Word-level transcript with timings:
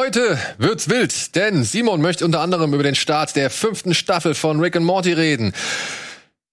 Heute 0.00 0.38
wird's 0.56 0.88
wild, 0.88 1.36
denn 1.36 1.62
Simon 1.62 2.00
möchte 2.00 2.24
unter 2.24 2.40
anderem 2.40 2.72
über 2.72 2.82
den 2.82 2.94
Start 2.94 3.36
der 3.36 3.50
fünften 3.50 3.92
Staffel 3.92 4.34
von 4.34 4.58
Rick 4.58 4.74
and 4.74 4.86
Morty 4.86 5.12
reden. 5.12 5.52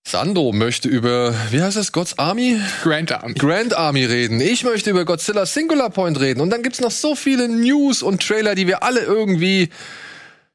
Sandro 0.06 0.52
möchte 0.52 0.90
über, 0.90 1.34
wie 1.52 1.62
heißt 1.62 1.78
es, 1.78 1.94
God's 1.94 2.20
Army? 2.20 2.60
Grand 2.84 3.10
Army. 3.14 3.36
Grand 3.36 3.74
Army 3.74 4.04
reden. 4.04 4.42
Ich 4.42 4.66
möchte 4.66 4.90
über 4.90 5.06
Godzilla 5.06 5.46
Singular 5.46 5.90
Point 5.90 6.20
reden. 6.20 6.42
Und 6.42 6.50
dann 6.50 6.62
gibt's 6.62 6.82
noch 6.82 6.92
so 6.92 7.16
viele 7.16 7.48
News 7.48 8.04
und 8.04 8.22
Trailer, 8.22 8.54
die 8.54 8.68
wir 8.68 8.84
alle 8.84 9.00
irgendwie 9.00 9.70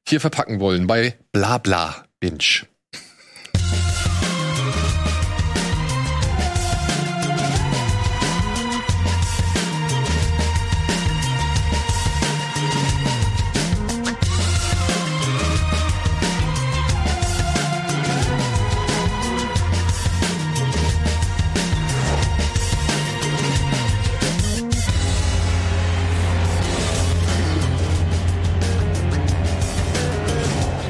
hier 0.07 0.21
verpacken 0.21 0.61
wollen 0.61 0.87
bei 0.87 1.15
Blabla 1.33 2.05
Binge. 2.21 2.67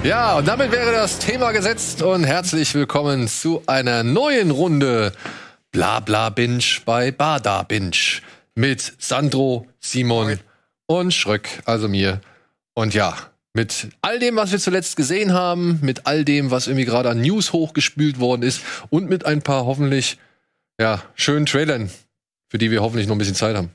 Ja, 0.05 0.37
und 0.39 0.49
damit 0.49 0.73
wäre 0.73 0.91
das 0.91 1.21
Thema 1.21 1.53
gesetzt 1.53 2.03
und 2.03 2.25
herzlich 2.25 2.75
willkommen 2.75 3.29
zu 3.29 3.63
einer 3.69 4.03
neuen 4.03 4.51
Runde 4.51 5.13
Blabla 5.71 6.31
Binge 6.31 6.65
bei 6.85 7.13
Bada 7.13 7.63
Binge 7.63 8.21
mit 8.57 8.95
Sandro, 8.99 9.69
Simon 9.79 10.41
und 10.87 11.15
Schröck, 11.15 11.49
also 11.67 11.87
mir. 11.87 12.21
Und 12.75 12.95
ja, 12.95 13.17
mit 13.53 13.91
all 14.01 14.19
dem, 14.19 14.35
was 14.35 14.51
wir 14.51 14.59
zuletzt 14.59 14.97
gesehen 14.97 15.33
haben, 15.33 15.79
mit 15.83 16.05
all 16.05 16.25
dem, 16.25 16.51
was 16.51 16.67
irgendwie 16.67 16.87
gerade 16.87 17.09
an 17.09 17.21
News 17.21 17.53
hochgespült 17.53 18.19
worden 18.19 18.43
ist 18.43 18.61
und 18.91 19.09
mit 19.09 19.25
ein 19.25 19.41
paar 19.41 19.67
hoffentlich 19.67 20.19
ja, 20.81 21.01
schönen 21.15 21.47
Trailern, 21.47 21.91
für 22.49 22.59
die 22.59 22.73
wir 22.73 22.83
hoffentlich 22.83 23.07
noch 23.07 23.15
ein 23.15 23.19
bisschen 23.19 23.37
Zeit 23.37 23.55
haben. 23.55 23.71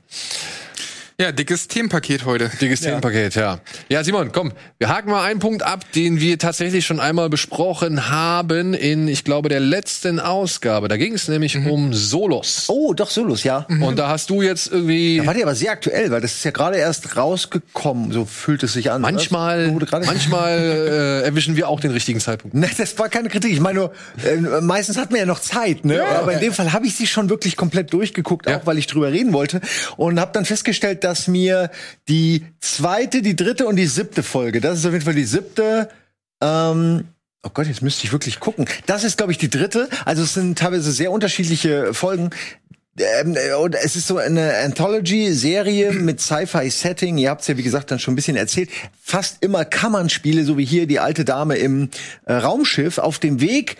Ja, 1.20 1.32
dickes 1.32 1.66
Themenpaket 1.66 2.24
heute. 2.26 2.48
Dickes 2.60 2.78
ja. 2.78 2.90
Themenpaket, 2.90 3.34
ja. 3.34 3.58
Ja, 3.88 4.04
Simon, 4.04 4.30
komm, 4.30 4.52
wir 4.78 4.88
haken 4.88 5.10
mal 5.10 5.24
einen 5.24 5.40
Punkt 5.40 5.64
ab, 5.64 5.84
den 5.96 6.20
wir 6.20 6.38
tatsächlich 6.38 6.86
schon 6.86 7.00
einmal 7.00 7.28
besprochen 7.28 8.08
haben 8.08 8.72
in, 8.72 9.08
ich 9.08 9.24
glaube, 9.24 9.48
der 9.48 9.58
letzten 9.58 10.20
Ausgabe. 10.20 10.86
Da 10.86 10.96
ging 10.96 11.14
es 11.14 11.26
nämlich 11.26 11.56
Mhm. 11.56 11.66
um 11.72 11.92
Solos. 11.92 12.66
Oh, 12.68 12.94
doch, 12.94 13.10
Solos, 13.10 13.42
ja. 13.42 13.66
Und 13.80 13.98
da 13.98 14.08
hast 14.10 14.30
du 14.30 14.42
jetzt 14.42 14.70
irgendwie 14.70 15.16
Da 15.18 15.26
war 15.26 15.34
die 15.34 15.42
aber 15.42 15.56
sehr 15.56 15.72
aktuell, 15.72 16.12
weil 16.12 16.20
das 16.20 16.34
ist 16.34 16.44
ja 16.44 16.52
gerade 16.52 16.76
erst 16.76 17.16
rausgekommen, 17.16 18.12
so 18.12 18.24
fühlt 18.24 18.62
es 18.62 18.74
sich 18.74 18.92
an. 18.92 19.00
manchmal, 19.02 19.72
manchmal 19.72 20.58
äh, 21.24 21.26
erwischen 21.26 21.56
wir 21.56 21.68
auch 21.68 21.80
den 21.80 21.90
richtigen 21.90 22.20
Zeitpunkt. 22.20 22.54
Ne, 22.54 22.70
das 22.78 22.96
war 22.96 23.08
keine 23.08 23.28
Kritik. 23.28 23.50
Ich 23.52 23.58
meine 23.60 23.80
nur, 23.80 23.92
äh, 24.24 24.60
meistens 24.60 24.96
hat 24.96 25.10
man 25.10 25.18
ja 25.18 25.26
noch 25.26 25.40
Zeit, 25.40 25.84
ne? 25.84 26.00
Aber 26.04 26.34
in 26.34 26.38
dem 26.40 26.52
Fall 26.52 26.72
habe 26.72 26.86
ich 26.86 26.94
sie 26.94 27.08
schon 27.08 27.28
wirklich 27.28 27.56
komplett 27.56 27.92
durchgeguckt, 27.92 28.48
Ja. 28.48 28.58
auch 28.58 28.66
weil 28.66 28.78
ich 28.78 28.86
drüber 28.86 29.10
reden 29.10 29.32
wollte. 29.32 29.60
Und 29.96 30.20
habe 30.20 30.30
dann 30.32 30.44
festgestellt, 30.44 31.02
dass 31.08 31.26
mir 31.26 31.70
die 32.06 32.44
zweite, 32.60 33.22
die 33.22 33.34
dritte 33.34 33.66
und 33.66 33.76
die 33.76 33.86
siebte 33.86 34.22
Folge, 34.22 34.60
das 34.60 34.78
ist 34.78 34.86
auf 34.86 34.92
jeden 34.92 35.04
Fall 35.04 35.14
die 35.14 35.24
siebte, 35.24 35.88
ähm, 36.42 37.04
Oh 37.44 37.50
Gott, 37.54 37.68
jetzt 37.68 37.82
müsste 37.82 38.04
ich 38.04 38.12
wirklich 38.12 38.40
gucken. 38.40 38.66
Das 38.86 39.04
ist, 39.04 39.16
glaube 39.16 39.30
ich, 39.30 39.38
die 39.38 39.48
dritte. 39.48 39.88
Also 40.04 40.24
es 40.24 40.34
sind 40.34 40.58
teilweise 40.58 40.90
sehr 40.90 41.12
unterschiedliche 41.12 41.94
Folgen. 41.94 42.30
Ähm, 42.98 43.36
äh, 43.36 43.54
und 43.54 43.76
es 43.76 43.94
ist 43.94 44.08
so 44.08 44.18
eine 44.18 44.56
Anthology-Serie 44.64 45.92
mit 45.92 46.20
Sci-Fi-Setting. 46.20 47.16
Ihr 47.16 47.30
habt 47.30 47.42
es 47.42 47.46
ja, 47.46 47.56
wie 47.56 47.62
gesagt, 47.62 47.92
dann 47.92 48.00
schon 48.00 48.14
ein 48.14 48.16
bisschen 48.16 48.36
erzählt. 48.36 48.70
Fast 49.00 49.38
immer 49.40 49.64
Kammernspiele, 49.64 50.44
so 50.44 50.58
wie 50.58 50.64
hier 50.64 50.86
die 50.88 50.98
alte 50.98 51.24
Dame 51.24 51.56
im 51.56 51.90
äh, 52.26 52.34
Raumschiff 52.34 52.98
auf 52.98 53.20
dem 53.20 53.40
Weg 53.40 53.76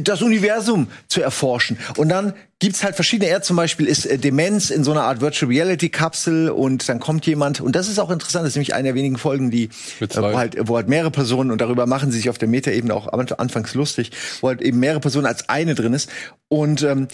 das 0.00 0.22
Universum 0.22 0.88
zu 1.08 1.22
erforschen. 1.22 1.78
Und 1.96 2.08
dann 2.08 2.34
gibt's 2.60 2.84
halt 2.84 2.94
verschiedene. 2.94 3.30
Er 3.30 3.42
zum 3.42 3.56
Beispiel 3.56 3.86
ist 3.86 4.06
äh, 4.06 4.18
Demenz 4.18 4.70
in 4.70 4.84
so 4.84 4.92
einer 4.92 5.02
Art 5.02 5.20
Virtual 5.20 5.50
Reality 5.50 5.88
Kapsel 5.88 6.50
und 6.50 6.88
dann 6.88 7.00
kommt 7.00 7.26
jemand 7.26 7.60
und 7.60 7.74
das 7.74 7.88
ist 7.88 7.98
auch 7.98 8.10
interessant. 8.10 8.44
Das 8.44 8.50
ist 8.50 8.56
nämlich 8.56 8.74
eine 8.74 8.88
der 8.88 8.94
wenigen 8.94 9.18
Folgen, 9.18 9.50
die 9.50 9.70
äh, 10.00 10.08
wo 10.16 10.36
halt, 10.36 10.56
wo 10.68 10.76
halt 10.76 10.88
mehrere 10.88 11.10
Personen 11.10 11.50
und 11.50 11.60
darüber 11.60 11.86
machen 11.86 12.12
sie 12.12 12.18
sich 12.18 12.30
auf 12.30 12.38
der 12.38 12.48
Metaebene 12.48 12.94
auch 12.94 13.08
anfangs 13.12 13.74
lustig, 13.74 14.12
wo 14.40 14.48
halt 14.48 14.62
eben 14.62 14.78
mehrere 14.78 15.00
Personen 15.00 15.26
als 15.26 15.48
eine 15.48 15.74
drin 15.74 15.94
ist 15.94 16.10
und 16.48 16.82
ähm, 16.82 17.08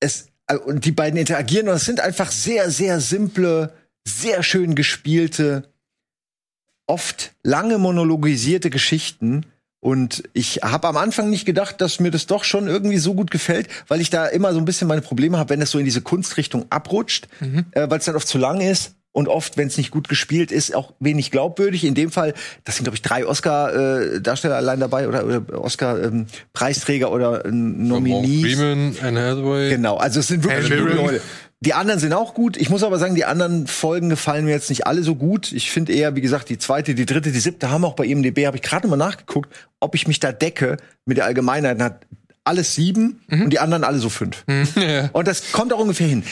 es 0.00 0.28
äh, 0.46 0.56
und 0.56 0.84
die 0.84 0.92
beiden 0.92 1.18
interagieren 1.18 1.68
und 1.68 1.74
es 1.74 1.84
sind 1.84 2.00
einfach 2.00 2.30
sehr 2.30 2.70
sehr 2.70 3.00
simple, 3.00 3.72
sehr 4.06 4.42
schön 4.42 4.74
gespielte 4.74 5.68
oft 6.86 7.34
lange 7.42 7.78
monologisierte 7.78 8.70
Geschichten. 8.70 9.46
Und 9.84 10.22
ich 10.32 10.60
habe 10.62 10.88
am 10.88 10.96
Anfang 10.96 11.28
nicht 11.28 11.44
gedacht, 11.44 11.78
dass 11.82 12.00
mir 12.00 12.10
das 12.10 12.24
doch 12.24 12.44
schon 12.44 12.68
irgendwie 12.68 12.96
so 12.96 13.12
gut 13.12 13.30
gefällt, 13.30 13.68
weil 13.86 14.00
ich 14.00 14.08
da 14.08 14.24
immer 14.24 14.54
so 14.54 14.58
ein 14.58 14.64
bisschen 14.64 14.88
meine 14.88 15.02
Probleme 15.02 15.36
habe, 15.36 15.50
wenn 15.50 15.60
es 15.60 15.72
so 15.72 15.78
in 15.78 15.84
diese 15.84 16.00
Kunstrichtung 16.00 16.64
abrutscht, 16.70 17.28
äh, 17.72 17.90
weil 17.90 17.98
es 17.98 18.06
dann 18.06 18.16
oft 18.16 18.26
zu 18.26 18.38
lang 18.38 18.62
ist. 18.62 18.94
Und 19.12 19.28
oft, 19.28 19.58
wenn 19.58 19.68
es 19.68 19.76
nicht 19.76 19.90
gut 19.90 20.08
gespielt 20.08 20.50
ist, 20.50 20.74
auch 20.74 20.94
wenig 21.00 21.30
glaubwürdig. 21.30 21.84
In 21.84 21.94
dem 21.94 22.10
Fall, 22.10 22.32
das 22.64 22.76
sind, 22.76 22.84
glaube 22.84 22.96
ich, 22.96 23.02
drei 23.02 23.26
Oscar-Darsteller 23.26 24.56
allein 24.56 24.80
dabei 24.80 25.06
oder, 25.06 25.24
oder 25.26 25.62
Oscar-Preisträger 25.62 27.12
oder 27.12 27.44
äh, 27.44 27.50
Nominees. 27.52 28.56
Freeman, 28.56 28.96
Anne 29.02 29.20
Hathaway. 29.20 29.68
Genau, 29.68 29.98
also 29.98 30.20
es 30.20 30.28
sind 30.28 30.44
wirklich. 30.44 30.80
Leute. 30.80 31.20
Die 31.64 31.72
anderen 31.72 31.98
sind 31.98 32.12
auch 32.12 32.34
gut. 32.34 32.58
Ich 32.58 32.68
muss 32.68 32.82
aber 32.82 32.98
sagen, 32.98 33.14
die 33.14 33.24
anderen 33.24 33.66
Folgen 33.66 34.10
gefallen 34.10 34.44
mir 34.44 34.50
jetzt 34.50 34.68
nicht 34.68 34.86
alle 34.86 35.02
so 35.02 35.14
gut. 35.14 35.50
Ich 35.50 35.70
finde 35.70 35.94
eher, 35.94 36.14
wie 36.14 36.20
gesagt, 36.20 36.50
die 36.50 36.58
zweite, 36.58 36.94
die 36.94 37.06
dritte, 37.06 37.32
die 37.32 37.40
siebte 37.40 37.70
haben 37.70 37.86
auch 37.86 37.94
bei 37.94 38.04
IMDb, 38.04 38.46
habe 38.46 38.58
ich 38.58 38.62
gerade 38.62 38.86
mal 38.86 38.96
nachgeguckt, 38.96 39.50
ob 39.80 39.94
ich 39.94 40.06
mich 40.06 40.20
da 40.20 40.30
decke 40.30 40.76
mit 41.06 41.16
der 41.16 41.24
Allgemeinheit. 41.24 41.80
Hat 41.80 42.06
alles 42.44 42.74
sieben 42.74 43.22
und 43.30 43.50
die 43.50 43.58
anderen 43.58 43.82
alle 43.82 43.98
so 43.98 44.10
fünf. 44.10 44.44
Und 45.14 45.26
das 45.26 45.52
kommt 45.52 45.72
auch 45.72 45.78
ungefähr 45.78 46.06
hin. 46.06 46.24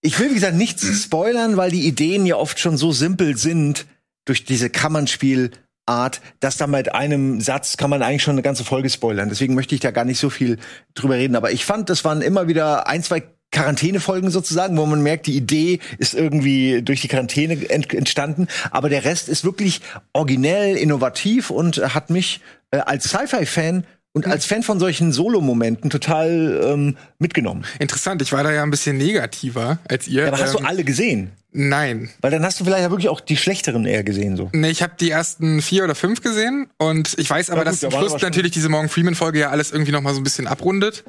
Ich 0.00 0.18
will, 0.18 0.30
wie 0.30 0.34
gesagt, 0.34 0.56
nichts 0.56 0.82
spoilern, 1.02 1.58
weil 1.58 1.70
die 1.70 1.86
Ideen 1.86 2.24
ja 2.24 2.36
oft 2.36 2.58
schon 2.58 2.78
so 2.78 2.90
simpel 2.90 3.36
sind 3.36 3.84
durch 4.24 4.46
diese 4.46 4.70
Kammernspielart, 4.70 6.22
dass 6.40 6.56
da 6.56 6.66
mit 6.66 6.94
einem 6.94 7.42
Satz 7.42 7.76
kann 7.76 7.90
man 7.90 8.02
eigentlich 8.02 8.22
schon 8.22 8.32
eine 8.32 8.42
ganze 8.42 8.64
Folge 8.64 8.88
spoilern. 8.88 9.28
Deswegen 9.28 9.54
möchte 9.54 9.74
ich 9.74 9.82
da 9.82 9.90
gar 9.90 10.06
nicht 10.06 10.18
so 10.18 10.30
viel 10.30 10.58
drüber 10.94 11.16
reden. 11.16 11.36
Aber 11.36 11.52
ich 11.52 11.66
fand, 11.66 11.90
das 11.90 12.02
waren 12.04 12.22
immer 12.22 12.48
wieder 12.48 12.88
ein, 12.88 13.02
zwei 13.02 13.22
Quarantänefolgen 13.52 14.30
sozusagen, 14.30 14.76
wo 14.76 14.86
man 14.86 15.02
merkt, 15.02 15.26
die 15.26 15.36
Idee 15.36 15.78
ist 15.98 16.14
irgendwie 16.14 16.82
durch 16.82 17.02
die 17.02 17.08
Quarantäne 17.08 17.70
ent 17.70 17.92
entstanden, 17.94 18.48
aber 18.70 18.88
der 18.88 19.04
Rest 19.04 19.28
ist 19.28 19.44
wirklich 19.44 19.80
originell, 20.12 20.76
innovativ 20.76 21.50
und 21.50 21.76
hat 21.94 22.10
mich 22.10 22.40
äh, 22.70 22.78
als 22.78 23.04
Sci-Fi-Fan 23.04 23.84
und 24.12 24.26
als 24.26 24.44
Fan 24.44 24.62
von 24.62 24.78
solchen 24.78 25.12
Solo-Momenten 25.12 25.90
total 25.90 26.60
ähm, 26.64 26.96
mitgenommen. 27.18 27.64
Interessant, 27.78 28.20
ich 28.22 28.32
war 28.32 28.44
da 28.44 28.52
ja 28.52 28.62
ein 28.62 28.70
bisschen 28.70 28.98
negativer 28.98 29.78
als 29.88 30.06
ihr. 30.08 30.22
Ja, 30.22 30.28
aber 30.28 30.38
hast 30.38 30.54
du 30.54 30.58
Ähm, 30.58 30.66
alle 30.66 30.84
gesehen? 30.84 31.32
Nein. 31.54 32.08
Weil 32.22 32.30
dann 32.30 32.44
hast 32.44 32.58
du 32.60 32.64
vielleicht 32.64 32.82
ja 32.82 32.90
wirklich 32.90 33.10
auch 33.10 33.20
die 33.20 33.36
schlechteren 33.36 33.84
eher 33.84 34.04
gesehen 34.04 34.36
so. 34.38 34.48
Nee, 34.54 34.70
ich 34.70 34.82
habe 34.82 34.94
die 34.98 35.10
ersten 35.10 35.60
vier 35.60 35.84
oder 35.84 35.94
fünf 35.94 36.22
gesehen 36.22 36.68
und 36.78 37.14
ich 37.18 37.28
weiß 37.28 37.50
aber, 37.50 37.58
Ja, 37.60 37.64
gut, 37.64 37.72
dass 37.72 37.80
da 37.80 37.90
zum 37.90 37.98
Schluss 38.00 38.22
natürlich 38.22 38.52
diese 38.52 38.70
Morgan 38.70 38.88
Freeman 38.88 39.14
Folge 39.14 39.38
ja 39.40 39.50
alles 39.50 39.70
irgendwie 39.70 39.92
noch 39.92 40.00
mal 40.00 40.14
so 40.14 40.20
ein 40.20 40.24
bisschen 40.24 40.46
abrundet 40.46 41.04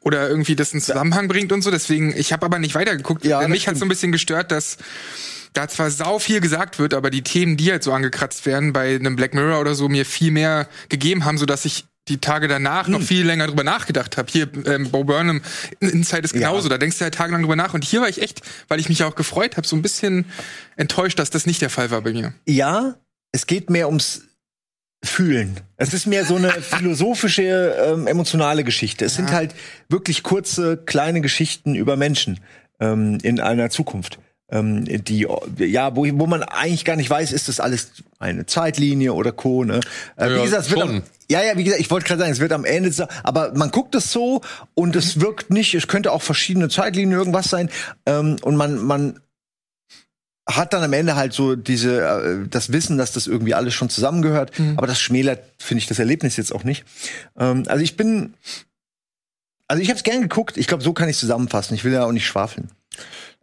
oder 0.00 0.28
irgendwie 0.28 0.54
das 0.54 0.72
in 0.72 0.80
Zusammenhang 0.80 1.26
bringt 1.26 1.50
und 1.50 1.62
so. 1.62 1.72
Deswegen, 1.72 2.14
ich 2.16 2.32
habe 2.32 2.46
aber 2.46 2.60
nicht 2.60 2.76
weitergeguckt. 2.76 3.24
Ja, 3.24 3.46
mich 3.48 3.66
hat 3.66 3.76
so 3.76 3.84
ein 3.84 3.88
bisschen 3.88 4.12
gestört, 4.12 4.52
dass 4.52 4.78
da 5.52 5.66
zwar 5.66 5.90
sau 5.90 6.20
viel 6.20 6.40
gesagt 6.40 6.78
wird, 6.78 6.94
aber 6.94 7.10
die 7.10 7.22
Themen, 7.22 7.56
die 7.56 7.70
halt 7.72 7.82
so 7.82 7.92
angekratzt 7.92 8.46
werden 8.46 8.72
bei 8.72 8.94
einem 8.94 9.16
Black 9.16 9.34
Mirror 9.34 9.60
oder 9.60 9.74
so, 9.74 9.88
mir 9.88 10.06
viel 10.06 10.30
mehr 10.30 10.68
gegeben 10.88 11.24
haben, 11.24 11.38
so 11.38 11.46
dass 11.46 11.64
ich 11.64 11.86
die 12.08 12.18
Tage 12.18 12.48
danach 12.48 12.86
Hm. 12.86 12.92
noch 12.94 13.02
viel 13.02 13.24
länger 13.26 13.46
drüber 13.46 13.64
nachgedacht 13.64 14.16
habe. 14.16 14.30
Hier, 14.30 14.48
ähm, 14.66 14.90
Bo 14.90 15.04
Burnham, 15.04 15.42
Inside 15.80 16.22
ist 16.22 16.34
Ja. 16.34 16.40
genauso. 16.48 16.68
Da 16.68 16.78
denkst 16.78 16.98
du 16.98 17.04
halt 17.04 17.14
tagelang 17.14 17.42
drüber 17.42 17.56
nach. 17.56 17.74
Und 17.74 17.84
hier 17.84 18.00
war 18.00 18.08
ich 18.08 18.20
echt, 18.22 18.42
weil 18.68 18.80
ich 18.80 18.88
mich 18.88 18.98
ja 19.00 19.06
auch 19.06 19.14
gefreut 19.14 19.56
habe, 19.56 19.66
so 19.66 19.76
ein 19.76 19.82
bisschen 19.82 20.24
enttäuscht, 20.76 21.18
dass 21.18 21.30
das 21.30 21.46
nicht 21.46 21.60
der 21.62 21.70
Fall 21.70 21.90
war 21.90 22.02
bei 22.02 22.12
mir. 22.12 22.32
Ja, 22.46 22.96
es 23.32 23.46
geht 23.46 23.70
mehr 23.70 23.86
ums 23.88 24.22
Fühlen. 25.04 25.60
Es 25.76 25.94
ist 25.94 26.06
mehr 26.06 26.24
so 26.24 26.34
eine 26.36 26.50
philosophische, 26.60 27.42
ähm, 27.86 28.06
emotionale 28.08 28.64
Geschichte. 28.64 29.04
Es 29.04 29.14
sind 29.14 29.30
halt 29.30 29.54
wirklich 29.88 30.24
kurze, 30.24 30.76
kleine 30.76 31.20
Geschichten 31.20 31.76
über 31.76 31.96
Menschen 31.96 32.40
ähm, 32.80 33.18
in 33.22 33.38
einer 33.40 33.70
Zukunft. 33.70 34.18
Ähm, 34.50 34.84
die, 34.86 35.26
ja, 35.58 35.94
wo, 35.94 36.06
wo 36.06 36.26
man 36.26 36.42
eigentlich 36.42 36.84
gar 36.86 36.96
nicht 36.96 37.10
weiß, 37.10 37.32
ist 37.32 37.48
das 37.48 37.60
alles 37.60 37.90
eine 38.18 38.46
Zeitlinie 38.46 39.12
oder 39.12 39.30
Co. 39.32 39.64
Ne? 39.64 39.80
Äh, 40.16 40.30
Ja, 40.30 40.36
wie 40.38 40.42
gesagt, 40.44 40.64
es 40.64 40.70
wird 40.70 40.80
am, 40.82 41.02
ja, 41.30 41.42
ja, 41.42 41.56
wie 41.58 41.64
gesagt, 41.64 41.82
ich 41.82 41.90
wollte 41.90 42.06
gerade 42.06 42.20
sagen, 42.20 42.32
es 42.32 42.40
wird 42.40 42.52
am 42.52 42.64
Ende, 42.64 43.08
aber 43.22 43.52
man 43.54 43.70
guckt 43.70 43.94
es 43.94 44.10
so 44.10 44.40
und 44.74 44.96
es 44.96 45.20
wirkt 45.20 45.50
nicht, 45.50 45.74
es 45.74 45.86
könnte 45.86 46.12
auch 46.12 46.22
verschiedene 46.22 46.70
Zeitlinien 46.70 47.18
irgendwas 47.18 47.50
sein 47.50 47.68
ähm, 48.06 48.36
und 48.40 48.56
man, 48.56 48.78
man 48.82 49.20
hat 50.48 50.72
dann 50.72 50.82
am 50.82 50.94
Ende 50.94 51.14
halt 51.14 51.34
so 51.34 51.54
diese 51.54 52.00
äh, 52.00 52.48
das 52.48 52.72
Wissen, 52.72 52.96
dass 52.96 53.12
das 53.12 53.26
irgendwie 53.26 53.52
alles 53.52 53.74
schon 53.74 53.90
zusammengehört, 53.90 54.52
aber 54.76 54.86
das 54.86 54.98
schmälert 54.98 55.42
finde 55.58 55.80
ich 55.80 55.86
das 55.88 55.98
Erlebnis 55.98 56.38
jetzt 56.38 56.54
auch 56.54 56.64
nicht. 56.64 56.86
Ähm, 57.38 57.64
also 57.68 57.84
ich 57.84 57.98
bin 57.98 58.32
also 59.66 59.82
ich 59.82 59.90
habe 59.90 59.98
es 59.98 60.04
gern 60.04 60.22
geguckt, 60.22 60.56
ich 60.56 60.66
glaube, 60.66 60.82
so 60.82 60.94
kann 60.94 61.10
ich 61.10 61.18
zusammenfassen. 61.18 61.74
Ich 61.74 61.84
will 61.84 61.92
ja 61.92 62.06
auch 62.06 62.12
nicht 62.12 62.26
schwafeln. 62.26 62.70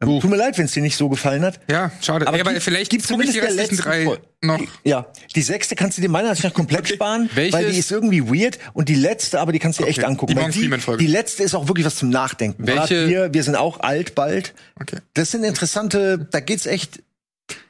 Uh. 0.04 0.20
Tut 0.20 0.30
mir 0.30 0.36
leid, 0.36 0.58
wenn 0.58 0.66
es 0.66 0.74
dir 0.74 0.82
nicht 0.84 0.98
so 0.98 1.08
gefallen 1.08 1.44
hat. 1.44 1.58
Ja, 1.72 1.90
schade. 2.02 2.28
Aber 2.28 2.36
ja, 2.38 2.46
aber 2.46 2.60
vielleicht 2.60 2.92
gib 2.92 3.08
gucke 3.08 3.24
ich 3.24 3.32
die 3.32 3.40
restlichen 3.40 3.70
letzten 3.78 3.84
drei 3.90 4.04
Folge. 4.04 4.22
noch. 4.42 4.60
Ja, 4.84 5.08
die 5.36 5.42
sechste 5.42 5.76
kannst 5.76 5.98
du 5.98 6.02
dir 6.02 6.10
meiner 6.10 6.30
Ansicht 6.30 6.44
nach 6.44 6.54
komplett 6.54 6.88
sparen, 6.90 7.30
Welche 7.34 7.54
weil 7.54 7.72
die 7.72 7.78
ist- 7.80 7.92
irgendwie 7.92 8.22
weird 8.28 8.60
und 8.74 8.90
die 8.90 8.96
letzte, 8.96 9.40
aber 9.40 9.54
die 9.54 9.60
kannst 9.60 9.80
du 9.80 9.84
dir 9.84 9.90
echt 9.90 10.00
Okay, 10.00 10.08
angucken. 10.08 10.32
die 10.34 10.36
Morgan 10.36 10.52
Freeman-Folge. 10.52 11.02
die 11.04 11.10
letzte 11.10 11.44
ist 11.44 11.56
auch 11.56 11.70
wirklich 11.70 11.86
was 11.86 11.96
zum 11.96 12.10
Nachdenken. 12.10 12.68
Welche- 12.68 13.08
wir, 13.08 13.34
wir 13.34 13.44
sind 13.44 13.56
auch 13.56 13.80
alt 13.80 14.16
bald. 14.16 14.54
Okay. 14.82 14.98
Das 15.14 15.32
sind 15.32 15.46
interessante, 15.46 16.28
da 16.30 16.42
geht's 16.42 16.66
echt, 16.66 17.02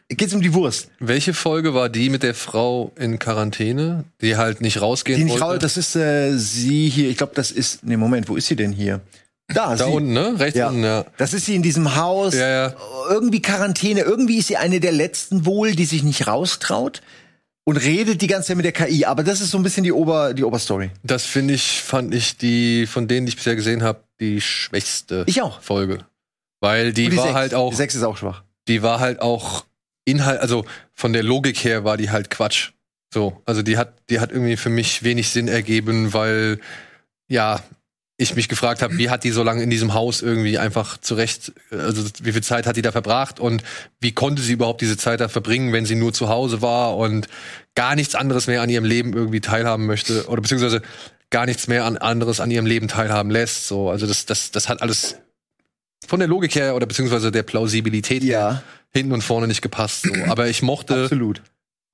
geht's 0.09 0.33
um 0.33 0.41
die 0.41 0.55
Wurst. 0.55 0.89
Welche 0.99 1.35
Folge 1.35 1.75
war 1.75 1.89
die 1.89 2.09
mit 2.09 2.23
der 2.23 2.33
Frau 2.33 2.91
in 2.97 3.19
Quarantäne, 3.19 4.03
die 4.21 4.35
halt 4.35 4.61
nicht 4.61 4.81
rausgehen 4.81 5.19
Die 5.19 5.25
nicht 5.25 5.33
wollte? 5.33 5.45
raus, 5.45 5.57
das 5.59 5.77
ist 5.77 5.95
äh, 5.95 6.35
sie 6.37 6.89
hier, 6.89 7.07
ich 7.09 7.17
glaube, 7.17 7.33
das 7.35 7.51
ist, 7.51 7.83
nee, 7.85 7.97
Moment, 7.97 8.27
wo 8.29 8.35
ist 8.35 8.47
sie 8.47 8.55
denn 8.55 8.71
hier? 8.71 9.01
Da, 9.47 9.75
da 9.75 9.85
sie. 9.85 9.91
unten, 9.91 10.13
ne? 10.13 10.39
Rechts 10.39 10.57
Ja. 10.57 10.69
unten, 10.69 10.83
ja. 10.83 11.05
Das 11.17 11.33
ist 11.33 11.45
sie 11.45 11.55
in 11.55 11.61
diesem 11.61 11.95
Haus. 11.95 12.33
Ja, 12.33 12.47
ja. 12.47 12.75
Irgendwie 13.09 13.41
Quarantäne. 13.41 14.01
Irgendwie 14.01 14.37
ist 14.37 14.47
sie 14.47 14.57
eine 14.57 14.79
der 14.79 14.91
letzten 14.91 15.45
wohl, 15.45 15.73
die 15.75 15.85
sich 15.85 16.01
nicht 16.03 16.25
raustraut 16.27 17.01
und 17.63 17.77
redet 17.77 18.21
die 18.21 18.27
ganze 18.27 18.47
Zeit 18.49 18.57
mit 18.57 18.65
der 18.65 18.71
KI. 18.71 19.05
Aber 19.05 19.23
das 19.23 19.41
ist 19.41 19.51
so 19.51 19.57
ein 19.57 19.63
bisschen 19.63 19.83
die 19.83 19.91
Ober, 19.91 20.33
die 20.33 20.43
Oberstory. 20.43 20.89
Das 21.03 21.25
finde 21.25 21.53
ich, 21.53 21.81
fand 21.81 22.13
ich 22.15 22.37
die, 22.37 22.87
von 22.87 23.07
denen, 23.07 23.27
die 23.27 23.29
ich 23.31 23.35
bisher 23.35 23.55
gesehen 23.55 23.83
habe, 23.83 24.01
die 24.19 24.41
schwächste 24.41 25.23
Ich 25.27 25.41
auch. 25.41 25.61
Folge. 25.61 25.99
Weil 26.59 26.93
die, 26.93 27.09
die 27.09 27.17
war 27.17 27.25
sechs. 27.25 27.35
halt 27.35 27.53
auch, 27.53 27.69
Die 27.69 27.75
sechs 27.75 27.93
ist 27.95 28.03
auch 28.03 28.17
schwach. 28.17 28.43
die 28.67 28.81
war 28.81 28.99
halt 28.99 29.21
auch 29.21 29.65
Inhalt, 30.05 30.39
also 30.39 30.65
von 30.93 31.13
der 31.13 31.21
Logik 31.23 31.63
her 31.63 31.83
war 31.83 31.97
die 31.97 32.09
halt 32.09 32.29
Quatsch. 32.31 32.71
So, 33.13 33.41
also 33.45 33.61
die 33.61 33.77
hat, 33.77 33.93
die 34.09 34.19
hat 34.19 34.31
irgendwie 34.31 34.57
für 34.57 34.69
mich 34.69 35.03
wenig 35.03 35.29
Sinn 35.29 35.47
ergeben, 35.47 36.13
weil 36.13 36.59
ja 37.27 37.59
ich 38.17 38.35
mich 38.35 38.47
gefragt 38.47 38.81
habe, 38.81 38.97
wie 38.97 39.09
hat 39.09 39.23
die 39.25 39.31
so 39.31 39.43
lange 39.43 39.61
in 39.61 39.69
diesem 39.69 39.93
Haus 39.93 40.21
irgendwie 40.21 40.57
einfach 40.57 40.97
zurecht, 40.97 41.51
also 41.69 42.07
wie 42.21 42.31
viel 42.31 42.43
Zeit 42.43 42.65
hat 42.65 42.77
die 42.77 42.81
da 42.81 42.93
verbracht 42.93 43.39
und 43.41 43.61
wie 43.99 44.13
konnte 44.13 44.41
sie 44.41 44.53
überhaupt 44.53 44.81
diese 44.81 44.95
Zeit 44.95 45.19
da 45.19 45.27
verbringen, 45.27 45.73
wenn 45.73 45.85
sie 45.85 45.95
nur 45.95 46.13
zu 46.13 46.29
Hause 46.29 46.61
war 46.61 46.95
und 46.95 47.27
gar 47.75 47.95
nichts 47.95 48.15
anderes 48.15 48.47
mehr 48.47 48.61
an 48.61 48.69
ihrem 48.69 48.85
Leben 48.85 49.13
irgendwie 49.13 49.41
teilhaben 49.41 49.85
möchte 49.85 50.27
oder 50.27 50.41
beziehungsweise 50.41 50.81
gar 51.29 51.45
nichts 51.45 51.67
mehr 51.67 51.83
an 51.83 51.97
anderes 51.97 52.39
an 52.39 52.51
ihrem 52.51 52.65
Leben 52.65 52.87
teilhaben 52.87 53.29
lässt. 53.31 53.67
So, 53.67 53.89
also 53.89 54.07
das, 54.07 54.25
das, 54.25 54.51
das 54.51 54.69
hat 54.69 54.81
alles 54.81 55.17
von 56.07 56.19
der 56.19 56.29
Logik 56.29 56.55
her 56.55 56.75
oder 56.75 56.85
beziehungsweise 56.85 57.31
der 57.31 57.43
Plausibilität 57.43 58.23
her 58.23 58.29
Ja, 58.29 58.63
hinten 58.93 59.11
und 59.11 59.23
vorne 59.23 59.47
nicht 59.47 59.61
gepasst. 59.61 60.03
So. 60.03 60.13
Aber 60.29 60.47
ich 60.47 60.61
mochte 60.61 61.03
absolut. 61.03 61.41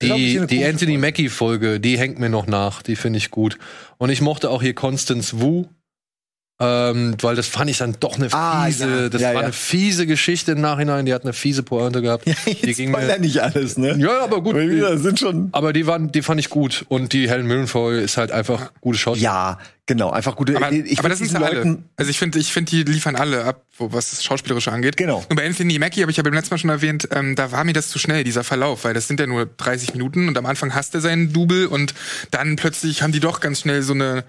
Die, 0.02 0.12
eine 0.12 0.48
die 0.48 0.66
Anthony. 0.66 0.98
Mackie 0.98 1.30
Folge, 1.30 1.80
die 1.80 1.98
hängt 1.98 2.20
mir 2.20 2.30
noch 2.30 2.48
nach, 2.48 2.82
die 2.82 2.96
finde 2.96 3.18
ich 3.18 3.30
gut. 3.30 3.58
Und 3.98 4.10
ich 4.10 4.22
mochte 4.22 4.50
auch 4.50 4.62
hier 4.62 4.74
Constance 4.74 5.40
Wu, 5.40 5.68
ähm, 6.64 7.16
weil 7.22 7.36
das 7.36 7.48
fand 7.48 7.72
ich 7.72 7.80
dann 7.80 7.96
doch 8.00 8.18
eine 8.18 8.28
Ah, 8.32 8.66
fiese, 8.66 8.88
ja. 8.88 9.10
das 9.10 9.20
Ja, 9.22 9.28
war 9.30 9.34
ja. 9.34 9.40
eine 9.42 9.52
fiese 9.54 10.06
Geschichte 10.06 10.52
im 10.52 10.62
Nachhinein. 10.62 11.08
Die 11.08 11.14
hat 11.14 11.24
eine 11.24 11.34
fiese 11.34 11.64
Pointe 11.64 12.04
gehabt. 12.04 12.26
die 12.46 12.52
Jetzt 12.68 12.78
ging 12.78 12.90
spoiler 12.90 13.14
mir, 13.16 13.20
nicht 13.20 13.40
alles, 13.40 13.78
ne? 13.80 13.96
ja, 13.98 14.22
aber 14.24 14.42
gut. 14.44 14.54
Aber 14.56 14.64
Die, 14.64 14.98
sind 15.02 15.20
schon. 15.20 15.50
aber 15.54 15.74
die 15.74 15.88
waren, 15.88 16.12
die 16.12 16.22
fand 16.22 16.40
ich 16.40 16.50
gut. 16.50 16.86
Und 16.88 17.14
die 17.14 17.28
Helen 17.30 17.48
Mirren 17.48 17.66
Folge 17.68 18.00
ist 18.02 18.18
halt 18.18 18.32
einfach 18.32 18.72
gute 18.80 19.00
Shot. 19.00 19.18
Ja, 19.18 19.58
genau. 19.88 20.12
Einfach 20.12 20.36
gute. 20.36 20.56
Aber, 20.56 20.72
ich 20.72 21.00
aber 21.00 21.10
das 21.10 21.18
sind 21.18 21.32
ja 21.32 21.42
alle. 21.42 21.80
Also 21.98 22.12
ich 22.12 22.20
finde, 22.20 22.38
ich 22.38 22.54
finde, 22.54 22.70
die 22.70 22.84
liefern 22.84 23.16
alle 23.16 23.44
ab, 23.46 23.64
was 23.80 24.12
das 24.12 24.24
Schauspielerische 24.24 24.72
angeht. 24.72 24.98
Genau. 24.98 25.26
Und 25.30 25.36
bei 25.36 25.46
Anthony 25.48 25.80
Mackie 25.80 26.02
habe 26.02 26.12
ich 26.12 26.18
ja 26.18 26.24
beim 26.24 26.34
letzten 26.36 26.54
Mal 26.54 26.60
schon 26.60 26.70
erwähnt, 26.70 27.10
ähm, 27.12 27.36
da 27.36 27.52
war 27.52 27.64
mir 27.64 27.74
das 27.74 27.90
zu 27.90 27.98
schnell, 27.98 28.24
dieser 28.24 28.44
Verlauf, 28.44 28.84
weil 28.84 28.94
das 28.94 29.08
sind 29.08 29.20
ja 29.20 29.26
nur 29.26 29.48
30 29.48 29.94
Minuten 29.94 30.28
und 30.28 30.38
am 30.38 30.46
Anfang 30.46 30.76
hasst 30.76 30.94
er 30.94 31.02
seinen 31.02 31.34
Double 31.34 31.66
und 31.66 31.96
dann 32.30 32.56
plötzlich 32.56 33.02
haben 33.02 33.12
die 33.14 33.20
doch 33.20 33.40
ganz 33.40 33.62
schnell 33.62 33.82
so 33.82 33.94
eine 33.94 34.24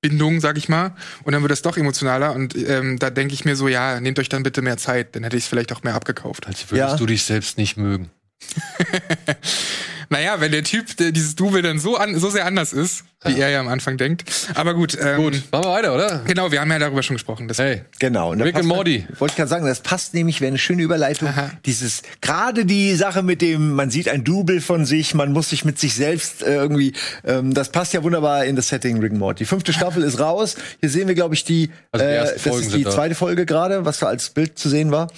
Bindung, 0.00 0.40
sag 0.40 0.56
ich 0.58 0.68
mal, 0.68 0.94
und 1.24 1.32
dann 1.32 1.42
wird 1.42 1.50
das 1.50 1.62
doch 1.62 1.76
emotionaler 1.76 2.34
und 2.34 2.54
ähm, 2.56 2.98
da 2.98 3.10
denke 3.10 3.34
ich 3.34 3.44
mir 3.44 3.56
so, 3.56 3.66
ja, 3.68 4.00
nehmt 4.00 4.18
euch 4.18 4.28
dann 4.28 4.42
bitte 4.42 4.62
mehr 4.62 4.76
Zeit, 4.76 5.16
dann 5.16 5.22
hätte 5.24 5.36
ich 5.36 5.44
es 5.44 5.48
vielleicht 5.48 5.72
auch 5.72 5.82
mehr 5.82 5.94
abgekauft. 5.94 6.46
Als 6.46 6.70
würdest 6.70 6.90
Ja. 6.92 6.96
du 6.96 7.06
dich 7.06 7.24
selbst 7.24 7.58
nicht 7.58 7.76
mögen. 7.76 8.10
Naja, 10.08 10.40
wenn 10.40 10.52
der 10.52 10.62
Typ, 10.62 10.96
der 10.96 11.12
dieses 11.12 11.34
Double 11.34 11.62
dann 11.62 11.78
so, 11.78 11.96
an, 11.96 12.18
so 12.18 12.30
sehr 12.30 12.46
anders 12.46 12.72
ist, 12.72 13.04
wie 13.24 13.40
er 13.40 13.48
ja 13.48 13.60
am 13.60 13.68
Anfang 13.68 13.96
denkt. 13.96 14.24
Aber 14.54 14.74
gut, 14.74 14.96
ähm, 15.00 15.16
Gut, 15.16 15.42
machen 15.50 15.64
wir 15.64 15.70
weiter, 15.72 15.94
oder? 15.94 16.22
genau, 16.26 16.52
wir 16.52 16.60
haben 16.60 16.70
ja 16.70 16.78
darüber 16.78 17.02
schon 17.02 17.16
gesprochen. 17.16 17.48
Das 17.48 17.58
Hey, 17.58 17.82
Genau. 17.98 18.30
Und 18.30 18.40
Rick 18.40 18.54
and 18.54 18.66
Morty. 18.66 19.04
Wollte 19.18 19.32
ich 19.32 19.36
gerade 19.36 19.48
sagen, 19.48 19.66
das 19.66 19.80
passt 19.80 20.14
nämlich, 20.14 20.40
wäre 20.40 20.48
eine 20.48 20.58
schöne 20.58 20.82
Überleitung. 20.82 21.28
Aha. 21.28 21.50
Dieses, 21.64 22.02
gerade 22.20 22.64
die 22.66 22.94
Sache 22.94 23.22
mit 23.22 23.42
dem, 23.42 23.72
man 23.72 23.90
sieht 23.90 24.08
ein 24.08 24.22
Double 24.22 24.60
von 24.60 24.84
sich, 24.84 25.14
man 25.14 25.32
muss 25.32 25.50
sich 25.50 25.64
mit 25.64 25.78
sich 25.78 25.94
selbst 25.94 26.42
äh, 26.42 26.54
irgendwie, 26.54 26.92
ähm, 27.24 27.52
das 27.52 27.70
passt 27.70 27.92
ja 27.92 28.02
wunderbar 28.04 28.44
in 28.44 28.54
das 28.54 28.68
Setting 28.68 29.00
Rick 29.00 29.12
and 29.12 29.20
Morty. 29.20 29.38
Die 29.38 29.48
fünfte 29.48 29.72
Staffel 29.72 30.04
ist 30.04 30.20
raus. 30.20 30.56
Hier 30.80 30.90
sehen 30.90 31.08
wir, 31.08 31.14
glaube 31.14 31.34
ich, 31.34 31.44
die, 31.44 31.70
Also 31.90 32.06
die 32.06 32.12
äh, 32.12 32.18
das 32.18 32.60
ist 32.60 32.74
die 32.74 32.84
zweite 32.84 33.16
Folge 33.16 33.44
gerade, 33.44 33.84
was 33.84 33.98
da 33.98 34.06
als 34.06 34.30
Bild 34.30 34.56
zu 34.56 34.68
sehen 34.68 34.92
war. 34.92 35.08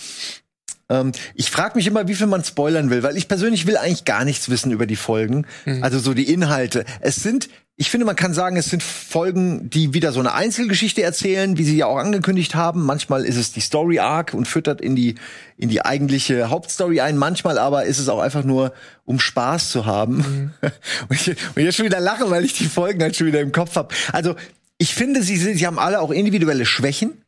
Ähm, 0.89 1.13
ich 1.35 1.51
frage 1.51 1.77
mich 1.77 1.87
immer, 1.87 2.09
wie 2.09 2.15
viel 2.15 2.27
man 2.27 2.45
spoilern 2.45 2.91
will, 2.91 3.03
weil 3.03 3.17
ich 3.17 3.29
persönlich 3.29 3.67
will 3.67 3.77
eigentlich 3.77 4.05
gar 4.05 4.25
nichts 4.25 4.49
wissen 4.49 4.71
über 4.71 4.87
die 4.87 4.97
Folgen. 4.97 5.47
Also 5.83 5.99
so 5.99 6.15
die 6.15 6.33
Inhalte. 6.33 6.85
Es 7.01 7.17
sind, 7.17 7.49
ich 7.77 7.91
finde, 7.91 8.07
man 8.07 8.17
kann 8.17 8.35
sagen, 8.35 8.57
es 8.57 8.71
sind 8.71 8.83
Folgen, 8.83 9.71
die 9.71 9.95
wieder 9.95 10.13
so 10.13 10.21
eine 10.21 10.33
Einzelgeschichte 10.33 11.03
erzählen, 11.03 11.59
wie 11.59 11.65
sie 11.65 11.77
ja 11.77 11.87
auch 11.87 11.99
angekündigt 11.99 12.55
haben. 12.55 12.85
Manchmal 12.85 13.25
ist 13.25 13.37
es 13.37 13.53
die 13.53 13.61
Story 13.61 13.99
Arc 13.99 14.35
und 14.35 14.49
füttert 14.49 14.81
in 14.81 14.97
die 14.97 15.17
in 15.57 15.69
die 15.69 15.85
eigentliche 15.85 16.51
Hauptstory 16.51 17.01
ein. 17.01 17.19
Manchmal 17.19 17.59
aber 17.59 17.85
ist 17.85 17.99
es 17.99 18.09
auch 18.09 18.21
einfach 18.21 18.45
nur, 18.45 18.73
um 19.05 19.21
Spaß 19.21 19.71
zu 19.71 19.87
haben. 19.87 20.55
und, 21.09 21.21
ich, 21.21 21.29
und 21.29 21.63
jetzt 21.63 21.77
schon 21.77 21.87
wieder 21.87 22.01
lachen, 22.01 22.31
weil 22.31 22.45
ich 22.45 22.55
die 22.55 22.67
Folgen 22.67 23.03
halt 23.03 23.17
schon 23.17 23.27
wieder 23.27 23.41
im 23.41 23.53
Kopf 23.53 23.77
habe. 23.77 23.95
Also 24.13 24.37
ich 24.79 24.95
finde, 24.95 25.23
sie 25.23 25.37
sind, 25.37 25.59
sie 25.59 25.67
haben 25.67 25.79
alle 25.79 26.01
auch 26.01 26.13
individuelle 26.13 26.65
Schwächen, 26.65 27.23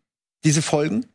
diese 0.45 0.63
Folgen. 0.63 1.07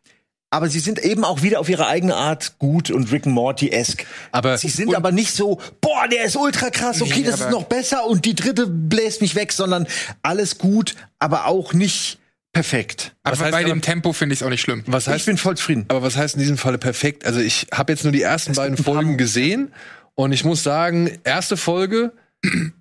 Aber 0.55 0.69
sie 0.69 0.79
sind 0.79 0.99
eben 1.03 1.25
auch 1.25 1.41
wieder 1.41 1.59
auf 1.59 1.67
ihre 1.67 1.87
eigene 1.87 2.15
Art 2.15 2.57
gut 2.59 2.89
und 2.89 3.11
Rick 3.11 3.25
and 3.25 3.35
Morty-esque. 3.35 4.05
Aber- 4.31 4.57
sie 4.57 4.69
sind 4.69 4.95
aber 4.95 5.11
nicht 5.11 5.33
so, 5.33 5.59
boah, 5.81 6.07
der 6.09 6.23
ist 6.23 6.37
ultra 6.37 6.69
krass, 6.69 7.01
okay, 7.01 7.19
Nee, 7.19 7.23
das 7.23 7.41
ist 7.41 7.49
noch 7.51 7.63
besser 7.63 8.05
und 8.07 8.23
die 8.23 8.35
dritte 8.35 8.65
bläst 8.67 9.19
mich 9.19 9.35
weg, 9.35 9.51
sondern 9.51 9.85
alles 10.21 10.57
gut, 10.57 10.95
aber 11.19 11.47
auch 11.47 11.73
nicht 11.73 12.19
perfekt. 12.53 13.13
Aber 13.23 13.33
Was 13.33 13.41
heißt 13.41 13.51
bei 13.51 13.59
aber- 13.65 13.67
dem 13.69 13.81
Tempo 13.81 14.13
finde 14.13 14.31
ich 14.33 14.39
es 14.39 14.45
auch 14.45 14.49
nicht 14.49 14.61
schlimm. 14.61 14.83
was 14.87 15.07
ich 15.07 15.13
heißt 15.13 15.25
bin 15.25 15.37
voll 15.37 15.57
zufrieden. 15.57 15.83
Aber 15.89 16.01
was 16.03 16.15
heißt 16.15 16.35
in 16.35 16.39
diesem 16.41 16.57
Falle 16.57 16.77
perfekt? 16.77 17.25
Also 17.25 17.41
ich 17.41 17.67
habe 17.73 17.91
jetzt 17.91 18.03
nur 18.05 18.13
die 18.13 18.21
ersten 18.21 18.53
beiden 18.53 18.77
ein 18.77 18.83
paar- 18.83 18.93
Folgen 18.95 19.17
gesehen 19.17 19.73
und 20.15 20.31
ich 20.31 20.45
muss 20.45 20.63
sagen, 20.63 21.11
erste 21.25 21.57
Folge 21.57 22.13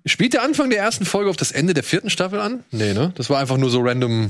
spielt 0.05 0.33
der 0.33 0.43
Anfang 0.43 0.69
der 0.69 0.79
ersten 0.79 1.05
Folge 1.05 1.29
auf 1.29 1.35
das 1.35 1.51
Ende 1.51 1.73
der 1.73 1.83
vierten 1.83 2.09
Staffel 2.09 2.39
an? 2.39 2.63
Nee, 2.71 2.93
ne? 2.93 3.11
Das 3.15 3.29
war 3.29 3.39
einfach 3.39 3.57
nur 3.57 3.69
so 3.69 3.81
random 3.81 4.29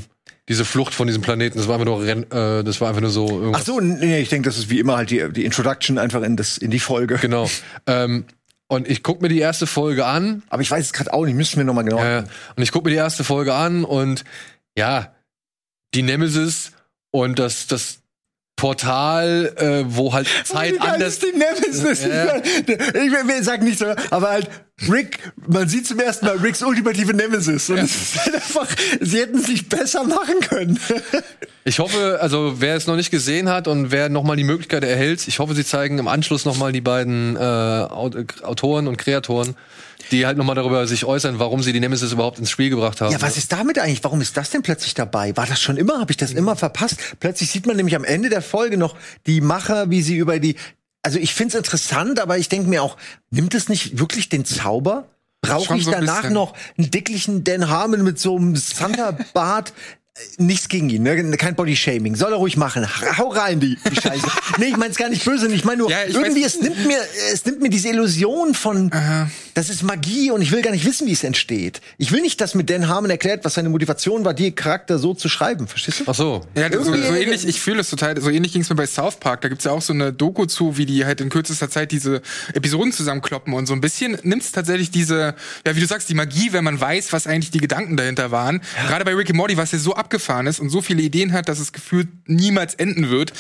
diese 0.50 0.66
Flucht 0.66 0.94
von 0.94 1.08
diesem 1.08 1.22
Planeten. 1.22 1.58
Das 1.58 1.68
war 1.68 1.76
einfach 1.76 1.86
nur 1.86 2.04
ren- 2.04 2.30
äh, 2.32 2.64
das 2.64 2.80
war 2.82 2.90
einfach 2.90 3.02
nur 3.02 3.10
so 3.10 3.28
irgendwas. 3.28 3.62
Ach 3.62 3.66
so, 3.66 3.80
nee, 3.80 4.20
ich 4.20 4.30
denke, 4.30 4.48
das 4.50 4.58
ist 4.58 4.70
wie 4.70 4.80
immer 4.80 4.98
halt 4.98 5.10
die, 5.10 5.32
die 5.32 5.46
Introduction 5.46 5.98
einfach 5.98 6.22
in 6.22 6.38
das 6.38 6.58
in 6.58 6.72
die 6.72 6.80
Folge. 6.80 7.16
Genau. 7.18 7.50
ähm, 7.88 8.26
und 8.68 8.88
ich 8.88 9.04
guck 9.04 9.22
mir 9.22 9.28
die 9.30 9.40
erste 9.40 9.68
Folge 9.68 10.06
an 10.08 10.42
Aber 10.50 10.62
ich 10.64 10.72
weiß 10.72 10.86
es 10.86 10.94
gerade 10.94 11.14
auch 11.14 11.24
nicht, 11.26 11.36
müssten 11.36 11.58
wir 11.58 11.64
noch 11.66 11.76
mal 11.76 11.84
genau. 11.84 12.04
Ja. 12.04 12.20
Und 12.56 12.64
ich 12.64 12.72
gucke 12.72 12.86
mir 12.86 12.92
die 12.92 12.98
erste 12.98 13.24
Folge 13.24 13.54
an 13.54 13.84
und 13.86 14.24
ja, 14.78 15.14
die 15.94 16.02
Nemesis 16.02 16.72
und 17.12 17.38
das, 17.40 17.68
das 17.68 18.00
Portal, 18.56 19.54
äh, 19.58 19.84
wo 19.88 20.14
halt 20.14 20.28
Zeit 20.46 20.80
anders. 20.80 21.14
ist 21.14 21.24
die 21.24 21.38
Nemesis. 21.38 22.04
Ja. 22.06 22.38
Ich, 22.38 23.12
will- 23.12 23.44
sag 23.44 23.62
nicht 23.62 23.78
so, 23.80 23.86
aber 24.12 24.30
halt 24.30 24.50
Rick, 24.90 25.20
man 25.48 25.68
sieht 25.70 25.88
zum 25.88 26.00
ersten 26.00 26.26
Mal 26.26 26.38
Ricks 26.38 26.62
ultimative 26.62 27.14
Nemesis. 27.14 27.70
Und 27.70 27.78
es 27.80 27.96
ist 27.96 28.26
halt 28.26 28.36
einfach, 28.36 28.68
sie 29.02 29.20
hätten 29.20 29.38
es 29.38 29.48
nicht 29.48 29.70
besser 29.70 30.04
machen 30.04 30.40
können. 30.42 30.80
Ich 31.64 31.80
hoffe, 31.80 32.20
also 32.22 32.56
wer 32.60 32.76
es 32.76 32.86
noch 32.88 32.96
nicht 32.96 33.12
gesehen 33.12 33.50
hat 33.50 33.68
und 33.68 33.92
wer 33.92 34.10
nochmal 34.10 34.36
die 34.36 34.44
Möglichkeit 34.44 34.84
erhält, 34.84 35.28
ich 35.28 35.40
hoffe, 35.40 35.54
sie 35.56 35.66
zeigen 35.66 35.98
im 35.98 36.08
Anschluss 36.08 36.46
nochmal 36.46 36.72
die 36.72 36.82
beiden 36.82 37.36
äh, 37.36 37.40
Aut- 37.40 38.44
Autoren 38.44 38.88
und 38.88 38.98
Kreatoren, 38.98 39.56
die 40.12 40.26
halt 40.26 40.38
nochmal 40.38 40.56
darüber 40.56 40.88
sich 40.88 41.06
äußern, 41.06 41.40
warum 41.40 41.64
sie 41.64 41.74
die 41.74 41.80
Nemesis 41.80 42.12
überhaupt 42.12 42.40
ins 42.40 42.50
Spiel 42.50 42.70
gebracht 42.70 43.02
haben. 43.02 43.12
Ja, 43.12 43.22
was 43.22 43.38
ist 43.38 43.52
damit 43.52 43.80
eigentlich? 43.80 44.04
Warum 44.04 44.22
ist 44.22 44.38
das 44.38 44.50
denn 44.50 44.62
plötzlich 44.62 44.94
dabei? 44.94 45.36
War 45.36 45.46
das 45.46 45.62
schon 45.62 45.78
immer? 45.78 46.00
Habe 46.00 46.12
ich 46.12 46.18
das 46.18 46.32
immer 46.32 46.56
verpasst? 46.56 46.98
Plötzlich 47.20 47.50
sieht 47.52 47.66
man 47.66 47.76
nämlich 47.76 47.96
am 47.96 48.04
Ende 48.04 48.30
der 48.30 48.42
Folge 48.42 48.78
noch 48.78 48.96
die 49.26 49.42
Macher, 49.42 49.90
wie 49.90 50.02
sie 50.02 50.16
über 50.16 50.40
die. 50.40 50.56
Also 51.02 51.20
ich 51.20 51.34
find's 51.34 51.56
interessant, 51.56 52.20
aber 52.20 52.38
ich 52.38 52.50
denke 52.50 52.70
mir 52.70 52.82
auch, 52.82 52.98
nimmt 53.30 53.54
es 53.54 53.70
nicht 53.70 54.00
wirklich 54.00 54.30
den 54.30 54.46
Zauber? 54.46 55.08
Brauche 55.42 55.78
ich 55.78 55.84
so 55.84 55.92
ein 55.92 56.06
danach 56.06 56.22
bisschen. 56.22 56.34
noch 56.34 56.54
einen 56.78 56.90
dicklichen 56.90 57.44
Dan 57.44 57.70
Harmon 57.70 58.04
mit 58.04 58.20
so 58.20 58.36
einem 58.36 58.56
Santa-Bart? 58.56 59.74
Nichts 60.38 60.70
gegen 60.70 60.90
ihn, 60.90 61.04
ne? 61.04 61.36
kein 61.36 61.56
Bodyshaming. 61.56 62.16
Soll 62.16 62.32
er 62.32 62.38
ruhig 62.38 62.56
machen. 62.56 62.88
Hau 63.18 63.28
rein, 63.30 63.60
die, 63.60 63.78
die 63.92 63.96
Scheiße. 64.00 64.26
nee, 64.60 64.68
ich 64.68 64.78
mein's 64.78 64.96
gar 64.96 65.10
nicht 65.10 65.26
böse. 65.26 65.52
Ich 65.54 65.66
meine 65.66 65.80
nur, 65.80 65.92
Ja, 65.92 66.06
ich 66.08 66.16
irgendwie, 66.16 66.42
weiß- 66.44 66.46
es 66.46 66.62
nimmt 66.62 66.86
mir, 66.88 66.98
es 67.34 67.44
nimmt 67.46 67.62
mir 67.62 67.70
diese 67.70 67.90
Illusion 67.90 68.54
von, 68.54 68.90
das 69.56 69.70
ist 69.70 69.84
Magie 69.84 70.32
und 70.32 70.42
ich 70.42 70.54
will 70.54 70.62
gar 70.62 70.72
nicht 70.72 70.86
wissen, 70.86 71.06
wie 71.08 71.12
es 71.12 71.26
entsteht. 71.26 71.82
Ich 71.98 72.14
will 72.14 72.22
nicht, 72.22 72.40
dass 72.40 72.56
mit 72.56 72.70
Dan 72.70 72.88
Harmon 72.88 73.10
erklärt, 73.12 73.44
was 73.44 73.56
seine 73.56 73.68
Motivation 73.68 74.24
war, 74.24 74.34
die 74.34 74.54
Charakter 74.54 75.00
so 75.00 75.14
zu 75.14 75.28
schreiben. 75.28 75.68
Verstehst 75.68 76.00
du? 76.00 76.04
Ach 76.08 76.16
so. 76.16 76.46
Ja, 76.56 76.72
so, 76.72 76.82
so 76.84 76.94
ähnlich, 76.94 77.46
ich 77.46 77.60
fühle 77.60 77.82
es 77.82 77.90
total, 77.90 78.20
so 78.22 78.30
ähnlich 78.30 78.54
ging 78.54 78.62
es 78.62 78.70
mir 78.70 78.76
bei 78.78 78.88
South 78.88 79.18
Park. 79.18 79.42
Da 79.42 79.50
gibt's 79.50 79.66
ja 79.66 79.72
auch 79.72 79.82
so 79.82 79.92
eine 79.92 80.14
Doku 80.14 80.46
zu, 80.46 80.78
wie 80.78 80.86
die 80.86 81.04
halt 81.06 81.20
in 81.20 81.28
kürzester 81.30 81.70
Zeit 81.70 81.92
diese 81.92 82.22
Episoden 82.54 82.94
zusammenkloppen 82.94 83.54
und 83.54 83.66
so 83.66 83.74
ein 83.74 83.82
bisschen 83.82 84.18
nimmt's 84.24 84.54
tatsächlich 84.54 84.92
diese, 84.92 85.36
ja, 85.68 85.76
wie 85.76 85.82
du 85.82 85.88
sagst, 85.88 86.08
die 86.08 86.14
Magie, 86.16 86.54
wenn 86.54 86.64
man 86.64 86.80
weiß, 86.80 87.12
was 87.12 87.28
eigentlich 87.28 87.52
die 87.52 87.60
Gedanken 87.60 87.98
dahinter 87.98 88.32
waren. 88.32 88.62
Gerade 88.88 89.04
bei 89.04 89.14
Rick 89.14 89.30
and 89.32 89.36
Morty, 89.38 89.58
was 89.58 89.74
ja 89.74 89.80
so 89.80 89.94
abgefahren 90.06 90.46
ist 90.46 90.60
und 90.60 90.70
so 90.70 90.82
viele 90.82 91.02
Ideen 91.02 91.34
hat, 91.34 91.50
dass 91.50 91.60
es 91.60 91.74
gefühlt 91.74 92.08
niemals 92.28 92.76
enden 92.76 93.10
wird, 93.10 93.34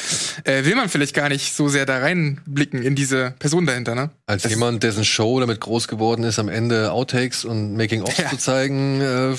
äh, 0.45 0.65
will 0.65 0.75
man 0.75 0.89
vielleicht 0.89 1.13
gar 1.13 1.29
nicht 1.29 1.53
so 1.55 1.67
sehr 1.69 1.85
da 1.85 1.99
reinblicken 1.99 2.81
in 2.81 2.95
diese 2.95 3.35
Person 3.37 3.65
dahinter, 3.67 3.93
ne? 3.93 4.09
Als 4.25 4.43
jemand, 4.49 4.81
dessen 4.83 5.05
Show 5.05 5.39
damit 5.39 5.61
groß 5.61 5.87
geworden 5.87 6.23
ist, 6.23 6.39
am 6.39 6.49
Ende 6.49 6.91
Outtakes 6.91 7.45
und 7.45 7.75
Making-ofs 7.77 8.17
Ja. 8.17 8.29
zu 8.29 8.37
zeigen, 8.37 8.99
äh, 9.01 9.35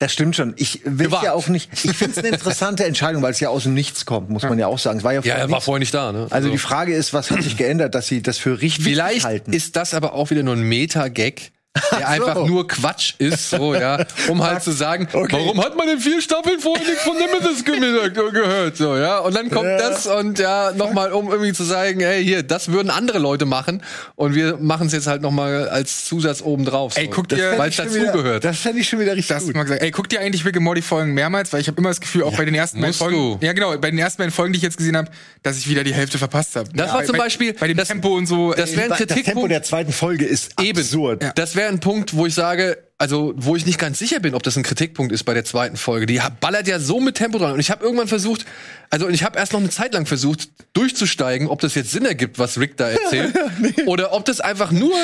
Das 0.00 0.12
stimmt 0.12 0.34
schon. 0.34 0.54
Ich 0.56 0.80
will 0.84 1.08
ja 1.22 1.32
auch 1.32 1.46
nicht. 1.48 1.70
Ich 1.84 1.92
finde 1.96 2.12
es 2.12 2.18
eine 2.18 2.28
interessante 2.28 2.84
Entscheidung, 2.84 3.22
weil 3.22 3.30
es 3.30 3.40
ja 3.40 3.48
aus 3.48 3.62
dem 3.62 3.74
Nichts 3.74 4.04
kommt, 4.04 4.28
muss 4.28 4.42
man 4.42 4.58
ja 4.58 4.66
auch 4.66 4.78
sagen. 4.80 4.98
Es 4.98 5.04
war 5.04 5.12
ja, 5.12 5.20
ja, 5.20 5.22
vorher 5.22 5.38
er 5.44 5.50
war 5.50 5.60
vorher 5.60 5.78
nicht 5.78 5.94
da, 5.94 6.10
ne? 6.12 6.26
Also 6.30 6.50
die 6.50 6.58
Frage 6.58 6.94
ist, 6.94 7.14
was 7.14 7.30
hat 7.30 7.42
sich 7.42 7.56
geändert, 7.56 7.94
dass 7.94 8.08
sie 8.08 8.20
das 8.20 8.36
für 8.38 8.60
richtig 8.60 8.84
Vielleicht 8.84 9.24
halten? 9.24 9.52
ist 9.52 9.76
das 9.76 9.94
aber 9.94 10.14
auch 10.14 10.30
wieder 10.30 10.42
nur 10.42 10.54
ein 10.56 10.62
Meta-Gag, 10.62 11.52
der 11.98 12.08
einfach 12.08 12.46
nur 12.46 12.68
Quatsch 12.68 13.14
ist, 13.18 13.50
so, 13.50 13.74
ja, 13.74 14.04
um 14.28 14.42
halt 14.42 14.62
zu 14.62 14.70
sagen, 14.70 15.08
Okay. 15.12 15.32
warum 15.32 15.62
hat 15.64 15.76
man 15.76 15.88
in 15.88 15.98
vier 15.98 16.20
Staffeln 16.22 16.60
vorher 16.60 16.86
nichts 16.86 17.02
von 17.02 17.16
Nemesis 17.16 17.64
gesagt, 17.64 18.14
gehört, 18.34 18.76
so, 18.76 18.96
ja, 18.96 19.18
und 19.18 19.34
dann 19.34 19.50
kommt 19.50 19.64
Ja. 19.66 19.78
das 19.78 20.06
und 20.06 20.38
ja, 20.38 20.70
nochmal, 20.72 21.12
um 21.12 21.30
irgendwie 21.30 21.52
zu 21.52 21.64
sagen, 21.64 21.98
hey, 22.00 22.22
hier, 22.24 22.44
das 22.44 22.70
würden 22.70 22.90
andere 22.90 23.18
Leute 23.18 23.44
machen 23.44 23.82
und 24.14 24.34
wir 24.36 24.56
machen 24.58 24.86
es 24.86 24.92
jetzt 24.92 25.08
halt 25.08 25.20
nochmal 25.22 25.68
als 25.68 26.04
Zusatz 26.04 26.42
oben 26.42 26.64
drauf. 26.64 26.94
So. 26.94 27.00
Ey, 27.00 27.08
guckt 27.08 27.32
Das- 27.32 27.40
ihr- 27.40 27.58
weil 27.58 27.70
es 27.70 27.76
dazugehört. 27.76 28.44
Das 28.44 28.58
fände 28.58 28.78
ich 28.80 28.88
schon 28.88 29.00
wieder 29.00 29.12
richtig 29.16 29.34
Das 29.34 29.44
gut. 29.44 29.56
mag 29.56 29.66
sagen. 29.66 29.80
Ey, 29.80 29.90
guckt 29.90 30.12
ihr 30.12 30.20
eigentlich 30.20 30.44
Rick 30.44 30.56
and 30.56 30.64
Morty 30.64 30.80
Folgen 30.82 31.12
mehrmals? 31.12 31.52
Weil 31.52 31.60
ich 31.60 31.66
habe 31.66 31.78
immer 31.78 31.90
das 31.90 32.00
Gefühl, 32.00 32.22
auch 32.22 32.36
bei 32.36 32.44
den 32.44 32.54
ersten 32.54 32.80
beiden 32.80 32.94
Folgen, 32.94 33.16
du. 33.16 33.38
ja 33.44 33.52
genau, 33.52 33.76
bei 33.78 33.90
den 33.90 33.98
ersten 33.98 34.18
beiden 34.18 34.32
Folgen, 34.32 34.52
die 34.52 34.58
ich 34.58 34.62
jetzt 34.62 34.76
gesehen 34.76 34.96
habe, 34.96 35.10
dass 35.42 35.58
ich 35.58 35.68
wieder 35.68 35.82
die 35.82 35.94
Hälfte 35.94 36.18
verpasst 36.18 36.54
habe. 36.54 36.68
Das 36.72 36.92
war 36.92 37.00
ja, 37.00 37.06
zum 37.06 37.16
bei, 37.16 37.24
Beispiel- 37.24 37.52
bei 37.54 37.66
dem 37.66 37.76
das- 37.76 37.88
Tempo 37.88 38.16
und 38.16 38.26
so. 38.26 38.52
das 38.54 38.70
ey, 38.70 38.76
wär 38.76 38.84
ein 38.84 38.88
Das 38.90 38.98
Tempo 38.98 39.14
Kritikpunkt- 39.14 39.50
der 39.50 39.62
zweiten 39.64 39.92
Folge 39.92 40.24
ist 40.24 40.52
Eben. 40.62 40.78
absurd. 40.78 41.22
Ja. 41.22 41.32
Das 41.34 41.56
wäre 41.56 41.63
ein 41.68 41.80
Punkt, 41.80 42.16
wo 42.16 42.26
ich 42.26 42.34
sage, 42.34 42.83
also 42.98 43.34
wo 43.36 43.56
ich 43.56 43.66
nicht 43.66 43.78
ganz 43.78 43.98
sicher 43.98 44.20
bin, 44.20 44.34
ob 44.34 44.42
das 44.44 44.56
ein 44.56 44.62
Kritikpunkt 44.62 45.12
ist 45.12 45.24
bei 45.24 45.34
der 45.34 45.44
zweiten 45.44 45.76
Folge. 45.76 46.06
Die 46.06 46.20
ballert 46.40 46.68
ja 46.68 46.78
so 46.78 47.00
mit 47.00 47.16
Tempo 47.16 47.38
dran. 47.38 47.52
Und 47.52 47.60
ich 47.60 47.70
habe 47.70 47.84
irgendwann 47.84 48.06
versucht, 48.08 48.46
also 48.90 49.08
ich 49.08 49.24
habe 49.24 49.36
erst 49.36 49.52
noch 49.52 49.58
eine 49.60 49.70
Zeit 49.70 49.94
lang 49.94 50.06
versucht, 50.06 50.48
durchzusteigen, 50.74 51.48
ob 51.48 51.60
das 51.60 51.74
jetzt 51.74 51.90
Sinn 51.90 52.04
ergibt, 52.04 52.38
was 52.38 52.58
Rick 52.58 52.76
da 52.76 52.90
erzählt. 52.90 53.34
Oder 53.86 54.12
ob 54.12 54.24
das 54.24 54.40
einfach 54.40 54.70
nur 54.70 54.94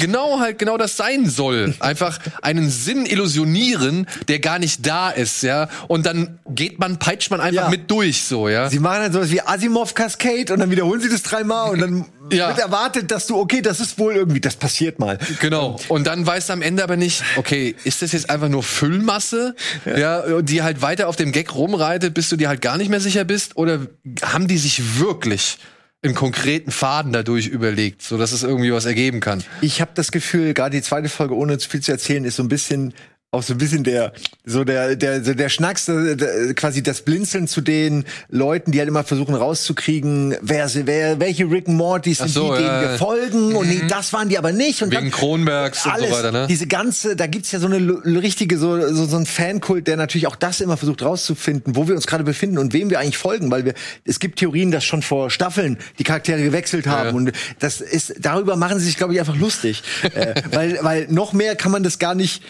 genau 0.00 0.40
halt 0.40 0.58
genau 0.58 0.76
das 0.76 0.96
sein 0.96 1.28
soll. 1.28 1.74
Einfach 1.78 2.18
einen 2.42 2.68
Sinn 2.68 3.06
illusionieren, 3.06 4.06
der 4.26 4.40
gar 4.40 4.58
nicht 4.58 4.84
da 4.86 5.10
ist, 5.10 5.42
ja. 5.42 5.68
Und 5.86 6.04
dann 6.06 6.40
geht 6.48 6.80
man, 6.80 6.98
peitscht 6.98 7.30
man 7.30 7.40
einfach 7.40 7.64
Ja. 7.64 7.68
mit 7.70 7.90
durch, 7.90 8.22
so, 8.24 8.48
ja. 8.48 8.68
Sie 8.68 8.80
machen 8.80 9.02
dann 9.02 9.12
sowas 9.12 9.30
wie 9.30 9.40
Asimov 9.40 9.94
Cascade 9.94 10.52
und 10.52 10.58
dann 10.58 10.70
wiederholen 10.70 11.00
sie 11.00 11.08
das 11.08 11.22
dreimal 11.22 11.70
und 11.70 11.80
dann 11.80 12.06
Ja. 12.32 12.48
wird 12.48 12.58
erwartet, 12.58 13.10
dass 13.12 13.26
du, 13.28 13.36
okay, 13.38 13.62
das 13.62 13.78
ist 13.78 13.98
wohl 14.00 14.16
irgendwie, 14.16 14.40
das 14.40 14.56
passiert 14.56 14.98
mal. 14.98 15.18
Genau. 15.40 15.78
Und 15.88 16.08
dann 16.08 16.26
weißt 16.26 16.48
du 16.48 16.54
am 16.54 16.62
Ende 16.62 16.82
aber 16.82 16.96
nicht, 16.96 17.22
okay, 17.36 17.45
ist 17.52 18.02
das 18.02 18.12
jetzt 18.12 18.30
einfach 18.30 18.48
nur 18.48 18.62
Füllmasse, 18.62 19.54
ja. 19.84 20.42
die 20.42 20.62
halt 20.62 20.82
weiter 20.82 21.08
auf 21.08 21.16
dem 21.16 21.32
Gag 21.32 21.54
rumreitet, 21.54 22.14
bis 22.14 22.28
du 22.28 22.36
dir 22.36 22.48
halt 22.48 22.60
gar 22.60 22.76
nicht 22.76 22.90
mehr 22.90 23.00
sicher 23.00 23.24
bist? 23.24 23.56
Oder 23.56 23.86
haben 24.22 24.48
die 24.48 24.58
sich 24.58 24.98
wirklich 24.98 25.58
einen 26.02 26.14
konkreten 26.14 26.70
Faden 26.70 27.12
dadurch 27.12 27.46
überlegt, 27.46 28.02
so 28.02 28.18
dass 28.18 28.32
es 28.32 28.42
irgendwie 28.42 28.72
was 28.72 28.84
ergeben 28.84 29.20
kann? 29.20 29.42
Ich 29.60 29.80
habe 29.80 29.90
das 29.94 30.12
Gefühl, 30.12 30.54
gerade 30.54 30.76
die 30.76 30.82
zweite 30.82 31.08
Folge, 31.08 31.34
ohne 31.34 31.58
zu 31.58 31.68
viel 31.68 31.80
zu 31.80 31.92
erzählen, 31.92 32.24
ist 32.24 32.36
so 32.36 32.42
ein 32.42 32.48
bisschen 32.48 32.94
auch 33.32 33.42
so 33.42 33.54
ein 33.54 33.58
bisschen 33.58 33.82
der 33.82 34.12
so 34.44 34.62
der 34.64 34.94
der 34.94 35.22
so 35.22 35.34
der 35.34 35.48
Schnacks 35.48 35.86
der, 35.86 36.14
der, 36.14 36.54
quasi 36.54 36.82
das 36.82 37.02
Blinzeln 37.02 37.48
zu 37.48 37.60
den 37.60 38.04
Leuten, 38.30 38.70
die 38.70 38.78
halt 38.78 38.88
immer 38.88 39.02
versuchen 39.02 39.34
rauszukriegen, 39.34 40.36
wer 40.40 40.68
sie 40.68 40.86
wer 40.86 41.18
welche 41.18 41.50
Rick 41.50 41.66
and 41.68 41.76
Morty 41.76 42.14
sind 42.14 42.28
so, 42.30 42.54
die, 42.54 42.62
denen 42.62 42.80
wir 42.80 42.98
folgen 42.98 43.54
und 43.56 43.68
nee, 43.68 43.82
das 43.88 44.12
waren 44.12 44.28
die 44.28 44.38
aber 44.38 44.52
nicht 44.52 44.80
und 44.82 44.92
Wegen 44.92 45.02
dann, 45.02 45.10
Kronbergs 45.10 45.84
und 45.84 45.92
so 45.92 45.98
alles, 45.98 46.10
weiter, 46.12 46.32
ne? 46.32 46.46
Diese 46.48 46.66
ganze, 46.68 47.16
da 47.16 47.26
gibt's 47.26 47.50
ja 47.50 47.58
so 47.58 47.66
eine 47.66 48.22
richtige, 48.22 48.58
so, 48.58 48.80
so, 48.94 49.06
so 49.06 49.16
ein 49.16 49.26
Fankult, 49.26 49.88
der 49.88 49.96
natürlich 49.96 50.28
auch 50.28 50.36
das 50.36 50.60
immer 50.60 50.76
versucht 50.76 51.02
rauszufinden, 51.02 51.74
wo 51.76 51.88
wir 51.88 51.96
uns 51.96 52.06
gerade 52.06 52.24
befinden 52.24 52.58
und 52.58 52.72
wem 52.72 52.90
wir 52.90 53.00
eigentlich 53.00 53.18
folgen, 53.18 53.50
weil 53.50 53.64
wir, 53.64 53.74
es 54.04 54.20
gibt 54.20 54.38
Theorien, 54.38 54.70
dass 54.70 54.84
schon 54.84 55.02
vor 55.02 55.30
Staffeln 55.30 55.78
die 55.98 56.04
Charaktere 56.04 56.42
gewechselt 56.42 56.86
haben 56.86 57.08
Ja. 57.08 57.14
und 57.14 57.32
das 57.58 57.80
ist, 57.80 58.14
darüber 58.20 58.56
machen 58.56 58.78
sie 58.78 58.86
sich, 58.86 58.96
glaube 58.96 59.14
ich, 59.14 59.20
einfach 59.20 59.36
lustig. 59.36 59.82
äh, 60.14 60.34
weil, 60.52 60.78
weil 60.82 61.06
noch 61.10 61.32
mehr 61.32 61.56
kann 61.56 61.72
man 61.72 61.82
das 61.82 61.98
gar 61.98 62.14
nicht 62.14 62.42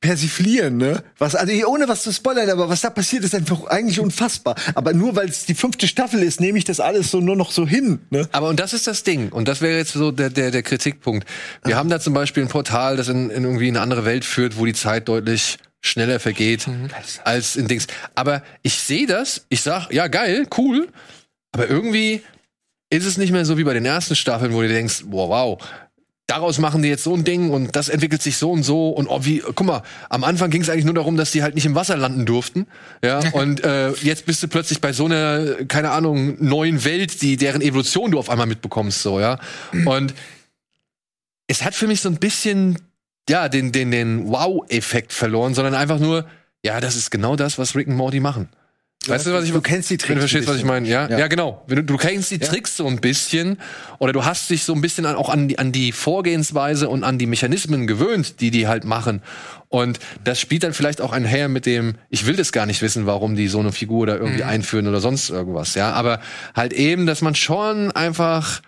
persiflieren, 0.00 0.78
ne? 0.78 1.02
Was, 1.18 1.34
also 1.34 1.52
ohne 1.66 1.86
was 1.86 2.02
zu 2.02 2.12
spoilern, 2.12 2.48
aber 2.48 2.68
was 2.68 2.80
da 2.80 2.90
passiert, 2.90 3.22
ist 3.22 3.34
einfach 3.34 3.64
eigentlich 3.66 4.00
unfassbar. 4.00 4.54
Aber 4.74 4.94
nur 4.94 5.14
weil 5.14 5.28
es 5.28 5.44
die 5.44 5.54
fünfte 5.54 5.86
Staffel 5.86 6.22
ist, 6.22 6.40
nehme 6.40 6.58
ich 6.58 6.64
das 6.64 6.80
alles 6.80 7.10
so 7.10 7.20
nur 7.20 7.36
noch 7.36 7.52
so 7.52 7.66
hin, 7.66 8.00
ne? 8.08 8.26
Aber 8.32 8.48
und 8.48 8.58
das 8.58 8.72
ist 8.72 8.86
das 8.86 9.02
Ding. 9.02 9.30
Und 9.30 9.46
das 9.46 9.60
wäre 9.60 9.76
jetzt 9.76 9.92
so 9.92 10.10
der, 10.10 10.30
der, 10.30 10.50
der 10.50 10.62
Kritikpunkt. 10.62 11.28
Wir 11.64 11.76
haben 11.76 11.90
da 11.90 12.00
zum 12.00 12.14
Beispiel 12.14 12.42
ein 12.42 12.48
Portal, 12.48 12.96
das 12.96 13.08
in, 13.08 13.28
in 13.28 13.44
irgendwie 13.44 13.68
eine 13.68 13.82
andere 13.82 14.06
Welt 14.06 14.24
führt, 14.24 14.58
wo 14.58 14.64
die 14.64 14.72
Zeit 14.72 15.08
deutlich 15.08 15.58
schneller 15.82 16.20
vergeht 16.20 16.66
als 17.24 17.56
in 17.56 17.68
Dings. 17.68 17.86
Aber 18.14 18.42
ich 18.62 18.74
sehe 18.74 19.06
das, 19.06 19.46
ich 19.48 19.60
sag, 19.60 19.90
ja, 19.92 20.08
geil, 20.08 20.46
cool. 20.56 20.88
Aber 21.52 21.68
irgendwie 21.68 22.22
ist 22.90 23.06
es 23.06 23.18
nicht 23.18 23.32
mehr 23.32 23.44
so 23.44 23.58
wie 23.58 23.64
bei 23.64 23.74
den 23.74 23.84
ersten 23.84 24.16
Staffeln, 24.16 24.52
wo 24.52 24.62
du 24.62 24.68
denkst, 24.68 25.04
wow, 25.06 25.28
wow. 25.28 25.58
Daraus 26.30 26.60
machen 26.60 26.82
die 26.82 26.88
jetzt 26.88 27.02
so 27.02 27.12
ein 27.12 27.24
Ding 27.24 27.50
und 27.50 27.74
das 27.74 27.88
entwickelt 27.88 28.22
sich 28.22 28.36
so 28.36 28.52
und 28.52 28.62
so 28.62 28.90
und 28.90 29.08
oh, 29.08 29.24
wie, 29.24 29.40
guck 29.40 29.66
mal, 29.66 29.82
am 30.10 30.22
Anfang 30.22 30.50
ging 30.50 30.62
es 30.62 30.70
eigentlich 30.70 30.84
nur 30.84 30.94
darum, 30.94 31.16
dass 31.16 31.32
die 31.32 31.42
halt 31.42 31.56
nicht 31.56 31.66
im 31.66 31.74
Wasser 31.74 31.96
landen 31.96 32.24
durften, 32.24 32.68
ja, 33.04 33.18
und 33.32 33.64
äh, 33.64 33.90
jetzt 33.94 34.26
bist 34.26 34.40
du 34.40 34.46
plötzlich 34.46 34.80
bei 34.80 34.92
so 34.92 35.06
einer, 35.06 35.64
keine 35.66 35.90
Ahnung, 35.90 36.36
neuen 36.38 36.84
Welt, 36.84 37.20
die 37.20 37.36
deren 37.36 37.62
Evolution 37.62 38.12
du 38.12 38.18
auf 38.20 38.30
einmal 38.30 38.46
mitbekommst, 38.46 39.02
so, 39.02 39.18
ja, 39.18 39.40
und 39.86 40.14
es 41.48 41.64
hat 41.64 41.74
für 41.74 41.88
mich 41.88 42.00
so 42.00 42.08
ein 42.08 42.20
bisschen, 42.20 42.78
ja, 43.28 43.48
den, 43.48 43.72
den, 43.72 43.90
den 43.90 44.28
Wow-Effekt 44.28 45.12
verloren, 45.12 45.54
sondern 45.54 45.74
einfach 45.74 45.98
nur, 45.98 46.26
ja, 46.64 46.80
das 46.80 46.94
ist 46.94 47.10
genau 47.10 47.34
das, 47.34 47.58
was 47.58 47.74
Rick 47.74 47.88
und 47.88 47.96
Morty 47.96 48.20
machen. 48.20 48.48
Weißt 49.06 49.26
du, 49.26 49.32
was 49.32 49.44
ich 49.44 49.52
Du 49.52 49.62
kennst 49.62 49.88
die 49.88 49.94
wenn 49.94 49.98
Tricks 49.98 50.14
du 50.14 50.20
verstehst, 50.20 50.48
was 50.48 50.56
ich 50.56 50.64
meine, 50.64 50.86
ja? 50.86 51.08
Ja. 51.08 51.20
ja? 51.20 51.28
genau. 51.28 51.62
Wenn 51.66 51.76
du, 51.76 51.84
du 51.84 51.96
kennst 51.96 52.30
die 52.30 52.38
Tricks 52.38 52.76
so 52.76 52.86
ein 52.86 53.00
bisschen 53.00 53.58
oder 53.98 54.12
du 54.12 54.26
hast 54.26 54.50
dich 54.50 54.64
so 54.64 54.74
ein 54.74 54.82
bisschen 54.82 55.06
an, 55.06 55.16
auch 55.16 55.30
an 55.30 55.48
die, 55.48 55.58
an 55.58 55.72
die 55.72 55.92
Vorgehensweise 55.92 56.88
und 56.88 57.02
an 57.02 57.16
die 57.16 57.24
Mechanismen 57.24 57.86
gewöhnt, 57.86 58.40
die 58.42 58.50
die 58.50 58.68
halt 58.68 58.84
machen. 58.84 59.22
Und 59.68 60.00
das 60.24 60.38
spielt 60.38 60.64
dann 60.64 60.74
vielleicht 60.74 61.00
auch 61.00 61.12
einher 61.12 61.48
mit 61.48 61.64
dem, 61.64 61.94
ich 62.10 62.26
will 62.26 62.36
das 62.36 62.52
gar 62.52 62.66
nicht 62.66 62.82
wissen, 62.82 63.06
warum 63.06 63.36
die 63.36 63.48
so 63.48 63.60
eine 63.60 63.72
Figur 63.72 64.06
da 64.06 64.16
irgendwie 64.16 64.44
einführen 64.44 64.86
oder 64.86 65.00
sonst 65.00 65.30
irgendwas, 65.30 65.74
ja. 65.74 65.92
Aber 65.92 66.20
halt 66.54 66.74
eben, 66.74 67.06
dass 67.06 67.22
man 67.22 67.34
schon 67.34 67.90
einfach 67.92 68.60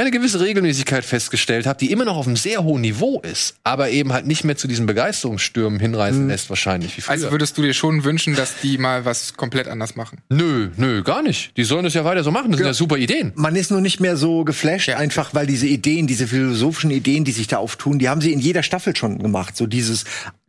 ja, 0.00 0.06
eine 0.06 0.10
gewisse 0.10 0.40
Regelmäßigkeit 0.40 1.04
festgestellt 1.04 1.66
hat, 1.66 1.82
die 1.82 1.92
immer 1.92 2.06
noch 2.06 2.16
auf 2.16 2.26
einem 2.26 2.36
sehr 2.36 2.64
hohen 2.64 2.80
Niveau 2.80 3.20
ist, 3.20 3.56
aber 3.64 3.90
eben 3.90 4.14
halt 4.14 4.26
nicht 4.26 4.44
mehr 4.44 4.56
zu 4.56 4.66
diesen 4.66 4.86
Begeisterungsstürmen 4.86 5.78
hinreißen 5.78 6.26
lässt, 6.26 6.48
wahrscheinlich. 6.48 6.96
Wie 6.96 7.02
früher. 7.02 7.12
also 7.12 7.30
würdest 7.30 7.58
du 7.58 7.62
dir 7.62 7.74
schon 7.74 8.02
wünschen, 8.02 8.34
dass 8.34 8.60
die 8.60 8.78
mal 8.78 9.04
was 9.04 9.34
komplett 9.34 9.68
anders 9.68 9.96
machen? 9.96 10.22
Nö, 10.30 10.70
nö, 10.78 11.02
gar 11.02 11.22
nicht. 11.22 11.54
Die 11.58 11.64
sollen 11.64 11.84
das 11.84 11.92
ja 11.92 12.04
weiter 12.06 12.24
so 12.24 12.30
machen. 12.30 12.50
Das 12.50 12.58
sind 12.58 12.66
ja 12.66 12.72
super 12.72 12.96
Ideen. 12.96 13.32
Man 13.34 13.54
ist 13.56 13.70
nur 13.70 13.82
nicht 13.82 14.00
mehr 14.00 14.16
so 14.16 14.44
geflasht, 14.44 14.88
einfach 14.88 15.34
weil 15.34 15.46
diese 15.46 15.66
Ideen, 15.66 16.06
diese 16.06 16.26
philosophischen 16.26 16.90
Ideen, 16.90 17.24
die 17.24 17.32
sich 17.32 17.46
da 17.46 17.58
auftun, 17.58 17.98
die 17.98 18.08
haben 18.08 18.22
sie 18.22 18.32
in 18.32 18.40
jeder 18.40 18.62
Staffel 18.62 18.96
schon 18.96 19.18
gemacht. 19.18 19.54
So 19.54 19.66
dieses, 19.66 20.04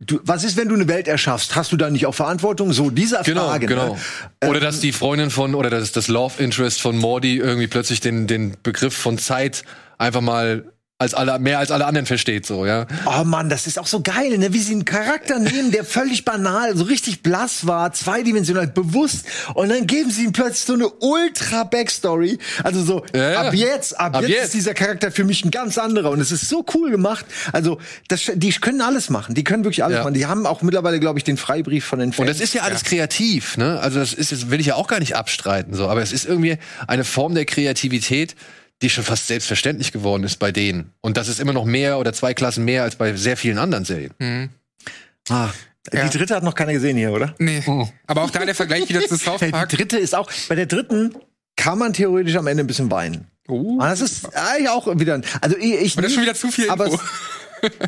du, 0.06 0.20
was 0.24 0.44
ist, 0.44 0.56
wenn 0.56 0.68
du 0.68 0.74
eine 0.74 0.88
Welt 0.88 1.08
erschaffst? 1.08 1.56
Hast 1.56 1.72
du 1.72 1.76
da 1.76 1.90
nicht 1.90 2.06
auch 2.06 2.14
Verantwortung? 2.14 2.72
So 2.72 2.90
diese 2.90 3.20
Genau, 3.24 3.48
Frage. 3.48 3.66
genau. 3.66 3.94
Ne? 4.42 4.48
Oder 4.48 4.60
dass 4.60 4.80
die 4.80 4.92
Freundin 4.92 5.30
von, 5.30 5.54
oder 5.54 5.70
das, 5.70 5.92
das 5.92 6.08
Love 6.08 6.42
Interest 6.42 6.80
von 6.80 6.96
Morty 6.98 7.36
irgendwie 7.38 7.66
plötzlich 7.68 8.00
den, 8.00 8.26
den 8.26 8.56
Begriff 8.62 8.94
von 8.96 9.18
Zeit 9.18 9.62
einfach 9.98 10.20
mal 10.20 10.64
als 11.02 11.14
alle, 11.14 11.38
mehr 11.38 11.58
als 11.58 11.70
alle 11.70 11.84
anderen 11.86 12.06
versteht, 12.06 12.46
so, 12.46 12.64
ja. 12.66 12.86
Oh 13.06 13.24
Mann, 13.24 13.48
das 13.50 13.66
ist 13.66 13.78
auch 13.78 13.86
so 13.86 14.00
geil, 14.00 14.38
ne? 14.38 14.52
Wie 14.52 14.58
sie 14.58 14.72
einen 14.72 14.84
Charakter 14.86 15.38
nehmen, 15.38 15.70
der 15.70 15.84
völlig 15.84 16.24
banal, 16.24 16.76
so 16.76 16.84
richtig 16.84 17.22
blass 17.22 17.66
war, 17.66 17.92
zweidimensional, 17.92 18.66
bewusst, 18.68 19.26
und 19.54 19.68
dann 19.68 19.86
geben 19.86 20.10
sie 20.10 20.24
ihm 20.24 20.32
plötzlich 20.32 20.64
so 20.64 20.74
eine 20.74 20.88
ultra 20.88 21.64
Backstory. 21.64 22.38
Also 22.64 22.82
so, 22.82 23.04
Ja, 23.14 23.30
ja. 23.32 23.40
ab 23.42 23.54
jetzt, 23.54 23.98
ab, 23.98 24.16
Ab 24.16 24.22
jetzt, 24.22 24.30
jetzt. 24.30 24.44
ist 24.46 24.54
dieser 24.54 24.74
Charakter 24.74 25.10
für 25.12 25.24
mich 25.24 25.44
ein 25.44 25.50
ganz 25.50 25.76
anderer. 25.78 26.10
Und 26.10 26.20
es 26.20 26.32
ist 26.32 26.48
so 26.48 26.64
cool 26.74 26.90
gemacht. 26.90 27.24
Also, 27.52 27.78
das, 28.08 28.30
die 28.34 28.50
können 28.52 28.80
alles 28.80 29.10
machen. 29.10 29.34
Die 29.34 29.44
können 29.44 29.64
wirklich 29.64 29.84
alles 29.84 29.98
Ja. 29.98 30.02
machen. 30.04 30.14
Die 30.14 30.26
haben 30.26 30.46
auch 30.46 30.62
mittlerweile, 30.62 31.00
glaube 31.00 31.18
ich, 31.18 31.24
den 31.24 31.36
Freibrief 31.36 31.84
von 31.84 31.98
den 31.98 32.12
Fans. 32.12 32.20
Und 32.20 32.26
das 32.28 32.40
ist 32.40 32.54
ja 32.54 32.62
alles 32.62 32.84
kreativ, 32.84 33.56
ne? 33.56 33.80
Also 33.80 33.98
das 33.98 34.12
ist 34.14 34.30
jetzt, 34.30 34.50
will 34.50 34.60
ich 34.60 34.66
ja 34.66 34.74
auch 34.76 34.86
gar 34.88 35.00
nicht 35.00 35.16
abstreiten, 35.16 35.74
so. 35.74 35.88
Aber 35.88 36.02
es 36.02 36.12
ist 36.12 36.24
irgendwie 36.26 36.58
eine 36.86 37.04
Form 37.04 37.34
der 37.34 37.44
Kreativität, 37.44 38.36
die 38.82 38.90
schon 38.90 39.04
fast 39.04 39.28
selbstverständlich 39.28 39.92
geworden 39.92 40.24
ist 40.24 40.38
bei 40.38 40.52
denen. 40.52 40.92
Und 41.00 41.16
das 41.16 41.28
ist 41.28 41.40
immer 41.40 41.52
noch 41.52 41.64
mehr 41.64 41.98
oder 41.98 42.12
zwei 42.12 42.34
Klassen 42.34 42.64
mehr 42.64 42.82
als 42.82 42.96
bei 42.96 43.14
sehr 43.14 43.36
vielen 43.36 43.58
anderen 43.58 43.84
Serien. 43.84 44.50
ah, 45.30 45.48
Ja. 45.92 46.04
Die 46.08 46.16
dritte 46.18 46.34
hat 46.36 46.42
noch 46.42 46.54
keiner 46.54 46.72
gesehen 46.72 46.96
hier, 46.96 47.12
oder? 47.12 47.34
Nee. 47.38 47.62
Aber 48.06 48.22
auch 48.22 48.30
da 48.30 48.44
der 48.44 48.54
Vergleich 48.54 48.88
wieder 48.88 49.00
zu 49.06 49.16
South 49.18 49.40
Park. 49.50 49.68
die 49.70 49.76
dritte 49.76 49.98
ist 49.98 50.14
auch, 50.14 50.30
bei 50.48 50.54
der 50.54 50.66
dritten 50.66 51.14
kann 51.56 51.78
man 51.78 51.92
theoretisch 51.92 52.36
am 52.36 52.46
Ende 52.46 52.64
ein 52.64 52.66
bisschen 52.66 52.90
weinen. 52.90 53.26
Oh. 53.48 53.78
Ah, 53.80 53.90
das 53.90 54.00
ist 54.00 54.36
ah, 54.36 54.56
ja 54.62 54.72
auch 54.72 54.86
wieder. 54.98 55.20
Also 55.40 55.56
ich, 55.56 55.74
ich 55.74 55.92
Aber 55.94 56.02
das 56.02 56.10
ist 56.10 56.14
schon 56.14 56.22
wieder 56.22 56.34
zu 56.34 56.50
viel 56.50 56.70
Aber 56.70 56.86
Info. 56.86 57.00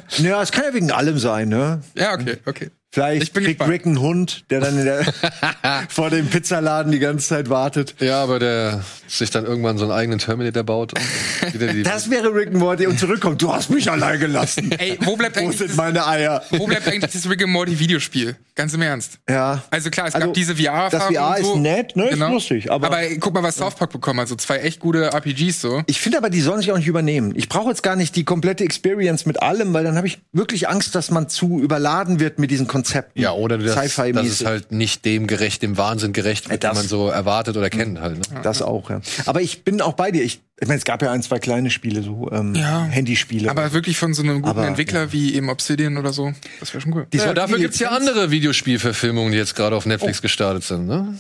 es, 0.09 0.19
ja, 0.19 0.43
es 0.43 0.51
kann 0.53 0.65
ja 0.65 0.75
wegen 0.75 0.91
allem 0.91 1.19
sein, 1.19 1.49
ne? 1.49 1.81
Ja, 1.95 2.15
okay, 2.15 2.37
okay. 2.47 2.71
Vielleicht 2.95 3.35
kriegt 3.35 3.47
gespannt. 3.47 3.71
Rick 3.73 3.87
einen 3.87 4.01
Hund, 4.01 4.45
der 4.51 4.61
dann 4.61 4.79
in 4.79 4.85
der, 4.85 5.05
vor 5.89 6.11
dem 6.11 6.27
Pizzaladen 6.29 6.93
die 6.93 6.99
ganze 7.01 7.27
Zeit 7.29 7.51
wartet. 7.51 7.95
Ja, 8.01 8.23
aber 8.23 8.39
der 8.39 8.83
sich 9.09 9.31
dann 9.31 9.45
irgendwann 9.45 9.79
so 9.79 9.85
einen 9.85 9.93
eigenen 9.93 10.19
Terminator 10.19 10.63
baut. 10.63 10.95
Und 10.95 11.55
wieder 11.55 11.73
die, 11.73 11.83
Das 11.85 12.09
wäre 12.11 12.33
Rick 12.35 12.49
and 12.49 12.57
Morty 12.59 12.87
und 12.87 12.99
zurückkommt. 12.99 13.43
Du 13.43 13.53
hast 13.53 13.71
mich 13.71 13.91
allein 13.91 14.21
gelassen. 14.21 14.71
Ey, 14.79 14.99
wo 15.03 15.17
bleibt 15.17 15.37
Wo 15.37 15.41
eigentlich 15.41 15.59
sind 15.59 15.71
das, 15.71 15.77
meine 15.77 16.07
Eier? 16.07 16.43
wo 16.51 16.67
bleibt 16.67 16.87
eigentlich 16.89 17.11
das 17.13 17.29
Rick 17.29 17.43
and 17.43 17.51
Morty 17.53 17.79
Videospiel? 17.79 18.37
Ganz 18.55 18.73
im 18.75 18.83
Ernst. 18.83 19.19
Ja. 19.29 19.63
Also 19.71 19.91
klar, 19.91 20.07
es 20.07 20.15
Also, 20.15 20.29
gab 20.29 20.35
diese 20.35 20.55
VR-Erfahrung. 20.55 20.91
das 21.15 21.23
VR 21.23 21.37
und 21.39 21.45
so. 21.45 21.55
ist 21.55 21.61
nett, 21.61 21.97
ne? 21.97 22.09
Ist 22.11 22.19
lustig, 22.21 22.71
aber- 22.71 22.87
aber 22.87 23.01
guck 23.19 23.35
mal, 23.35 23.43
was 23.43 23.57
South 23.57 23.75
Park 23.75 23.91
bekommen 23.91 24.21
hat. 24.21 24.29
So 24.29 24.37
zwei 24.37 24.59
echt 24.59 24.79
gute 24.79 25.07
RPGs 25.13 25.61
so. 25.61 25.83
Ich 25.87 26.01
finde 26.01 26.19
aber, 26.19 26.31
die 26.31 26.41
sollen 26.41 26.61
sich 26.61 26.71
auch 26.71 26.79
nicht 26.79 26.87
übernehmen. 26.87 27.33
Ich 27.35 27.49
brauche 27.49 27.71
jetzt 27.71 27.83
gar 27.83 27.97
nicht 27.97 28.15
die 28.15 28.23
komplette 28.25 28.63
Experience 28.63 29.27
mit 29.27 29.43
allem, 29.43 29.73
weil 29.75 29.83
dann 29.83 29.97
habe 29.97 30.07
ich 30.07 30.21
wirklich 30.33 30.69
Angst, 30.69 30.95
dass 30.95 31.11
man 31.11 31.29
zu 31.29 31.59
überladen 31.61 32.21
wird 32.21 32.39
mit 32.39 32.53
diesen 32.53 32.69
Konzepten. 32.69 32.84
Ja, 33.15 33.33
oder 33.33 33.59
das, 33.59 33.75
das 33.75 34.27
ist 34.27 34.45
halt 34.45 34.73
nicht 34.73 35.05
dem 35.05 35.27
gerecht, 35.27 35.63
dem 35.63 35.77
Wahnsinn 35.77 36.13
gerecht, 36.13 36.51
Äh, 36.51 36.59
den 36.59 36.75
man 36.75 36.87
so 36.87 37.09
erwartet 37.09 37.57
oder 37.57 37.71
kennt 37.71 38.01
halt. 38.01 38.17
Ne? 38.33 38.41
Das 38.43 38.63
auch, 38.63 38.91
ja. 38.91 39.01
Aber 39.27 39.41
ich 39.41 39.65
bin 39.65 39.81
auch 39.81 39.95
bei 39.95 40.11
dir. 40.11 40.23
Ich, 40.23 40.41
ich 40.61 40.69
meine, 40.69 40.79
es 40.79 40.85
gab 40.85 41.03
ja 41.03 41.11
ein, 41.13 41.23
zwei 41.23 41.39
kleine 41.39 41.71
Spiele, 41.71 42.03
so 42.03 42.31
ähm, 42.33 42.55
Ja. 42.55 42.85
Handyspiele. 42.85 43.51
Aber 43.51 43.73
wirklich 43.73 43.97
von 43.99 44.15
so 44.15 44.23
einem 44.23 44.43
guten 44.43 44.59
Aber, 44.59 44.67
Entwickler 44.67 45.13
wie 45.13 45.35
eben 45.35 45.49
Obsidian 45.49 45.97
oder 45.97 46.13
so. 46.13 46.33
Das 46.61 46.73
wäre 46.73 46.81
schon 46.81 46.93
cool. 46.95 47.07
Ja, 47.13 47.35
dafür 47.35 47.59
gibt's 47.59 47.79
ja 47.79 47.91
andere 47.91 48.31
Videospielverfilmungen, 48.31 49.33
die 49.33 49.39
jetzt 49.39 49.55
gerade 49.57 49.75
auf 49.77 49.87
Oh. 49.87 49.89
Netflix 49.89 50.23
gestartet 50.23 50.65
sind. 50.65 50.87
Ne? 50.87 51.15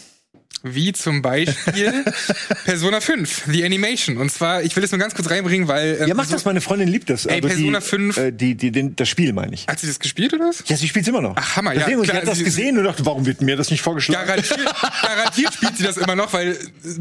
Wie 0.66 0.92
zum 0.94 1.20
Beispiel 1.22 2.04
Persona 2.64 3.00
5, 3.00 3.44
The 3.50 3.64
Animation. 3.64 4.16
Und 4.16 4.30
zwar, 4.32 4.62
ich 4.62 4.74
will 4.74 4.82
es 4.82 4.90
nur 4.92 4.98
ganz 4.98 5.14
kurz 5.14 5.28
reinbringen, 5.30 5.68
weil. 5.68 5.98
ähm, 6.00 6.08
Ja, 6.08 6.14
mach 6.14 6.24
so- 6.24 6.32
das, 6.32 6.44
meine 6.46 6.60
Freundin 6.62 6.88
liebt 6.88 7.10
das. 7.10 7.26
Ey, 7.26 7.36
Also 7.36 7.48
Persona 7.48 7.80
die, 7.80 7.84
5 7.86 8.16
Äh, 8.16 8.32
die, 8.32 8.54
die, 8.54 8.70
den, 8.72 8.96
das 8.96 9.08
Spiel 9.08 9.32
meine 9.34 9.52
ich. 9.54 9.66
Hat 9.68 9.78
sie 9.78 9.86
das 9.86 9.98
gespielt 10.00 10.32
oder 10.32 10.46
was? 10.48 10.64
Ja, 10.66 10.76
sie 10.76 10.88
spielt's 10.88 11.06
immer 11.08 11.20
noch. 11.20 11.34
Ach, 11.36 11.56
Hammer, 11.56 11.72
ja, 11.74 11.80
Deswegen, 11.80 11.98
und 11.98 12.04
klar, 12.04 12.16
sie 12.16 12.20
hat 12.22 12.28
das 12.28 12.38
sie- 12.38 12.44
gesehen 12.44 12.78
und 12.78 12.84
dachte, 12.84 13.04
warum 13.04 13.26
wird 13.26 13.42
mir 13.42 13.56
das 13.56 13.70
nicht 13.70 13.82
vorgeschlagen? 13.82 14.26
Garantiert, 14.26 14.64
garantiert 15.02 15.54
spielt 15.54 15.76
sie 15.76 15.84
das 15.84 15.96
immer 15.98 16.16
noch, 16.16 16.32
weil 16.32 16.56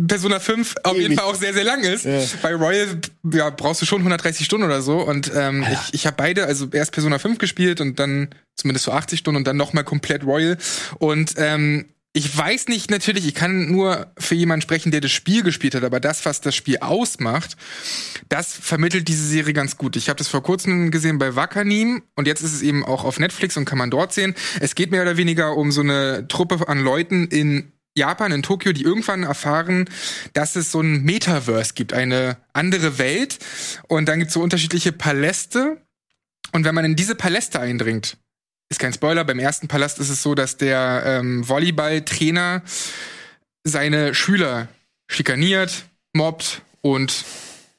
Persona 0.08 0.40
5 0.40 0.76
auf 0.84 0.98
jeden. 0.98 1.16
Fall 1.16 1.26
auch 1.26 1.36
sehr, 1.36 1.54
sehr 1.54 1.64
lang 1.64 1.82
ist. 1.84 2.06
Ja. 2.06 2.20
Bei 2.42 2.54
Royal 2.54 2.88
ja, 3.32 3.50
brauchst 3.50 3.82
du 3.82 3.86
schon 3.86 4.00
130 4.00 4.46
Stunden 4.46 4.66
oder 4.66 4.82
so. 4.82 4.98
Und 5.02 5.32
ähm, 5.36 5.66
ich, 5.72 5.94
ich 5.94 6.06
habe 6.06 6.16
beide, 6.18 6.46
also 6.46 6.68
erst 6.72 6.92
Persona 6.92 7.18
5 7.20 7.38
gespielt 7.38 7.80
und 7.82 7.98
dann 8.00 8.30
zumindest 8.56 8.86
so 8.86 8.92
80 8.92 9.20
Stunden 9.20 9.38
und 9.38 9.48
dann 9.48 9.56
nochmal 9.58 9.84
komplett 9.86 10.26
Royal. 10.26 10.58
Und 11.00 11.34
ähm, 11.38 11.86
ich 12.16 12.38
weiß 12.38 12.68
nicht 12.68 12.92
natürlich, 12.92 13.28
ich 13.28 13.34
kann 13.34 13.72
nur 13.72 14.12
für 14.20 14.36
jemanden 14.36 14.62
sprechen, 14.62 14.92
der 14.92 15.02
das 15.02 15.12
Spiel 15.12 15.42
gespielt 15.42 15.74
hat, 15.74 15.84
aber 15.84 16.00
das, 16.00 16.26
was 16.26 16.42
das 16.42 16.56
Spiel 16.56 16.78
ausmacht, 16.78 17.58
das 18.30 18.54
vermittelt 18.54 19.08
diese 19.08 19.26
Serie 19.26 19.54
ganz 19.54 19.78
gut. 19.78 19.96
Ich 19.96 20.10
habe 20.10 20.18
das 20.18 20.28
vor 20.28 20.44
kurzem 20.44 20.92
gesehen 20.92 21.18
bei 21.18 21.36
Wakanim 21.36 22.04
und 22.16 22.28
jetzt 22.28 22.44
ist 22.44 22.54
es 22.54 22.62
eben 22.62 22.86
auch 22.86 23.04
auf 23.04 23.20
Netflix 23.20 23.58
und 23.58 23.66
kann 23.66 23.80
man 23.80 23.90
dort 23.90 24.14
sehen. 24.14 24.36
Es 24.60 24.76
geht 24.76 24.92
mehr 24.92 25.02
oder 25.02 25.18
weniger 25.18 25.58
um 25.58 25.72
so 25.72 25.82
eine 25.82 26.28
Truppe 26.28 26.68
an 26.68 26.80
Leuten 26.80 27.28
in 27.28 27.72
Japan, 27.96 28.32
in 28.32 28.44
Tokio, 28.44 28.74
die 28.74 28.84
irgendwann 28.84 29.24
erfahren, 29.24 29.90
dass 30.34 30.56
es 30.56 30.72
so 30.72 30.82
ein 30.82 31.02
Metaverse 31.04 31.74
gibt, 31.74 31.94
eine 31.94 32.38
andere 32.54 33.00
Welt. 33.00 33.40
Und 33.88 34.08
dann 34.08 34.20
gibt 34.20 34.30
es 34.30 34.34
so 34.34 34.42
unterschiedliche 34.42 34.92
Paläste. 34.92 35.82
Und 36.52 36.64
wenn 36.66 36.76
man 36.76 36.86
in 36.86 36.96
diese 36.96 37.16
Paläste 37.16 37.60
eindringt, 37.60 38.18
ist 38.74 38.80
kein 38.80 38.94
Spoiler, 38.94 39.24
beim 39.24 39.38
ersten 39.38 39.68
Palast 39.68 40.00
ist 40.00 40.10
es 40.10 40.24
so, 40.24 40.34
dass 40.34 40.58
der 40.58 41.04
ähm, 41.06 41.48
Volleyballtrainer 41.48 42.64
seine 43.64 44.16
Schüler 44.16 44.68
schikaniert, 45.08 45.86
mobbt 46.14 46.64
und 46.82 47.24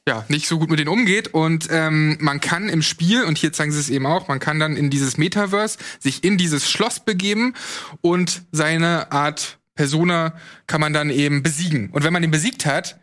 ja, 0.07 0.23
nicht 0.29 0.47
so 0.47 0.57
gut 0.57 0.69
mit 0.69 0.79
denen 0.79 0.87
umgeht. 0.87 1.33
Und 1.33 1.67
ähm, 1.69 2.17
man 2.21 2.39
kann 2.39 2.69
im 2.69 2.81
Spiel, 2.81 3.25
und 3.25 3.37
hier 3.37 3.51
zeigen 3.51 3.73
sie 3.73 3.79
es 3.79 3.89
eben 3.89 4.05
auch, 4.05 4.29
man 4.29 4.39
kann 4.39 4.57
dann 4.57 4.77
in 4.77 4.89
dieses 4.89 5.17
Metaverse 5.17 5.79
sich 5.99 6.23
in 6.23 6.37
dieses 6.37 6.71
Schloss 6.71 7.01
begeben 7.01 7.55
und 7.99 8.43
seine 8.53 9.11
Art 9.11 9.57
Persona 9.75 10.33
kann 10.65 10.79
man 10.79 10.93
dann 10.93 11.09
eben 11.09 11.43
besiegen. 11.43 11.89
Und 11.89 12.05
wenn 12.05 12.13
man 12.13 12.23
ihn 12.23 12.31
besiegt 12.31 12.65
hat, 12.65 12.97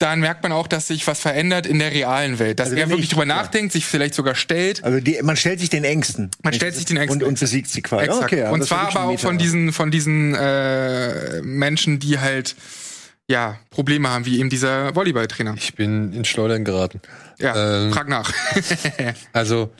dann 0.00 0.20
merkt 0.20 0.42
man 0.42 0.50
auch, 0.50 0.66
dass 0.66 0.88
sich 0.88 1.06
was 1.06 1.20
verändert 1.20 1.66
in 1.66 1.78
der 1.78 1.92
realen 1.92 2.38
Welt. 2.38 2.58
Dass 2.58 2.68
Also 2.70 2.78
er 2.80 2.88
wirklich 2.88 3.04
ich- 3.04 3.10
drüber 3.10 3.22
ja. 3.26 3.34
nachdenkt, 3.36 3.72
sich 3.72 3.84
vielleicht 3.86 4.14
sogar 4.14 4.34
stellt. 4.34 4.82
Also 4.82 4.98
die, 4.98 5.20
man 5.22 5.36
stellt 5.36 5.60
sich 5.60 5.68
den 5.70 5.84
Ängsten. 5.84 6.30
Man 6.42 6.52
stellt 6.54 6.74
sich 6.74 6.86
den 6.86 6.96
Ängsten. 6.96 7.22
Und, 7.22 7.28
und 7.28 7.38
besiegt 7.38 7.68
sie 7.68 7.82
quasi. 7.82 8.06
Exakt. 8.06 8.24
Okay, 8.24 8.38
ja, 8.40 8.50
und 8.50 8.60
das 8.60 8.64
ist 8.64 8.68
zwar 8.70 8.88
aber 8.88 9.04
auch 9.12 9.20
von 9.20 9.36
diesen, 9.38 9.72
von 9.72 9.90
diesen 9.90 10.34
äh, 10.34 11.42
Menschen, 11.42 11.98
die 11.98 12.18
halt 12.18 12.56
ja 13.28 13.60
Probleme 13.70 14.08
haben, 14.08 14.24
wie 14.26 14.40
eben 14.40 14.48
dieser 14.50 14.94
Volleyballtrainer. 14.96 15.54
Ich 15.56 15.74
bin 15.74 16.12
in 16.14 16.24
Schleudern 16.24 16.64
geraten. 16.64 17.00
Ja, 17.38 17.84
Ähm, 17.84 17.92
frag 17.92 18.08
nach. 18.08 18.32
Also, 19.32 19.70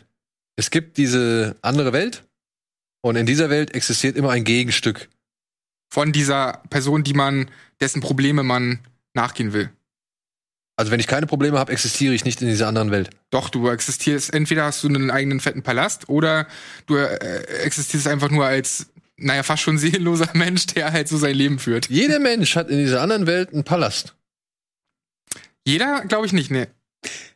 es 0.57 0.71
gibt 0.71 0.99
diese 0.99 1.57
andere 1.63 1.93
Welt 1.95 2.25
und 3.01 3.17
in 3.17 3.25
dieser 3.25 3.49
Welt 3.49 3.75
existiert 3.75 4.17
immer 4.17 4.31
ein 4.31 4.45
Gegenstück. 4.45 5.09
von 5.93 6.13
dieser 6.13 6.61
Person, 6.71 7.03
die 7.03 7.15
man, 7.15 7.51
dessen 7.81 8.01
Probleme 8.03 8.43
man 8.43 8.79
nachgehen 9.15 9.53
will. 9.55 9.71
Also, 10.81 10.93
wenn 10.93 11.01
ich 11.01 11.07
keine 11.07 11.27
Probleme 11.27 11.59
habe, 11.59 11.73
existiere 11.73 12.15
ich 12.15 12.25
nicht 12.25 12.41
in 12.41 12.49
dieser 12.49 12.67
anderen 12.67 12.91
Welt. 12.91 13.11
Doch, 13.29 13.51
du 13.51 13.69
existierst, 13.69 14.33
entweder 14.33 14.65
hast 14.65 14.83
du 14.83 14.89
einen 14.89 15.11
eigenen 15.11 15.39
fetten 15.39 15.63
Palast 15.63 16.09
oder 16.09 16.47
du 16.87 16.97
äh, 16.97 17.17
existierst 17.63 18.09
einfach 18.09 18.31
nur 18.31 18.47
als, 18.47 18.87
naja, 19.19 19.43
fast 19.43 19.63
schon 19.63 19.77
seelenloser 19.79 20.31
Mensch, 20.33 20.65
der 20.69 20.91
halt 20.91 21.07
so 21.07 21.19
sein 21.19 21.35
Leben 21.35 21.59
führt. 21.59 21.91
Jeder 21.91 22.19
Mensch 22.19 22.57
hat 22.57 22.71
in 22.71 22.79
dieser 22.79 23.03
anderen 23.03 23.27
Welt 23.27 23.53
einen 23.53 23.63
Palast. 23.63 24.15
Jeder, 25.67 26.03
glaube 26.09 26.25
ich 26.25 26.33
nicht, 26.33 26.51
ne. 26.51 26.69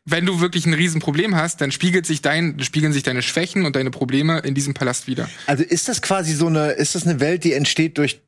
Wenn 0.06 0.24
du 0.24 0.40
wirklich 0.40 0.64
ein 0.64 0.72
Riesenproblem 0.72 1.36
hast, 1.36 1.60
dann 1.60 1.70
spiegelt 1.70 2.06
sich 2.06 2.22
dein, 2.22 2.58
spiegeln 2.60 2.94
sich 2.94 3.02
deine 3.02 3.20
Schwächen 3.20 3.66
und 3.66 3.76
deine 3.76 3.90
Probleme 3.90 4.38
in 4.38 4.54
diesem 4.54 4.72
Palast 4.72 5.06
wieder. 5.06 5.28
Also 5.46 5.64
ist 5.64 5.86
das 5.86 6.00
quasi 6.00 6.32
so 6.32 6.46
eine, 6.46 6.70
ist 6.70 6.94
das 6.94 7.06
eine 7.06 7.20
Welt, 7.20 7.44
die 7.44 7.52
entsteht 7.52 7.98
durch 7.98 8.22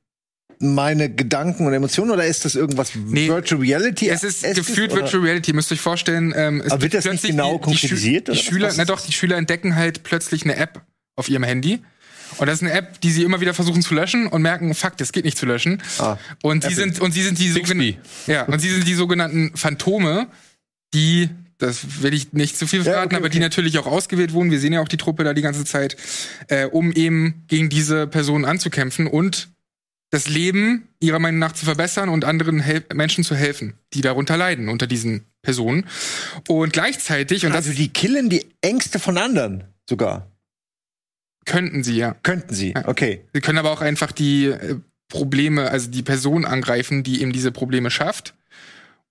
meine 0.59 1.11
Gedanken 1.13 1.67
und 1.67 1.73
Emotionen 1.73 2.11
oder 2.11 2.27
ist 2.27 2.45
das 2.45 2.55
irgendwas 2.55 2.93
Nee. 2.95 3.29
Virtual 3.29 3.61
Reality? 3.61 4.09
Es 4.09 4.23
ist 4.23 4.43
gefühlt 4.55 4.93
oder? 4.93 5.03
Virtual 5.03 5.23
Reality, 5.23 5.53
müsst 5.53 5.71
ihr 5.71 5.75
euch 5.75 5.81
vorstellen. 5.81 6.33
Ähm, 6.37 6.63
es 6.65 6.73
Aber 6.73 6.83
wird 6.83 6.95
das 6.95 7.05
nicht 7.05 7.13
plötzlich 7.13 7.31
genau 7.33 7.59
die, 7.59 7.59
die, 7.59 7.59
Schü- 7.59 7.81
konkretisiert, 7.81 8.29
die 8.29 8.31
oder 8.33 8.41
Schüler, 8.41 8.73
na 8.77 8.85
doch, 8.85 9.01
die 9.01 9.13
Schüler 9.13 9.37
entdecken 9.37 9.77
halt 9.77 10.03
plötzlich 10.03 10.45
eine 10.45 10.57
App 10.57 10.83
auf 11.17 11.29
ihrem 11.29 11.43
Handy. 11.43 11.81
Und 12.39 12.47
das 12.49 12.57
ist 12.57 12.63
eine 12.63 12.73
App, 12.73 13.01
die 13.01 13.11
sie 13.13 13.23
immer 13.23 13.41
wieder 13.41 13.55
versuchen 13.55 13.83
zu 13.83 13.95
löschen 13.95 14.27
und 14.27 14.43
merken, 14.43 14.75
fuck, 14.75 14.97
das 14.97 15.13
geht 15.13 15.25
nicht 15.25 15.39
zu 15.39 15.47
löschen. 15.47 15.81
Ah, 15.99 16.17
und 16.43 16.65
sie 16.65 16.75
sind 16.75 17.01
und 17.01 17.13
sie 17.13 17.23
sind 17.23 17.39
die 17.39 17.49
sogenannten, 17.51 17.97
ja, 18.27 18.43
und 18.45 18.59
sie 18.59 18.69
sind 18.71 18.87
die 18.87 18.95
sogenannten 18.95 19.53
Phantome, 19.57 20.27
die 20.93 21.31
das 21.59 22.03
will 22.03 22.13
ich 22.13 22.35
nicht 22.35 22.59
zu 22.59 22.67
viel 22.67 22.81
Ja, 22.81 22.85
verraten, 22.85 23.07
okay, 23.07 23.17
aber 23.17 23.29
die 23.31 23.39
natürlich 23.39 23.79
auch 23.79 23.87
ausgewählt 23.87 24.35
wurden. 24.35 24.51
Wir 24.51 24.61
sehen 24.61 24.75
ja 24.75 24.81
auch 24.83 24.89
die 24.89 24.99
Truppe 24.99 25.25
da 25.25 25.33
die 25.33 25.41
ganze 25.41 25.65
Zeit, 25.65 25.97
äh, 26.49 26.67
um 26.67 26.93
eben 26.93 27.45
gegen 27.49 27.71
diese 27.71 28.07
Personen 28.07 28.45
anzukämpfen 28.45 29.07
und 29.07 29.49
das 30.11 30.29
Leben 30.29 30.89
ihrer 31.01 31.19
Meinung 31.19 31.41
nach 31.41 31.53
zu 31.53 31.65
verbessern 31.65 32.09
und 32.09 32.25
anderen 32.25 32.61
Hel 32.61 32.85
Menschen 32.95 33.25
zu 33.25 33.35
helfen, 33.35 33.75
die 33.93 34.01
darunter 34.01 34.37
leiden, 34.37 34.69
unter 34.69 34.87
diesen 34.87 35.27
Personen. 35.43 35.87
Und 36.49 36.73
gleichzeitig, 36.73 37.45
und 37.45 37.53
das 37.53 37.67
also 37.67 37.77
die 37.77 37.89
killen 37.89 38.31
die 38.31 38.47
Ängste 38.61 38.99
von 38.99 39.19
anderen 39.19 39.65
sogar. 39.89 40.31
könnten 41.45 41.85
sie 41.85 41.97
ja. 41.97 42.17
Könnten 42.23 42.55
sie. 42.55 42.75
Okay. 42.85 43.25
Sie 43.33 43.41
können 43.41 43.59
aber 43.59 43.73
auch 43.73 43.81
einfach 43.81 44.13
die 44.13 44.47
äh, 44.47 44.77
Probleme, 45.09 45.71
also 45.71 45.91
die 45.91 46.03
Person 46.03 46.45
angreifen, 46.45 47.03
die 47.03 47.23
eben 47.23 47.33
diese 47.33 47.53
Probleme 47.53 47.91
schafft. 47.91 48.35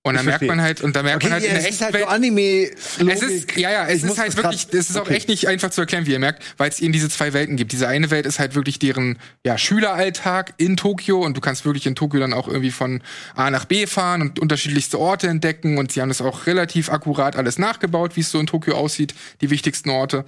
Und 0.05 0.13
Ich 0.13 0.17
dann 0.19 0.25
merkt 0.27 0.37
verstehe. 0.37 0.55
man 0.55 0.61
halt, 0.61 0.81
und 0.81 0.95
da 0.95 1.01
merkt 1.01 1.15
Okay, 1.23 1.31
man 1.31 1.33
halt 1.33 1.43
in 1.45 1.49
es 1.49 1.63
der 1.63 1.69
ist 1.71 1.81
echten 1.81 1.95
halt 1.95 2.03
so 2.03 2.09
Anime. 2.09 2.69
Es 3.09 3.23
ist, 3.23 3.57
ja, 3.57 3.71
ja, 3.71 3.87
es 3.87 4.03
ist 4.03 4.19
halt 4.19 4.37
wirklich, 4.37 4.67
es 4.71 4.91
ist 4.91 4.97
auch 4.97 5.09
echt 5.09 5.27
nicht 5.27 5.47
einfach 5.47 5.71
zu 5.71 5.81
erklären, 5.81 6.05
wie 6.05 6.11
ihr 6.11 6.19
merkt, 6.19 6.43
weil 6.57 6.69
es 6.69 6.79
eben 6.79 6.93
diese 6.93 7.09
zwei 7.09 7.33
Welten 7.33 7.55
gibt. 7.57 7.71
Diese 7.71 7.87
eine 7.87 8.11
Welt 8.11 8.27
ist 8.27 8.37
halt 8.37 8.53
wirklich 8.53 8.77
deren, 8.77 9.17
ja, 9.43 9.57
Schüleralltag 9.57 10.53
in 10.57 10.77
Tokio 10.77 11.25
und 11.25 11.35
du 11.35 11.41
kannst 11.41 11.65
wirklich 11.65 11.87
in 11.87 11.95
Tokio 11.95 12.19
dann 12.19 12.33
auch 12.33 12.47
irgendwie 12.47 12.69
von 12.69 13.01
A 13.33 13.49
nach 13.49 13.65
B 13.65 13.87
fahren 13.87 14.21
und 14.21 14.37
unterschiedlichste 14.37 14.99
Orte 14.99 15.27
entdecken 15.27 15.79
und 15.79 15.91
sie 15.91 16.01
haben 16.01 16.09
das 16.09 16.21
auch 16.21 16.45
relativ 16.45 16.91
akkurat 16.91 17.35
alles 17.35 17.57
nachgebaut, 17.57 18.15
wie 18.15 18.21
es 18.21 18.29
so 18.29 18.39
in 18.39 18.45
Tokio 18.45 18.75
aussieht, 18.75 19.15
die 19.41 19.49
wichtigsten 19.49 19.89
Orte. 19.89 20.23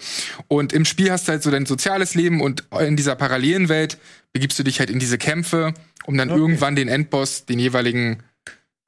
Und 0.48 0.74
im 0.74 0.86
Spiel 0.86 1.12
hast 1.12 1.28
du 1.28 1.34
halt 1.34 1.44
so 1.44 1.52
dein 1.52 1.68
soziales 1.68 2.16
Leben 2.16 2.42
und 2.42 2.64
in 2.80 2.96
dieser 2.96 3.14
parallelen 3.14 3.70
Welt 3.70 4.00
begibst 4.34 4.58
du 4.58 4.64
dich 4.64 4.80
halt 4.80 4.90
in 4.90 4.98
diese 4.98 5.20
Kämpfe, 5.20 5.76
um 6.08 6.18
dann 6.18 6.30
irgendwann 6.30 6.76
den 6.76 6.88
Endboss, 6.88 7.46
den 7.46 7.60
jeweiligen 7.60 8.24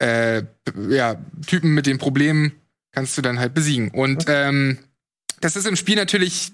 äh, 0.00 0.42
ja, 0.88 1.16
Typen 1.46 1.74
mit 1.74 1.86
den 1.86 1.98
Problemen 1.98 2.52
kannst 2.92 3.16
du 3.16 3.22
dann 3.22 3.38
halt 3.38 3.54
besiegen. 3.54 3.90
Und 3.90 4.24
ähm, 4.28 4.78
das 5.40 5.56
ist 5.56 5.66
im 5.66 5.76
Spiel 5.76 5.96
natürlich 5.96 6.52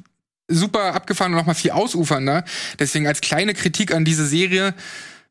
super 0.48 0.94
abgefahren 0.94 1.32
und 1.32 1.38
noch 1.38 1.46
mal 1.46 1.54
viel 1.54 1.70
ausufernder. 1.72 2.44
Deswegen 2.78 3.06
als 3.06 3.20
kleine 3.20 3.54
Kritik 3.54 3.92
an 3.92 4.04
diese 4.04 4.26
Serie, 4.26 4.74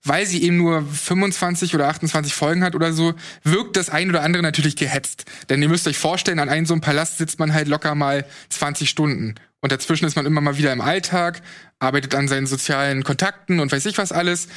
weil 0.04 0.26
sie 0.26 0.44
eben 0.44 0.58
nur 0.58 0.86
25 0.86 1.74
oder 1.76 1.88
28 1.88 2.34
Folgen 2.34 2.64
hat 2.64 2.76
oder 2.76 2.94
so, 2.94 3.14
wirkt 3.44 3.78
das 3.78 3.90
ein 3.90 4.10
oder 4.10 4.22
andere 4.22 4.44
natürlich 4.44 4.76
gehetzt. 4.76 5.26
Denn 5.50 5.62
ihr 5.62 5.70
müsst 5.70 5.88
euch 5.88 5.98
vorstellen, 5.98 6.40
an 6.40 6.50
einem 6.50 6.66
so 6.66 6.74
einem 6.74 6.82
Palast 6.82 7.18
sitzt 7.18 7.40
man 7.40 7.54
halt 7.54 7.68
locker 7.68 7.96
mal 7.96 8.26
20 8.50 8.90
Stunden. 8.90 9.36
Und 9.62 9.72
dazwischen 9.72 10.06
ist 10.06 10.16
man 10.16 10.26
immer 10.26 10.42
mal 10.42 10.58
wieder 10.58 10.74
im 10.74 10.82
Alltag, 10.82 11.42
arbeitet 11.80 12.14
an 12.14 12.28
seinen 12.28 12.46
sozialen 12.46 13.04
Kontakten 13.04 13.60
und 13.60 13.72
weiß 13.72 13.86
ich 13.88 13.98
was 13.98 14.12
alles. 14.12 14.48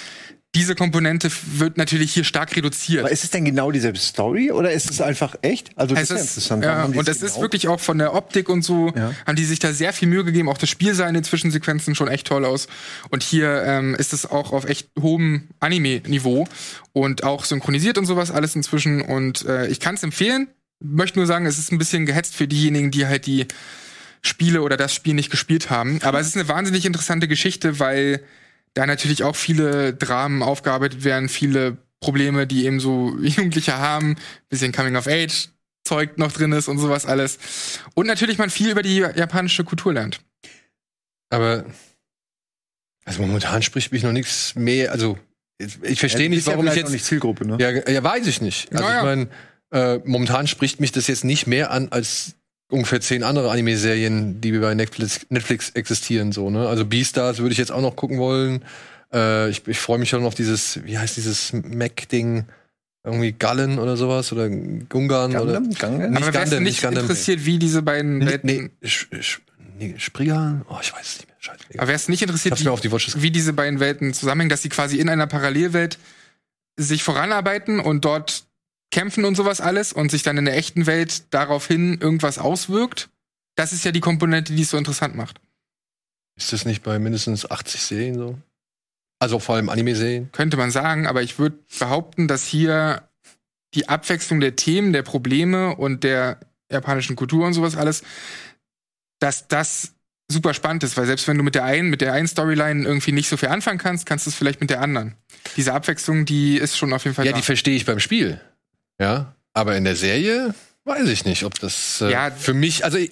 Diese 0.55 0.75
Komponente 0.75 1.31
wird 1.59 1.77
natürlich 1.77 2.13
hier 2.15 2.25
stark 2.25 2.57
reduziert. 2.57 3.01
Aber 3.01 3.11
ist 3.13 3.23
es 3.23 3.31
denn 3.31 3.45
genau 3.45 3.71
dieselbe 3.71 3.99
Story 3.99 4.51
oder 4.51 4.73
ist 4.73 4.91
es 4.91 5.01
einfach 5.03 5.35
echt? 5.43 5.71
Also 5.77 5.95
Es 5.95 6.09
ja 6.09 6.17
ist, 6.17 6.23
interessant. 6.23 6.65
ja, 6.65 6.85
und 6.85 6.97
das 6.97 7.19
es 7.19 7.23
ist 7.23 7.33
genau- 7.35 7.43
wirklich 7.43 7.69
auch 7.69 7.79
von 7.81 7.99
der 7.99 8.15
Optik 8.15 8.49
und 8.49 8.63
so, 8.63 8.91
Ja. 8.97 9.13
haben 9.27 9.37
die 9.37 9.45
sich 9.45 9.59
da 9.59 9.73
sehr 9.75 9.93
viel 9.93 10.09
Mühe 10.09 10.25
gegeben. 10.25 10.49
Auch 10.49 10.57
das 10.57 10.71
Spiel 10.71 10.95
sah 10.95 11.07
in 11.07 11.13
den 11.15 11.23
Zwischensequenzen 11.23 11.95
schon 11.95 12.09
echt 12.09 12.27
toll 12.27 12.47
aus. 12.47 12.67
Und 13.11 13.23
hier 13.23 13.63
ähm, 13.65 13.95
ist 13.95 14.15
es 14.15 14.25
auch 14.25 14.53
auf 14.53 14.65
echt 14.65 14.89
hohem 14.99 15.49
Anime-Niveau 15.61 16.49
und 16.95 17.25
auch 17.25 17.45
synchronisiert 17.45 17.99
und 17.99 18.07
sowas 18.07 18.31
alles 18.31 18.57
inzwischen. 18.57 19.03
Und 19.03 19.45
äh, 19.45 19.67
ich 19.69 19.81
kann 19.81 19.97
es 19.97 20.03
empfehlen. 20.03 20.49
Möchte 20.81 21.19
nur 21.19 21.27
sagen, 21.27 21.45
es 21.45 21.59
ist 21.59 21.73
ein 21.73 21.79
bisschen 21.79 22.07
gehetzt 22.07 22.35
für 22.35 22.49
diejenigen, 22.49 22.91
die 22.91 23.07
halt 23.07 23.27
die 23.27 23.47
Spiele 24.23 24.63
oder 24.63 24.77
das 24.79 24.95
Spiel 24.95 25.13
nicht 25.15 25.31
gespielt 25.31 25.69
haben. 25.71 26.01
Aber 26.03 26.21
es 26.21 26.27
ist 26.27 26.37
eine 26.37 26.49
wahnsinnig 26.49 26.87
interessante 26.87 27.29
Geschichte, 27.29 27.79
weil 27.79 28.21
da 28.75 28.87
natürlich 28.87 29.25
auch 29.25 29.37
viele 29.37 29.95
Dramen 29.95 30.43
aufgearbeitet 30.43 31.05
werden, 31.05 31.29
viele 31.29 31.79
Probleme, 32.01 32.47
die 32.47 32.65
eben 32.67 32.81
so 32.81 33.17
Jugendliche 33.21 33.79
haben, 33.79 34.17
bisschen 34.49 34.73
Coming 34.73 34.97
of 34.97 35.07
Age 35.07 35.49
Zeug 35.85 36.19
noch 36.19 36.33
drin 36.33 36.53
ist 36.53 36.69
und 36.69 36.79
sowas 36.79 37.07
alles. 37.07 37.39
Und 37.95 38.07
natürlich 38.07 38.37
man 38.37 38.51
viel 38.51 38.71
über 38.71 38.83
die 38.83 38.99
japanische 38.99 39.65
Kultur 39.65 39.95
lernt. 39.95 40.21
Aber 41.31 41.65
also 43.09 43.23
momentan 43.23 43.63
spricht 43.63 43.91
mich 43.91 44.03
noch 44.03 44.13
nichts 44.13 44.55
mehr. 44.55 44.93
Also 44.93 45.19
ich, 45.57 45.99
verstehe 45.99 46.25
Ja, 46.25 46.29
nicht, 46.29 46.39
ist 46.41 46.47
ja 46.47 46.53
warum 46.53 46.67
ich 46.67 46.75
jetzt 46.75 46.85
noch 46.85 46.91
nicht 46.93 47.07
Zielgruppe, 47.07 47.47
ne? 47.47 47.57
Ja, 47.59 47.71
ja, 47.91 48.05
weiß 48.05 48.27
ich 48.27 48.43
nicht. 48.43 48.71
Also 48.71 48.85
Naja. 48.85 48.99
ich 48.99 49.05
meine, 49.05 49.29
äh, 49.71 50.01
momentan 50.05 50.47
spricht 50.47 50.79
mich 50.79 50.93
das 50.93 51.07
jetzt 51.07 51.25
nicht 51.25 51.47
mehr 51.47 51.71
an 51.71 51.89
als 51.89 52.35
ungefähr 52.71 53.01
zehn 53.01 53.23
andere 53.23 53.51
Anime-Serien, 53.51 54.41
die 54.41 54.53
bei 54.53 54.75
Netflix, 54.75 55.21
Netflix 55.31 55.71
existieren. 55.71 56.33
So, 56.33 56.51
ne? 56.51 56.69
Also 56.69 56.85
Beastars 56.85 57.39
würde 57.39 57.53
ich 57.53 57.59
jetzt 57.59 57.73
auch 57.73 57.81
noch 57.81 57.97
gucken 57.97 58.19
wollen. 58.19 58.65
Äh, 59.13 59.49
ich 59.51 59.67
ich 59.67 59.79
freue 59.79 59.99
mich 59.99 60.11
schon 60.11 60.25
auf 60.25 60.35
dieses, 60.35 60.85
wie 60.85 60.99
heißt 60.99 61.17
dieses 61.17 61.53
Mac-Ding? 61.53 62.45
Irgendwie 63.05 63.33
Gallen 63.33 63.79
oder 63.79 63.97
sowas 63.97 64.33
oder 64.33 64.49
Gungan 64.51 65.35
oder 65.37 65.61
Gundam? 65.61 65.69
Nicht 65.69 65.83
Aber 65.85 66.33
Gundam, 66.33 66.63
nicht 66.63 66.83
Gundam. 66.83 67.03
interessiert, 67.05 67.47
wie 67.47 67.59
diese 67.59 67.81
beiden 67.81 68.19
nee, 68.19 68.27
Welten, 68.27 68.47
nee, 68.51 68.71
Sch- 68.87 69.07
Sch- 69.13 69.39
nee, 69.79 69.95
Springer? 69.97 70.67
Oh, 70.69 70.77
ich 70.83 70.93
weiß 70.93 71.07
es 71.07 71.17
nicht 71.19 71.29
mehr. 71.29 71.37
Scheiße. 71.39 71.59
egal. 71.71 71.81
aber 71.81 71.89
wer 71.89 71.95
es 71.95 72.09
nicht 72.09 72.21
Ich 72.21 72.29
interessiert, 72.29 72.69
auf 72.69 72.81
die 72.81 72.91
wie 73.23 73.31
diese 73.31 73.53
beiden 73.55 73.81
Welten 73.81 74.13
zusammenhängen, 74.13 74.51
dass 74.51 74.63
sie 74.63 74.69
quasi 74.69 74.99
in 74.99 75.09
einer 75.09 75.27
Parallelwelt 75.29 75.97
sich 76.77 77.03
voranarbeiten 77.03 77.81
und 77.81 78.05
dort 78.05 78.45
kämpfen 78.91 79.25
und 79.25 79.37
sowas 79.37 79.61
alles 79.61 79.93
und 79.93 80.11
sich 80.11 80.23
dann 80.23 80.39
in 80.39 80.45
der 80.45 80.57
echten 80.57 80.87
Welt 80.87 81.25
daraufhin 81.35 82.01
irgendwas 82.01 82.39
auswirkt. 82.39 83.11
Das 83.57 83.73
ist 83.73 83.85
ja 83.85 83.93
die 83.93 84.01
Komponente, 84.01 84.53
die 84.55 84.63
es 84.63 84.71
so 84.71 84.77
interessant 84.77 85.15
macht. 85.15 85.41
Ist 86.37 86.53
das 86.53 86.65
nicht 86.65 86.83
bei 86.83 86.99
mindestens 86.99 87.51
80 87.51 87.83
Serien 87.83 88.15
so? 88.17 88.39
Also 89.21 89.41
vor 89.41 89.57
allem 89.57 89.69
Anime-Serien? 89.69 90.31
Könnte 90.33 90.57
man 90.57 90.71
sagen, 90.71 91.07
aber 91.07 91.23
ich 91.23 91.39
würde 91.39 91.59
behaupten, 91.79 92.29
dass 92.29 92.47
hier 92.47 93.03
die 93.75 93.89
Abwechslung 93.89 94.41
der 94.41 94.55
Themen, 94.57 94.93
der 94.93 95.03
Probleme 95.03 95.75
und 95.77 96.05
der 96.05 96.39
japanischen 96.71 97.17
Kultur 97.17 97.45
und 97.47 97.55
sowas 97.55 97.77
alles, 97.77 98.03
dass 99.19 99.49
das 99.49 99.95
super 100.31 100.55
spannend 100.55 100.85
ist, 100.85 100.97
weil 100.97 101.07
selbst 101.07 101.27
wenn 101.27 101.37
du 101.39 101.43
mit 101.43 101.55
der 101.55 101.65
einen, 101.65 101.91
mit 101.91 102.01
der 102.01 102.13
einen 102.13 102.29
Storyline 102.29 102.85
irgendwie 102.87 103.13
nicht 103.13 103.29
so 103.29 103.37
viel 103.37 103.49
anfangen 103.49 103.79
kannst, 103.79 104.07
kannst 104.07 104.27
du 104.27 104.31
es 104.31 104.37
vielleicht 104.37 104.61
mit 104.61 104.71
der 104.71 104.81
anderen. 104.81 105.15
Diese 105.57 105.73
Abwechslung, 105.75 106.25
die 106.27 106.57
ist 106.59 106.77
schon 106.77 106.93
auf 106.93 107.05
jeden 107.05 107.15
Fall 107.17 107.27
Ja, 107.27 107.33
da. 107.33 107.39
die 107.39 107.45
verstehe 107.45 107.75
ich 107.77 107.87
beim 107.87 107.99
Spiel. 107.99 108.41
Ja, 109.01 109.35
aber 109.55 109.77
in 109.77 109.85
der 109.85 109.97
Serie 109.97 110.55
weiß 110.85 111.09
ich 111.09 111.25
nicht, 111.25 111.45
ob 111.45 111.59
das 111.61 112.01
äh, 112.01 112.11
Ja. 112.11 112.31
für 112.31 112.55
mich, 112.55 112.85
also 112.85 112.99
äh, 112.99 113.09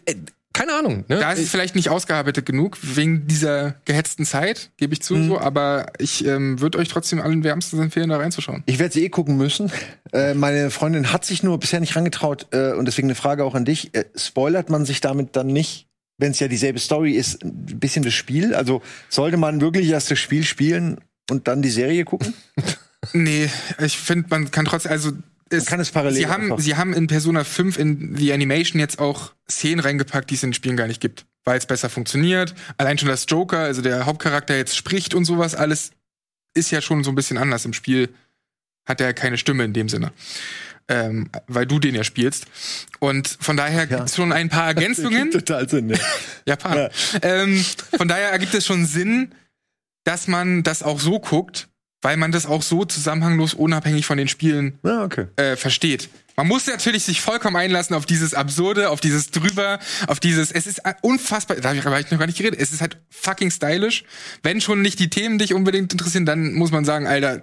keine 0.53 0.73
Ahnung. 0.75 1.05
Ne? 1.09 1.19
Da 1.21 1.33
ist 1.33 1.41
es 1.41 1.51
vielleicht 1.51 1.75
nicht 1.75 1.91
ausgearbeitet 1.91 2.47
genug, 2.47 2.79
wegen 2.81 3.27
dieser 3.27 3.75
gehetzten 3.85 4.25
Zeit, 4.25 4.71
gebe 4.79 4.95
ich 4.95 5.03
zu, 5.03 5.15
Mhm. 5.15 5.29
so, 5.29 5.39
aber 5.39 5.93
ich 5.99 6.25
ähm, 6.25 6.61
würde 6.61 6.79
euch 6.79 6.89
trotzdem 6.89 7.21
allen 7.21 7.45
wärmstens 7.45 7.79
empfehlen, 7.81 8.09
da 8.09 8.17
reinzuschauen. 8.17 8.63
Ich 8.65 8.79
werde 8.79 8.95
sie 8.95 9.05
eh 9.05 9.11
gucken 9.11 9.37
müssen. 9.37 9.71
Äh, 10.13 10.33
meine 10.33 10.71
Freundin 10.71 11.13
hat 11.13 11.27
sich 11.27 11.43
nur 11.43 11.61
bisher 11.61 11.81
nicht 11.81 11.95
rangetraut 11.95 12.47
äh, 12.53 12.73
und 12.73 12.87
deswegen 12.87 13.09
eine 13.09 13.15
Frage 13.17 13.45
auch 13.45 13.55
an 13.55 13.67
dich. 13.67 13.95
Äh, 13.95 14.07
spoilert 14.17 14.71
man 14.71 14.87
sich 14.87 15.03
damit 15.03 15.37
dann 15.37 15.49
nicht, 15.49 15.89
wenn 16.17 16.31
es 16.33 16.41
ja 16.41 16.49
dieselbe 16.49 16.79
Story 16.79 17.13
ist, 17.13 17.45
ein 17.45 17.79
bisschen 17.79 18.03
das 18.03 18.15
Spiel? 18.15 18.55
Also 18.55 18.81
sollte 19.11 19.37
man 19.37 19.61
wirklich 19.61 19.89
erst 19.91 20.11
das 20.11 20.19
Spiel 20.19 20.45
spielen 20.45 20.97
und 21.29 21.49
dann 21.49 21.61
die 21.61 21.69
Serie 21.71 22.07
gucken? 22.07 22.33
Nee, 23.13 23.51
ich 23.85 23.99
finde, 23.99 24.27
man 24.31 24.51
kann 24.51 24.65
trotzdem, 24.65 24.91
also 24.93 25.13
es, 25.51 25.67
kann 25.67 25.81
es 25.81 25.91
parallel 25.91 26.17
Sie 26.17 26.27
haben, 26.27 26.45
einfach. 26.45 26.59
sie 26.59 26.77
haben 26.77 26.93
in 26.93 27.07
Persona 27.07 27.45
5 27.45 27.79
in 27.79 28.15
die 28.17 28.33
Animation 28.33 28.81
jetzt 28.81 28.99
auch 28.99 29.33
Szenen 29.51 29.81
reingepackt, 29.81 30.31
die 30.31 30.35
es 30.35 30.43
in 30.43 30.51
den 30.51 30.55
Spielen 30.55 30.77
gar 30.77 30.87
nicht 30.89 31.01
gibt, 31.01 31.27
weil 31.45 31.57
es 31.59 31.67
besser 31.67 31.89
funktioniert. 31.89 32.55
Allein 32.79 32.99
schon 32.99 33.09
das 33.09 33.27
Joker, 33.29 33.59
also 33.61 33.83
der 33.83 34.07
Hauptcharakter 34.07 34.57
jetzt 34.57 34.77
spricht 34.77 35.15
und 35.15 35.25
sowas, 35.25 35.55
alles 35.55 35.93
ist 36.55 36.71
ja 36.71 36.81
schon 36.81 37.05
so 37.05 37.11
ein 37.13 37.15
bisschen 37.15 37.39
anders 37.39 37.65
im 37.65 37.73
Spiel. 37.73 38.09
Hat 38.87 39.01
er 39.01 39.13
keine 39.15 39.37
Stimme 39.39 39.65
in 39.65 39.73
dem 39.73 39.89
Sinne. 39.89 40.13
Ähm, 40.89 41.31
weil 41.49 41.67
du 41.67 41.81
den 41.81 41.97
ja 41.97 42.05
spielst. 42.05 42.47
Und 43.01 43.27
von 43.41 43.57
daher 43.57 43.81
Ja. 43.81 43.97
gibt 43.97 44.09
es 44.09 44.15
schon 44.17 44.33
ein 44.33 44.49
paar 44.49 44.67
Ergänzungen. 44.69 45.33
Total 45.33 45.69
Sinn, 45.69 45.91
ja. 45.91 45.99
Japan. 46.47 46.77
Ja. 46.79 46.91
Ähm, 47.23 47.65
von 47.97 48.07
daher 48.07 48.31
ergibt 48.31 48.55
es 48.55 48.65
schon 48.67 48.87
Sinn, 48.87 49.35
dass 50.05 50.29
man 50.29 50.63
das 50.63 50.85
auch 50.85 51.01
so 51.01 51.19
guckt, 51.19 51.69
weil 52.07 52.17
man 52.17 52.31
das 52.31 52.47
auch 52.47 52.63
so 52.63 52.85
zusammenhanglos 52.85 53.53
unabhängig 53.53 54.07
von 54.07 54.17
den 54.17 54.29
Spielen 54.29 54.79
Ja, 54.85 55.03
okay. 55.03 55.27
äh, 55.35 55.57
versteht. 55.57 56.09
Man 56.37 56.47
muss 56.47 56.65
natürlich 56.69 57.03
sich 57.03 57.21
vollkommen 57.21 57.57
einlassen 57.57 57.97
auf 57.97 58.07
dieses 58.07 58.33
Absurde, 58.33 58.91
auf 58.91 59.01
dieses 59.01 59.33
drüber, 59.33 59.81
auf 60.07 60.21
dieses, 60.21 60.53
es 60.53 60.69
ist 60.69 60.83
unfassbar, 61.03 61.57
da 61.57 61.71
habe 61.71 61.79
ich 61.79 61.85
noch 61.85 62.19
gar 62.21 62.27
nicht 62.27 62.39
geredet, 62.39 62.61
es 62.61 62.73
ist 62.73 62.81
halt 62.81 62.99
fucking 63.11 63.51
stylisch. 63.51 64.05
Wenn 64.45 64.61
schon 64.61 64.83
nicht 64.83 65.01
die 65.01 65.11
Themen 65.11 65.41
dich 65.41 65.53
unbedingt 65.53 65.91
interessieren, 65.91 66.27
dann 66.27 66.55
muss 66.55 66.71
man 66.71 66.85
sagen, 66.85 67.09
Alter, 67.09 67.43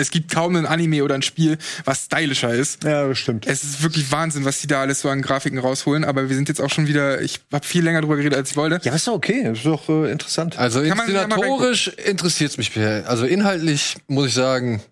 es 0.00 0.10
gibt 0.10 0.30
kaum 0.32 0.56
ein 0.56 0.66
Anime 0.66 1.04
oder 1.04 1.14
ein 1.14 1.22
Spiel, 1.22 1.58
was 1.84 2.04
stylischer 2.06 2.52
ist. 2.52 2.82
Ja, 2.84 3.06
das 3.06 3.18
stimmt. 3.18 3.46
Es 3.46 3.62
ist 3.62 3.82
wirklich 3.82 4.10
Wahnsinn, 4.10 4.44
was 4.44 4.60
die 4.60 4.66
da 4.66 4.80
alles 4.80 5.00
so 5.00 5.08
an 5.08 5.22
Grafiken 5.22 5.58
rausholen, 5.58 6.04
aber 6.04 6.28
wir 6.28 6.36
sind 6.36 6.48
jetzt 6.48 6.60
auch 6.60 6.70
schon 6.70 6.86
wieder, 6.88 7.20
ich 7.20 7.40
habe 7.52 7.66
viel 7.66 7.84
länger 7.84 8.00
drüber 8.00 8.16
geredet, 8.16 8.36
als 8.38 8.50
ich 8.50 8.56
wollte. 8.56 8.80
Ja, 8.82 8.94
ist 8.94 9.06
doch 9.06 9.12
okay. 9.14 9.42
Das 9.44 9.58
ist 9.58 9.66
doch 9.66 9.88
äh, 9.88 10.10
interessant. 10.10 10.58
Also 10.58 10.80
Kann 10.82 10.98
inszenatorisch 10.98 11.88
interessiert 11.88 12.50
es 12.50 12.58
mich. 12.58 12.76
Also 13.06 13.26
inhaltlich 13.26 13.96
muss 14.08 14.28
ich 14.28 14.34
sagen, 14.34 14.82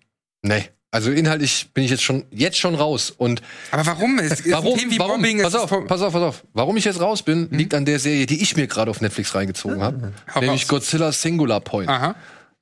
nee. 0.41 0.65
Also 0.91 1.11
inhaltlich 1.11 1.69
bin 1.75 1.83
ich 1.83 1.91
jetzt 1.91 2.01
schon 2.01 2.25
jetzt 2.31 2.57
schon 2.57 2.73
raus 2.73 3.11
und 3.15 3.43
Aber 3.69 3.85
warum? 3.85 4.17
Es, 4.17 4.39
es 4.41 4.51
warum? 4.51 4.75
Themen 4.75 4.89
wie 4.91 4.97
warum? 4.97 5.17
Mobbing, 5.21 5.39
pass 5.43 5.53
es 5.53 5.59
auf, 5.59 5.71
ist- 5.71 5.87
pass 5.87 6.01
auf, 6.01 6.13
pass 6.13 6.21
auf. 6.23 6.43
Warum 6.53 6.77
ich 6.77 6.85
jetzt 6.85 6.99
raus 6.99 7.21
bin, 7.21 7.47
liegt 7.51 7.75
an 7.75 7.85
der 7.85 7.99
Serie, 7.99 8.25
die 8.25 8.41
ich 8.41 8.55
mir 8.55 8.65
gerade 8.65 8.89
auf 8.89 8.99
Netflix 8.99 9.35
reingezogen 9.35 9.83
habe, 9.83 10.13
nämlich 10.41 10.63
raus. 10.63 10.67
Godzilla 10.67 11.11
Singular 11.11 11.59
Point. 11.61 11.89
Aha. 11.89 12.15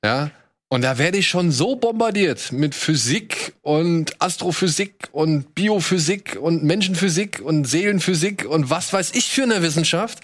Ja. 0.04 0.30
Und 0.70 0.82
da 0.82 0.98
werde 0.98 1.16
ich 1.16 1.28
schon 1.28 1.50
so 1.50 1.76
bombardiert 1.76 2.52
mit 2.52 2.74
Physik 2.74 3.54
und 3.62 4.20
Astrophysik 4.20 5.08
und 5.12 5.54
Biophysik 5.54 6.38
und 6.40 6.62
Menschenphysik 6.62 7.40
und 7.42 7.64
Seelenphysik 7.64 8.44
und 8.44 8.68
was 8.68 8.92
weiß 8.92 9.12
ich 9.14 9.30
für 9.30 9.44
eine 9.44 9.62
Wissenschaft. 9.62 10.20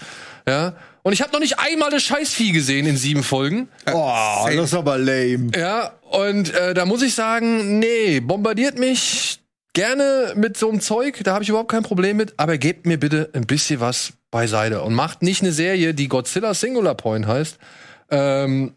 Ja. 0.47 0.75
Und 1.01 1.13
ich 1.13 1.21
habe 1.21 1.31
noch 1.33 1.39
nicht 1.39 1.57
einmal 1.59 1.89
das 1.89 2.03
Scheißvieh 2.03 2.51
gesehen 2.51 2.85
in 2.85 2.95
sieben 2.95 3.23
Folgen. 3.23 3.69
Oh, 3.91 4.45
das 4.45 4.65
ist 4.65 4.73
aber 4.75 4.99
lame. 4.99 5.51
Ja, 5.55 5.93
und 6.09 6.53
äh, 6.53 6.75
da 6.75 6.85
muss 6.85 7.01
ich 7.01 7.15
sagen, 7.15 7.79
nee, 7.79 8.19
bombardiert 8.19 8.77
mich 8.77 9.39
gerne 9.73 10.33
mit 10.35 10.57
so 10.57 10.69
einem 10.69 10.79
Zeug, 10.79 11.19
da 11.23 11.33
habe 11.33 11.43
ich 11.43 11.49
überhaupt 11.49 11.71
kein 11.71 11.83
Problem 11.83 12.17
mit, 12.17 12.35
aber 12.37 12.57
gebt 12.57 12.85
mir 12.85 12.99
bitte 12.99 13.29
ein 13.33 13.45
bisschen 13.45 13.79
was 13.79 14.13
beiseite 14.31 14.81
und 14.81 14.93
macht 14.93 15.21
nicht 15.21 15.41
eine 15.41 15.51
Serie, 15.51 15.93
die 15.93 16.07
Godzilla 16.07 16.53
Singular 16.53 16.95
Point 16.95 17.27
heißt. 17.27 17.57
Ähm, 18.09 18.75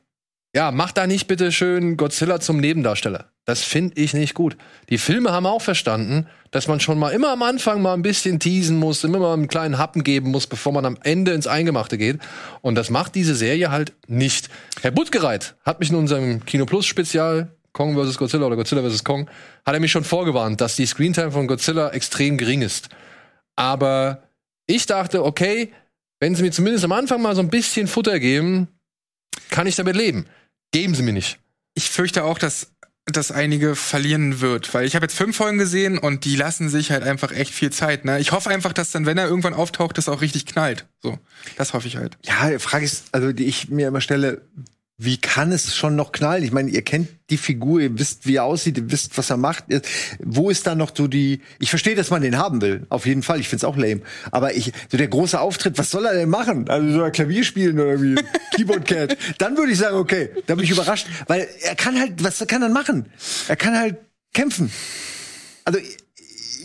ja, 0.54 0.70
macht 0.70 0.96
da 0.96 1.06
nicht 1.06 1.26
bitte 1.26 1.52
schön 1.52 1.96
Godzilla 1.96 2.40
zum 2.40 2.58
Nebendarsteller. 2.58 3.30
Das 3.44 3.62
finde 3.62 4.00
ich 4.00 4.14
nicht 4.14 4.34
gut. 4.34 4.56
Die 4.88 4.98
Filme 4.98 5.32
haben 5.32 5.46
auch 5.46 5.62
verstanden, 5.62 6.26
dass 6.50 6.68
man 6.68 6.80
schon 6.80 6.98
mal 6.98 7.10
immer 7.10 7.32
am 7.32 7.42
Anfang 7.42 7.82
mal 7.82 7.94
ein 7.94 8.02
bisschen 8.02 8.40
teasen 8.40 8.78
muss, 8.78 9.04
immer 9.04 9.18
mal 9.18 9.34
einen 9.34 9.48
kleinen 9.48 9.78
Happen 9.78 10.04
geben 10.04 10.30
muss, 10.30 10.46
bevor 10.46 10.72
man 10.72 10.84
am 10.84 10.98
Ende 11.02 11.32
ins 11.32 11.46
Eingemachte 11.46 11.98
geht. 11.98 12.18
Und 12.60 12.74
das 12.74 12.90
macht 12.90 13.14
diese 13.14 13.34
Serie 13.34 13.70
halt 13.70 13.92
nicht. 14.06 14.48
Herr 14.80 14.90
Buttgereit 14.90 15.54
hat 15.64 15.80
mich 15.80 15.90
in 15.90 15.96
unserem 15.96 16.44
Kino 16.44 16.66
Plus 16.66 16.86
Spezial 16.86 17.50
Kong 17.72 17.94
vs. 17.94 18.18
Godzilla 18.18 18.46
oder 18.46 18.56
Godzilla 18.56 18.82
vs. 18.82 19.04
Kong, 19.04 19.28
hat 19.64 19.74
er 19.74 19.80
mich 19.80 19.92
schon 19.92 20.04
vorgewarnt, 20.04 20.60
dass 20.60 20.76
die 20.76 20.86
Screentime 20.86 21.30
von 21.30 21.46
Godzilla 21.46 21.90
extrem 21.90 22.36
gering 22.36 22.62
ist. 22.62 22.88
Aber 23.54 24.24
ich 24.66 24.86
dachte, 24.86 25.24
okay, 25.24 25.72
wenn 26.20 26.34
sie 26.34 26.42
mir 26.42 26.50
zumindest 26.50 26.84
am 26.84 26.92
Anfang 26.92 27.22
mal 27.22 27.36
so 27.36 27.40
ein 27.40 27.50
bisschen 27.50 27.86
Futter 27.86 28.18
geben, 28.18 28.68
kann 29.50 29.66
ich 29.66 29.76
damit 29.76 29.96
leben. 29.96 30.26
Geben 30.72 30.94
sie 30.94 31.02
mir 31.02 31.12
nicht. 31.12 31.38
Ich 31.74 31.90
fürchte 31.90 32.24
auch, 32.24 32.38
dass 32.38 32.72
das 33.12 33.30
einige 33.30 33.74
verlieren 33.74 34.40
wird, 34.40 34.74
weil 34.74 34.84
ich 34.84 34.94
habe 34.94 35.04
jetzt 35.04 35.16
fünf 35.16 35.36
Folgen 35.36 35.58
gesehen 35.58 35.98
und 35.98 36.24
die 36.24 36.36
lassen 36.36 36.68
sich 36.68 36.90
halt 36.90 37.02
einfach 37.02 37.32
echt 37.32 37.52
viel 37.52 37.70
Zeit. 37.70 38.04
Ne? 38.04 38.20
Ich 38.20 38.32
hoffe 38.32 38.50
einfach, 38.50 38.72
dass 38.72 38.90
dann, 38.90 39.06
wenn 39.06 39.16
er 39.16 39.28
irgendwann 39.28 39.54
auftaucht, 39.54 39.96
das 39.96 40.08
auch 40.08 40.20
richtig 40.20 40.46
knallt. 40.46 40.86
So, 41.02 41.18
das 41.56 41.72
hoffe 41.72 41.88
ich 41.88 41.96
halt. 41.96 42.18
Ja, 42.24 42.50
die 42.50 42.58
Frage 42.58 42.84
ist, 42.84 43.06
also 43.12 43.32
die 43.32 43.46
ich 43.46 43.70
mir 43.70 43.88
immer 43.88 44.00
stelle, 44.00 44.42
wie 45.00 45.16
kann 45.16 45.52
es 45.52 45.76
schon 45.76 45.94
noch 45.94 46.10
knallen? 46.10 46.42
Ich 46.42 46.50
meine, 46.50 46.70
ihr 46.70 46.82
kennt 46.82 47.08
die 47.30 47.36
Figur, 47.36 47.80
ihr 47.80 47.96
wisst, 48.00 48.26
wie 48.26 48.34
er 48.34 48.44
aussieht, 48.44 48.78
ihr 48.78 48.90
wisst, 48.90 49.16
was 49.16 49.30
er 49.30 49.36
macht. 49.36 49.66
Wo 50.18 50.50
ist 50.50 50.66
da 50.66 50.74
noch 50.74 50.90
so 50.92 51.06
die. 51.06 51.40
Ich 51.60 51.70
verstehe, 51.70 51.94
dass 51.94 52.10
man 52.10 52.20
den 52.20 52.36
haben 52.36 52.60
will, 52.60 52.84
auf 52.88 53.06
jeden 53.06 53.22
Fall. 53.22 53.38
Ich 53.38 53.48
find's 53.48 53.62
auch 53.62 53.76
lame. 53.76 54.00
Aber 54.32 54.54
ich, 54.54 54.72
so 54.90 54.96
der 54.96 55.06
große 55.06 55.40
Auftritt, 55.40 55.78
was 55.78 55.92
soll 55.92 56.04
er 56.04 56.14
denn 56.14 56.28
machen? 56.28 56.68
Also 56.68 56.90
soll 56.90 57.04
er 57.04 57.10
Klavier 57.12 57.44
spielen 57.44 57.78
oder 57.78 58.02
wie 58.02 58.16
Keyboard 58.56 58.86
Cat? 58.86 59.16
Dann 59.38 59.56
würde 59.56 59.70
ich 59.70 59.78
sagen, 59.78 59.96
okay, 59.96 60.30
da 60.46 60.56
bin 60.56 60.64
ich 60.64 60.70
überrascht, 60.72 61.06
weil 61.28 61.48
er 61.62 61.76
kann 61.76 61.96
halt, 61.96 62.24
was 62.24 62.44
kann 62.48 62.62
er 62.62 62.68
machen? 62.68 63.06
Er 63.46 63.56
kann 63.56 63.78
halt 63.78 63.98
kämpfen. 64.34 64.72
Also 65.64 65.78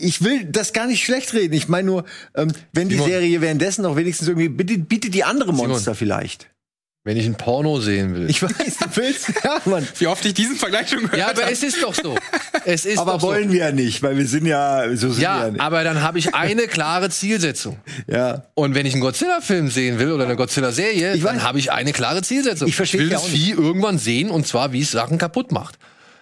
ich 0.00 0.24
will 0.24 0.44
das 0.44 0.72
gar 0.72 0.88
nicht 0.88 1.04
schlecht 1.04 1.34
reden. 1.34 1.54
Ich 1.54 1.68
meine 1.68 1.86
nur, 1.86 2.04
ähm, 2.34 2.52
wenn 2.72 2.88
die 2.88 2.96
Simon. 2.96 3.10
Serie 3.10 3.40
währenddessen 3.40 3.86
auch 3.86 3.94
wenigstens 3.94 4.26
irgendwie 4.26 4.48
bietet, 4.48 4.88
bietet 4.88 5.14
die 5.14 5.22
andere 5.22 5.52
Monster 5.52 5.94
vielleicht. 5.94 6.50
Wenn 7.06 7.18
ich 7.18 7.26
ein 7.26 7.34
Porno 7.34 7.80
sehen 7.80 8.14
will. 8.14 8.30
Ich 8.30 8.42
weiß, 8.42 8.78
du 8.78 8.86
willst. 8.96 9.28
Ja, 9.44 9.60
Mann. 9.66 9.86
Wie 9.98 10.06
oft 10.06 10.24
ich 10.24 10.32
diesen 10.32 10.56
Vergleich 10.56 10.88
schon 10.88 11.00
gehört 11.00 11.18
ja, 11.18 11.28
aber 11.28 11.42
habe. 11.42 11.52
es 11.52 11.62
ist 11.62 11.82
doch 11.82 11.94
so. 11.94 12.14
Es 12.64 12.86
ist 12.86 12.98
Aber 12.98 13.12
doch 13.12 13.20
so. 13.20 13.26
wollen 13.26 13.52
wir 13.52 13.58
ja 13.58 13.72
nicht, 13.72 14.02
weil 14.02 14.16
wir 14.16 14.26
sind 14.26 14.46
ja, 14.46 14.84
so 14.96 15.08
sind 15.10 15.18
wir 15.18 15.22
Ja, 15.22 15.44
ja 15.44 15.50
nicht. 15.50 15.60
aber 15.60 15.84
dann 15.84 16.00
habe 16.00 16.18
ich 16.18 16.34
eine 16.34 16.62
klare 16.66 17.10
Zielsetzung. 17.10 17.76
Ja. 18.06 18.44
Und 18.54 18.74
wenn 18.74 18.86
ich 18.86 18.94
einen 18.94 19.02
Godzilla-Film 19.02 19.68
sehen 19.68 19.98
will 19.98 20.12
oder 20.12 20.24
eine 20.24 20.36
Godzilla-Serie, 20.36 21.14
Ich 21.16 21.22
dann 21.22 21.42
habe 21.42 21.58
ich 21.58 21.70
eine 21.72 21.92
klare 21.92 22.22
Zielsetzung. 22.22 22.68
Ich 22.68 22.76
verstehe 22.76 23.00
will 23.00 23.08
ja 23.10 23.18
das. 23.18 23.26
Vieh 23.26 23.50
irgendwann 23.50 23.98
sehen 23.98 24.30
und 24.30 24.46
zwar, 24.46 24.72
wie 24.72 24.80
es 24.80 24.90
Sachen 24.90 25.18
kaputt 25.18 25.52
macht. 25.52 25.78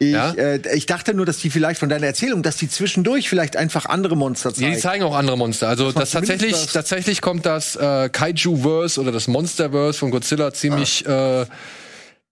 Ich, 0.08 0.12
Ja? 0.12 0.32
äh, 0.32 0.60
ich 0.74 0.86
dachte 0.86 1.14
nur, 1.14 1.26
dass 1.26 1.38
die 1.38 1.50
vielleicht 1.50 1.78
von 1.80 1.88
deiner 1.88 2.06
Erzählung, 2.06 2.42
dass 2.42 2.56
die 2.56 2.68
zwischendurch 2.68 3.28
vielleicht 3.28 3.56
einfach 3.56 3.86
andere 3.86 4.16
Monster 4.16 4.50
Ja, 4.50 4.54
zeigen. 4.56 4.72
die 4.74 4.78
zeigen 4.78 5.04
auch 5.04 5.14
andere 5.14 5.36
Monster. 5.38 5.68
Also 5.68 5.92
das 5.92 6.10
zumindest 6.10 6.12
tatsächlich, 6.30 6.52
das- 6.64 6.72
tatsächlich 6.72 7.20
kommt 7.20 7.46
das 7.46 7.76
äh, 7.76 8.08
Kaiju-Verse 8.10 9.00
oder 9.00 9.12
das 9.12 9.28
Monster-Verse 9.28 9.98
von 9.98 10.10
Godzilla 10.10 10.52
ziemlich, 10.52 11.06
äh, 11.06 11.46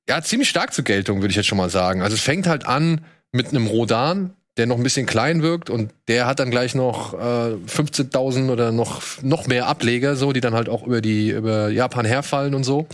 ja, 0.09 0.23
ziemlich 0.23 0.49
stark 0.49 0.73
zur 0.75 0.85
Geltung, 0.85 1.21
würde 1.21 1.31
ich 1.31 1.37
jetzt 1.37 1.47
schon 1.47 1.59
mal 1.59 1.71
sagen. 1.71 2.03
Also 2.03 2.15
es 2.15 2.21
fängt 2.23 2.47
halt 2.47 2.67
an 2.67 3.03
mit 3.33 3.49
einem 3.51 3.67
Rodan, 3.69 4.35
der 4.57 4.67
noch 4.67 4.77
ein 4.77 4.83
bisschen 4.83 5.07
klein 5.07 5.43
wirkt 5.43 5.71
und 5.71 5.93
der 6.09 6.27
hat 6.27 6.41
dann 6.41 6.51
gleich 6.51 6.75
noch 6.75 7.15
äh, 7.15 7.17
15.000 7.69 8.51
oder 8.51 8.73
noch 8.73 9.01
noch 9.23 9.47
mehr 9.47 9.67
Ableger, 9.69 10.17
so 10.17 10.33
die 10.33 10.41
dann 10.41 10.55
halt 10.55 10.69
auch 10.69 10.85
über 10.87 11.01
die 11.01 11.31
über 11.31 11.69
Japan 11.71 12.05
herfallen 12.05 12.55
und 12.55 12.65
so. 12.65 12.87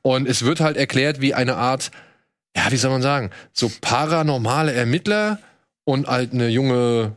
Und 0.00 0.26
es 0.26 0.44
wird 0.44 0.60
halt 0.60 0.76
erklärt 0.78 1.20
wie 1.20 1.34
eine 1.34 1.56
Art, 1.56 1.90
ja, 2.56 2.70
wie 2.70 2.76
soll 2.76 2.90
man 2.90 3.02
sagen, 3.02 3.30
so 3.52 3.70
paranormale 3.80 4.72
Ermittler 4.72 5.38
und 5.84 6.06
halt 6.06 6.32
eine 6.32 6.48
junge 6.48 7.16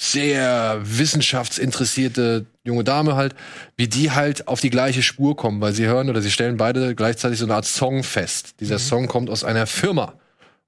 sehr 0.00 0.80
wissenschaftsinteressierte 0.82 2.46
junge 2.64 2.84
Dame 2.84 3.16
halt, 3.16 3.34
wie 3.76 3.88
die 3.88 4.12
halt 4.12 4.46
auf 4.46 4.60
die 4.60 4.70
gleiche 4.70 5.02
Spur 5.02 5.36
kommen, 5.36 5.60
weil 5.60 5.72
sie 5.72 5.86
hören 5.86 6.08
oder 6.08 6.22
sie 6.22 6.30
stellen 6.30 6.56
beide 6.56 6.94
gleichzeitig 6.94 7.38
so 7.38 7.46
eine 7.46 7.54
Art 7.54 7.64
Song 7.64 8.04
fest. 8.04 8.54
Dieser 8.60 8.78
Song 8.78 9.08
kommt 9.08 9.28
aus 9.28 9.42
einer 9.42 9.66
Firma 9.66 10.14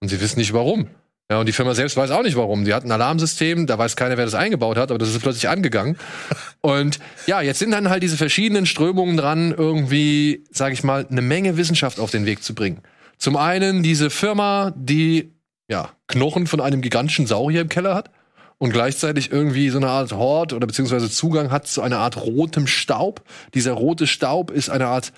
und 0.00 0.08
sie 0.08 0.20
wissen 0.20 0.40
nicht 0.40 0.52
warum. 0.52 0.88
Ja, 1.30 1.38
und 1.38 1.46
die 1.46 1.52
Firma 1.52 1.74
selbst 1.74 1.96
weiß 1.96 2.10
auch 2.10 2.24
nicht 2.24 2.36
warum. 2.36 2.64
Die 2.64 2.74
hat 2.74 2.84
ein 2.84 2.90
Alarmsystem, 2.90 3.68
da 3.68 3.78
weiß 3.78 3.94
keiner, 3.94 4.16
wer 4.16 4.24
das 4.24 4.34
eingebaut 4.34 4.76
hat, 4.76 4.90
aber 4.90 4.98
das 4.98 5.10
ist 5.10 5.20
plötzlich 5.20 5.48
angegangen. 5.48 5.96
Und 6.60 6.98
ja, 7.26 7.40
jetzt 7.40 7.60
sind 7.60 7.70
dann 7.70 7.88
halt 7.88 8.02
diese 8.02 8.16
verschiedenen 8.16 8.66
Strömungen 8.66 9.16
dran, 9.16 9.54
irgendwie, 9.56 10.42
sag 10.50 10.72
ich 10.72 10.82
mal, 10.82 11.06
eine 11.08 11.22
Menge 11.22 11.56
Wissenschaft 11.56 12.00
auf 12.00 12.10
den 12.10 12.26
Weg 12.26 12.42
zu 12.42 12.54
bringen. 12.54 12.82
Zum 13.20 13.36
einen 13.36 13.82
diese 13.82 14.08
Firma, 14.08 14.72
die 14.74 15.34
ja 15.68 15.90
Knochen 16.08 16.46
von 16.46 16.60
einem 16.60 16.80
gigantischen 16.80 17.26
Saurier 17.26 17.60
im 17.60 17.68
Keller 17.68 17.94
hat 17.94 18.10
und 18.56 18.72
gleichzeitig 18.72 19.30
irgendwie 19.30 19.68
so 19.68 19.76
eine 19.76 19.88
Art 19.88 20.12
Hort 20.12 20.54
oder 20.54 20.66
beziehungsweise 20.66 21.10
Zugang 21.10 21.50
hat 21.50 21.66
zu 21.66 21.82
einer 21.82 21.98
Art 21.98 22.16
rotem 22.16 22.66
Staub. 22.66 23.22
Dieser 23.52 23.72
rote 23.72 24.06
Staub 24.06 24.50
ist 24.50 24.70
eine 24.70 24.86
Art 24.86 25.12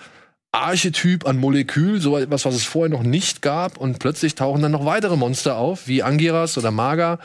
Archetyp 0.50 1.26
an 1.26 1.38
Molekül, 1.38 2.00
so 2.00 2.18
etwas, 2.18 2.44
was 2.44 2.56
es 2.56 2.64
vorher 2.64 2.90
noch 2.90 3.04
nicht 3.04 3.40
gab. 3.40 3.78
Und 3.78 4.00
plötzlich 4.00 4.34
tauchen 4.34 4.62
dann 4.62 4.72
noch 4.72 4.84
weitere 4.84 5.16
Monster 5.16 5.56
auf, 5.56 5.86
wie 5.86 6.02
Angiras 6.02 6.58
oder 6.58 6.72
Maga, 6.72 7.20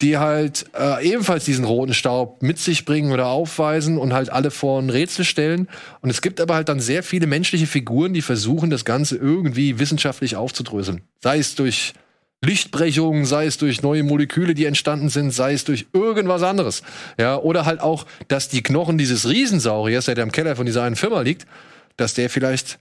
die 0.00 0.16
halt 0.18 0.66
äh, 0.78 1.06
ebenfalls 1.08 1.44
diesen 1.44 1.64
roten 1.64 1.92
Staub 1.92 2.42
mit 2.42 2.58
sich 2.58 2.84
bringen 2.84 3.12
oder 3.12 3.26
aufweisen 3.26 3.98
und 3.98 4.12
halt 4.12 4.30
alle 4.30 4.50
vor 4.50 4.80
ein 4.80 4.90
Rätsel 4.90 5.24
stellen. 5.24 5.68
Und 6.00 6.10
es 6.10 6.22
gibt 6.22 6.40
aber 6.40 6.54
halt 6.54 6.68
dann 6.68 6.80
sehr 6.80 7.02
viele 7.02 7.26
menschliche 7.26 7.66
Figuren, 7.66 8.14
die 8.14 8.22
versuchen, 8.22 8.70
das 8.70 8.84
Ganze 8.84 9.16
irgendwie 9.16 9.78
wissenschaftlich 9.78 10.36
aufzudröseln. 10.36 11.02
Sei 11.20 11.38
es 11.38 11.56
durch 11.56 11.94
Lichtbrechungen, 12.44 13.24
sei 13.24 13.46
es 13.46 13.58
durch 13.58 13.82
neue 13.82 14.04
Moleküle, 14.04 14.54
die 14.54 14.66
entstanden 14.66 15.08
sind, 15.08 15.32
sei 15.32 15.54
es 15.54 15.64
durch 15.64 15.86
irgendwas 15.92 16.42
anderes. 16.42 16.82
Ja, 17.18 17.36
oder 17.36 17.64
halt 17.64 17.80
auch, 17.80 18.06
dass 18.28 18.48
die 18.48 18.62
Knochen 18.62 18.98
dieses 18.98 19.28
Riesensauriers, 19.28 20.04
der 20.04 20.14
da 20.14 20.22
im 20.22 20.30
Keller 20.30 20.54
von 20.54 20.66
dieser 20.66 20.84
einen 20.84 20.96
Firma 20.96 21.20
liegt, 21.22 21.46
dass 21.96 22.14
der 22.14 22.30
vielleicht 22.30 22.78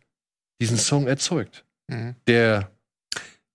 diesen 0.62 0.78
Song 0.78 1.08
erzeugt. 1.08 1.66
Mhm. 1.88 2.16
Der 2.28 2.70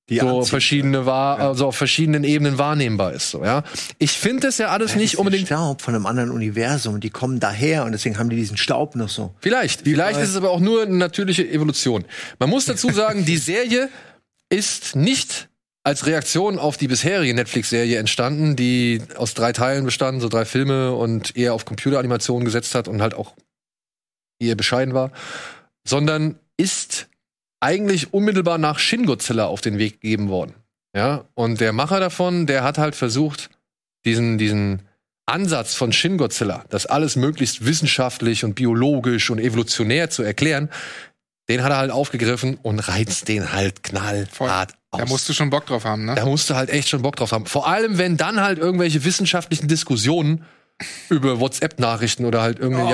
Die 0.09 0.19
so 0.19 0.39
anzieht. 0.39 0.51
verschiedene 0.51 1.07
wahr, 1.07 1.39
also 1.39 1.67
auf 1.69 1.77
verschiedenen 1.77 2.25
Ebenen 2.25 2.59
wahrnehmbar 2.59 3.13
ist. 3.13 3.31
So, 3.31 3.45
ja. 3.45 3.63
Ich 3.99 4.13
finde 4.13 4.49
das 4.49 4.59
ja 4.59 4.69
alles 4.69 4.93
Das 4.93 5.01
nicht 5.01 5.19
unbedingt. 5.19 5.47
Staub 5.47 5.81
von 5.81 5.95
einem 5.95 6.07
anderen 6.07 6.31
Universum. 6.31 6.99
Die 7.01 7.11
kommen 7.11 7.39
daher 7.39 7.85
und 7.85 7.93
deswegen 7.93 8.19
haben 8.19 8.29
die 8.29 8.37
diesen 8.37 8.57
Staub 8.57 8.97
noch 8.97 9.09
so. 9.09 9.35
Vielleicht. 9.41 9.83
Vielleicht 9.83 10.21
ist 10.21 10.31
es 10.31 10.37
aber 10.37 10.51
auch 10.51 10.61
nur 10.61 10.83
eine 10.83 10.97
natürliche 10.97 11.49
Evolution. 11.49 12.05
Man 12.41 12.51
muss 12.51 12.67
dazu 12.67 12.91
sagen, 12.93 13.25
die 13.25 13.37
Serie 13.37 13.89
ist 14.51 14.97
nicht 14.97 15.49
als 15.85 16.07
Reaktion 16.07 16.59
auf 16.59 16.77
die 16.77 16.89
bisherige 16.89 17.35
Netflix-Serie 17.35 17.99
entstanden, 17.99 18.55
die 18.55 19.03
aus 19.17 19.35
drei 19.35 19.53
Teilen 19.53 19.85
bestand, 19.85 20.21
so 20.21 20.29
drei 20.29 20.45
Filme 20.45 20.93
und 20.95 21.37
eher 21.37 21.55
auf 21.55 21.65
Computeranimation 21.65 22.45
gesetzt 22.45 22.75
hat 22.75 22.87
und 22.87 23.03
halt 23.03 23.15
auch 23.15 23.35
eher 24.39 24.55
bescheiden 24.55 24.95
war, 24.95 25.11
sondern 25.85 26.39
ist 26.57 27.09
eigentlich 27.63 28.13
unmittelbar 28.13 28.59
nach 28.59 28.79
Shin 28.79 29.07
Godzilla 29.07 29.47
auf 29.47 29.61
den 29.61 29.79
Weg 29.79 30.01
gegeben 30.01 30.29
worden. 30.29 30.55
Ja, 30.95 31.25
und 31.35 31.61
der 31.61 31.73
Macher 31.73 32.01
davon, 32.01 32.47
der 32.47 32.65
hat 32.65 32.77
halt 32.77 32.95
versucht, 32.95 33.49
diesen, 34.05 34.37
diesen 34.37 34.83
Ansatz 35.27 35.75
von 35.75 35.93
Shin 35.93 36.19
Godzilla, 36.19 36.65
das 36.69 36.87
alles 36.87 37.17
möglichst 37.17 37.65
wissenschaftlich 37.65 38.45
und 38.45 38.55
biologisch 38.55 39.31
und 39.31 39.39
evolutionär 39.39 40.11
zu 40.11 40.23
erklären, 40.23 40.69
den 41.49 41.63
hat 41.63 41.71
er 41.71 41.79
halt 41.79 41.91
aufgegriffen 41.91 42.59
und 42.63 42.81
reizt 42.81 43.29
den 43.29 43.53
halt 43.53 43.83
knallhart 43.83 44.75
aus. 44.91 45.01
Da 45.01 45.07
musst 45.07 45.29
du 45.29 45.33
schon 45.33 45.51
Bock 45.51 45.67
drauf 45.67 45.85
haben, 45.85 46.05
ne? 46.05 46.15
Da 46.15 46.27
musst 46.27 46.51
du 46.51 46.55
halt 46.55 46.69
echt 46.69 46.89
schon 46.89 47.03
Bock 47.03 47.17
drauf 47.17 47.33
haben. 47.33 47.47
Vor 47.47 47.69
allem, 47.69 47.97
wenn 47.97 48.17
dann 48.17 48.41
halt 48.41 48.59
irgendwelche 48.59 49.05
wissenschaftlichen 49.05 49.69
Diskussionen 49.69 50.45
über 51.09 51.41
WhatsApp-Nachrichten 51.41 52.25
oder 52.25 52.43
halt 52.43 52.59
irgendeine 52.59 52.89
Oh. 52.89 52.91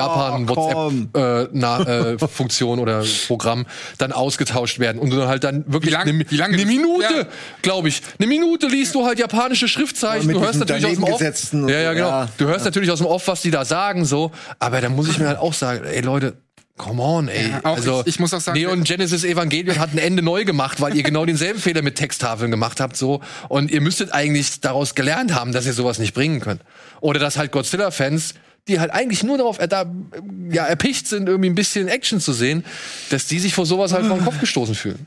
Japan-WhatsApp-Funktion 1.58 2.78
oder 2.78 3.04
Programm 3.26 3.66
dann 3.98 4.12
ausgetauscht 4.12 4.78
werden 4.78 4.98
und 4.98 5.10
du 5.10 5.16
dann 5.16 5.28
halt 5.28 5.44
dann 5.44 5.64
wirklich 5.66 5.96
eine, 5.96 6.24
das- 6.24 6.64
Minute, 6.66 7.02
ja. 7.14 7.26
glaube 7.62 7.88
ich, 7.88 8.02
eine 8.18 8.26
Minute 8.28 8.66
liest 8.66 8.94
du 8.94 9.04
halt 9.06 9.18
japanische 9.18 9.68
Schriftzeichen. 9.68 10.28
Du 10.32 10.40
hörst 10.40 10.60
natürlich 10.60 10.86
aus 10.86 10.94
dem 10.94 11.04
Off. 11.04 11.20
Ja, 11.20 11.80
ja, 11.80 11.92
genau. 11.92 12.08
ja. 12.08 12.28
Du 12.36 12.46
hörst 12.46 12.64
natürlich 12.64 12.90
aus 12.90 12.98
dem 12.98 13.06
Off, 13.06 13.26
was 13.28 13.42
die 13.42 13.50
da 13.50 13.64
sagen, 13.64 14.04
so. 14.04 14.30
Aber 14.58 14.80
da 14.80 14.88
muss 14.88 15.08
ich 15.08 15.18
mir 15.18 15.28
halt 15.28 15.38
auch 15.38 15.54
sagen, 15.54 15.84
ey 15.84 16.00
Leute, 16.00 16.34
come 16.78 17.02
on, 17.02 17.28
ey. 17.28 17.50
Ja, 17.50 17.60
auch 17.64 17.76
also, 17.76 18.00
ich- 18.00 18.14
ich 18.14 18.18
muss 18.20 18.32
auch 18.32 18.40
sagen- 18.40 18.58
Neon 18.58 18.84
Genesis 18.84 19.24
Evangelion 19.24 19.78
hat 19.78 19.92
ein 19.92 19.98
Ende 19.98 20.22
neu 20.22 20.44
gemacht, 20.44 20.80
weil 20.80 20.96
ihr 20.96 21.02
genau 21.02 21.26
denselben 21.26 21.58
Fehler 21.60 21.82
mit 21.82 21.96
Texttafeln 21.96 22.50
gemacht 22.50 22.80
habt, 22.80 22.96
so. 22.96 23.20
Und 23.48 23.70
ihr 23.70 23.80
müsstet 23.80 24.12
eigentlich 24.14 24.60
daraus 24.60 24.94
gelernt 24.94 25.34
haben, 25.34 25.52
dass 25.52 25.66
ihr 25.66 25.72
sowas 25.74 25.98
nicht 25.98 26.14
bringen 26.14 26.40
könnt. 26.40 26.62
Oder 27.00 27.20
dass 27.20 27.36
halt 27.36 27.52
Godzilla-Fans, 27.52 28.34
die 28.68 28.80
halt 28.80 28.90
eigentlich 28.92 29.22
nur 29.22 29.38
darauf 29.38 29.58
äh, 29.60 29.66
da, 29.68 29.86
ja, 30.50 30.64
erpicht 30.66 31.06
sind, 31.08 31.28
irgendwie 31.28 31.48
ein 31.50 31.54
bisschen 31.54 31.88
Action 31.88 32.20
zu 32.20 32.32
sehen, 32.32 32.64
dass 33.10 33.26
die 33.26 33.38
sich 33.38 33.54
vor 33.54 33.66
sowas 33.66 33.92
halt 33.92 34.06
vor 34.06 34.16
den 34.16 34.24
Kopf 34.24 34.40
gestoßen 34.40 34.74
fühlen. 34.74 35.06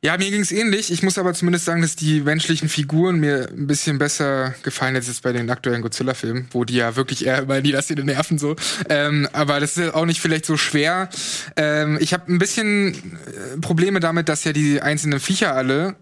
Ja, 0.00 0.16
mir 0.16 0.30
ging's 0.30 0.52
ähnlich. 0.52 0.92
Ich 0.92 1.02
muss 1.02 1.18
aber 1.18 1.34
zumindest 1.34 1.64
sagen, 1.64 1.82
dass 1.82 1.96
die 1.96 2.20
menschlichen 2.20 2.68
Figuren 2.68 3.18
mir 3.18 3.48
ein 3.50 3.66
bisschen 3.66 3.98
besser 3.98 4.54
gefallen 4.62 4.94
als 4.94 5.08
jetzt 5.08 5.22
bei 5.22 5.32
den 5.32 5.50
aktuellen 5.50 5.82
Godzilla-Filmen, 5.82 6.46
wo 6.52 6.64
die 6.64 6.76
ja 6.76 6.94
wirklich 6.94 7.26
eher 7.26 7.42
immer 7.42 7.60
die 7.60 7.72
Szene 7.80 8.04
nerven 8.04 8.38
so. 8.38 8.54
Ähm, 8.88 9.28
aber 9.32 9.58
das 9.58 9.76
ist 9.76 9.94
auch 9.94 10.06
nicht 10.06 10.20
vielleicht 10.20 10.46
so 10.46 10.56
schwer. 10.56 11.08
Ähm, 11.56 11.98
ich 12.00 12.12
habe 12.12 12.32
ein 12.32 12.38
bisschen 12.38 12.94
äh, 12.94 13.58
Probleme 13.60 13.98
damit, 13.98 14.28
dass 14.28 14.44
ja 14.44 14.52
die 14.52 14.80
einzelnen 14.80 15.18
Viecher 15.18 15.54
alle 15.56 15.96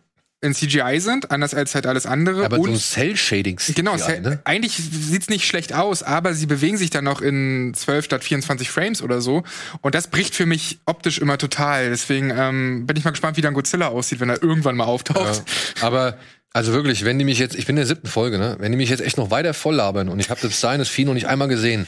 in 0.47 0.55
CGI 0.55 1.01
sind, 1.01 1.31
anders 1.31 1.53
als 1.55 1.75
halt 1.75 1.87
alles 1.87 2.07
andere. 2.07 2.45
Aber 2.45 2.57
so 2.57 2.63
Und- 2.63 2.71
ein 2.71 2.79
Cell-Shading. 2.79 3.61
Genau, 3.75 3.95
es- 3.95 4.07
eigentlich 4.45 4.77
sieht's 4.77 5.29
nicht 5.29 5.47
schlecht 5.47 5.75
aus, 5.75 6.03
aber 6.03 6.33
sie 6.35 6.47
bewegen 6.47 6.77
sich 6.79 6.91
dann 6.91 7.05
noch 7.05 7.21
in 7.21 7.73
12 7.75 8.05
statt 8.07 8.25
24 8.25 8.71
Frames 8.71 9.03
oder 9.03 9.21
so. 9.21 9.43
Und 9.83 9.95
das 9.95 10.07
bricht 10.09 10.35
für 10.35 10.47
mich 10.47 10.79
optisch 10.87 11.19
immer 11.19 11.37
total. 11.39 11.91
Deswegen 11.91 12.31
ähm, 12.35 12.87
bin 12.87 12.97
ich 12.97 13.05
mal 13.05 13.11
gespannt, 13.11 13.37
wie 13.37 13.41
dann 13.43 13.55
Godzilla 13.55 13.89
aussieht, 13.89 14.21
wenn 14.21 14.31
er 14.31 14.43
irgendwann 14.43 14.77
mal 14.77 14.85
auftaucht. 14.85 15.43
Ja. 15.81 15.87
Aber 15.87 16.17
also 16.53 16.73
wirklich, 16.73 17.05
wenn 17.05 17.19
die 17.19 17.27
mich 17.27 17.39
jetzt, 17.39 17.55
ich 17.55 17.67
bin 17.67 17.75
in 17.77 17.81
der 17.81 17.87
siebten 17.87 18.07
Folge, 18.07 18.39
ne? 18.39 18.57
Wenn 18.59 18.73
die 18.73 18.79
mich 18.79 18.89
jetzt 18.89 19.03
echt 19.03 19.19
noch 19.19 19.31
weiter 19.31 19.53
voll 19.53 19.75
labern 19.75 20.09
und 20.09 20.21
ich 20.21 20.31
habe 20.31 20.41
das 20.41 20.59
Sein, 20.59 20.79
das 20.79 20.89
Vieh 20.89 21.05
noch 21.05 21.13
nicht 21.13 21.27
einmal 21.27 21.49
gesehen, 21.49 21.87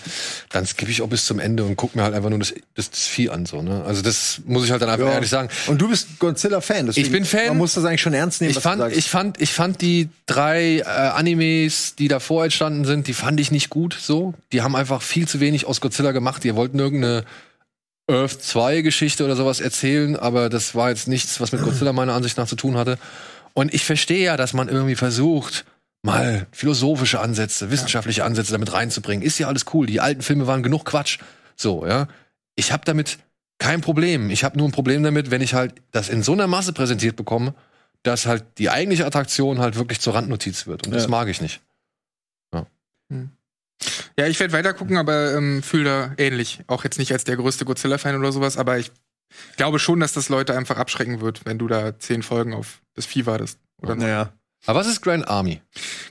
dann 0.51 0.67
skippe 0.67 0.91
ich 0.91 1.01
auch 1.01 1.09
bis 1.09 1.25
zum 1.25 1.39
Ende 1.39 1.65
und 1.65 1.77
guck 1.77 1.97
mir 1.97 2.03
halt 2.03 2.15
einfach 2.15 2.29
nur 2.29 2.39
das, 2.39 2.53
das, 2.75 2.91
das 2.91 3.07
Vieh 3.07 3.31
an, 3.31 3.47
so, 3.47 3.63
ne? 3.63 3.83
Also 3.87 4.03
das 4.03 4.43
muss 4.45 4.67
ich 4.67 4.71
halt 4.71 4.83
dann 4.83 4.91
einfach 4.91 5.07
Ja. 5.07 5.13
ehrlich 5.15 5.31
sagen. 5.31 5.49
Und 5.69 5.81
du 5.81 5.89
bist 5.89 6.19
Godzilla-Fan. 6.19 6.85
deswegen- 6.87 7.07
Ich 7.07 7.11
bin 7.13 7.25
Fan. 7.25 7.49
Man 7.49 7.57
muss 7.57 7.75
das 7.75 7.85
eigentlich 7.87 8.03
schon 8.03 8.13
ernst 8.13 8.43
nehmen. 8.43 8.51
Ich 8.51 8.59
fand, 8.61 8.93
ich 8.95 9.09
fand, 9.09 9.41
ich 9.41 9.53
fand 9.55 9.81
die 9.81 10.11
drei 10.27 10.81
äh, 10.81 10.83
Animes, 10.83 11.95
die 11.95 12.09
davor 12.09 12.45
entstanden 12.45 12.85
sind, 12.85 13.07
die 13.07 13.15
fand 13.15 13.41
ich 13.41 13.51
nicht 13.51 13.71
gut. 13.71 13.97
So, 13.99 14.35
die 14.53 14.61
haben 14.61 14.77
einfach 14.77 15.01
viel 15.01 15.27
zu 15.27 15.41
wenig 15.41 15.65
aus 15.65 15.81
Godzilla 15.81 16.13
gemacht. 16.13 16.45
Die 16.45 16.55
wollten 16.55 16.79
irgendeine 16.79 17.25
Earth 18.11 18.43
2 18.43 18.81
Geschichte 18.83 19.25
oder 19.25 19.37
sowas 19.37 19.61
erzählen, 19.61 20.17
aber 20.17 20.49
das 20.49 20.75
war 20.75 20.89
jetzt 20.91 21.09
nichts, 21.09 21.41
was 21.41 21.53
mit 21.53 21.63
Godzilla 21.63 21.93
meiner 21.93 22.15
Ansicht 22.15 22.37
nach 22.39 22.47
zu 22.47 22.57
tun 22.57 22.77
hatte. 22.77 22.99
Und 23.55 23.75
ich 23.75 23.85
verstehe 23.85 24.25
ja, 24.25 24.37
dass 24.37 24.53
man 24.53 24.69
irgendwie 24.69 24.95
versucht, 24.95 25.65
mal 26.03 26.47
philosophische 26.53 27.21
Ansätze, 27.21 27.71
wissenschaftliche 27.71 28.25
Ansätze 28.25 28.53
damit 28.53 28.73
reinzubringen. 28.73 29.25
Ist 29.25 29.39
ja 29.39 29.49
alles 29.49 29.67
cool. 29.75 29.87
Die 29.87 30.01
alten 30.01 30.23
Filme 30.23 30.47
waren 30.47 30.63
genug 30.63 30.85
Quatsch. 30.85 31.19
So, 31.57 31.87
ja. 31.87 32.09
Ich 32.55 32.73
habe 32.73 32.85
damit 32.85 33.19
kein 33.59 33.81
Problem. 33.81 34.31
Ich 34.31 34.45
habe 34.45 34.57
nur 34.57 34.69
ein 34.69 34.73
Problem 34.73 35.03
damit, 35.03 35.31
wenn 35.31 35.41
ich 35.43 35.55
halt 35.55 35.75
das 35.91 36.09
in 36.09 36.23
so 36.23 36.33
einer 36.33 36.47
Masse 36.47 36.73
präsentiert 36.73 37.17
bekomme, 37.17 37.55
dass 38.05 38.27
halt 38.27 38.45
die 38.59 38.71
eigentliche 38.71 39.05
Attraktion 39.07 39.59
halt 39.59 39.75
wirklich 39.77 40.01
zur 40.01 40.15
Randnotiz 40.15 40.67
wird. 40.69 40.87
Und 40.87 40.93
das 40.95 41.05
Ja. 41.05 41.09
mag 41.09 41.29
ich 41.29 41.41
nicht. 41.41 41.61
Ja, 44.19 44.27
ich 44.27 44.41
werde 44.41 44.53
weiter 44.53 44.75
gucken, 44.75 44.97
aber 44.97 45.35
ähm, 45.37 45.63
fühle 45.63 45.85
da 45.85 46.13
ähnlich. 46.17 46.61
Auch 46.67 46.83
jetzt 46.83 46.99
nicht 46.99 47.13
als 47.13 47.23
der 47.23 47.37
größte 47.37 47.65
Godzilla-Fan 47.65 48.17
oder 48.17 48.33
sowas, 48.33 48.57
aber 48.57 48.77
ich 48.79 48.91
glaube 49.57 49.79
schon, 49.79 50.01
dass 50.01 50.13
das 50.13 50.29
Leute 50.29 50.57
einfach 50.57 50.77
abschrecken 50.79 51.21
wird, 51.21 51.43
wenn 51.45 51.59
du 51.59 51.69
da 51.69 51.99
zehn 51.99 52.23
Folgen 52.23 52.55
auf 52.55 52.81
das 52.95 53.07
Vieh 53.07 53.27
wartest. 53.27 53.59
Oder. 53.83 53.95
Naja. 53.97 54.33
Aber 54.67 54.81
was 54.81 54.89
ist 54.89 55.03
Grand 55.03 55.29
Army? 55.29 55.63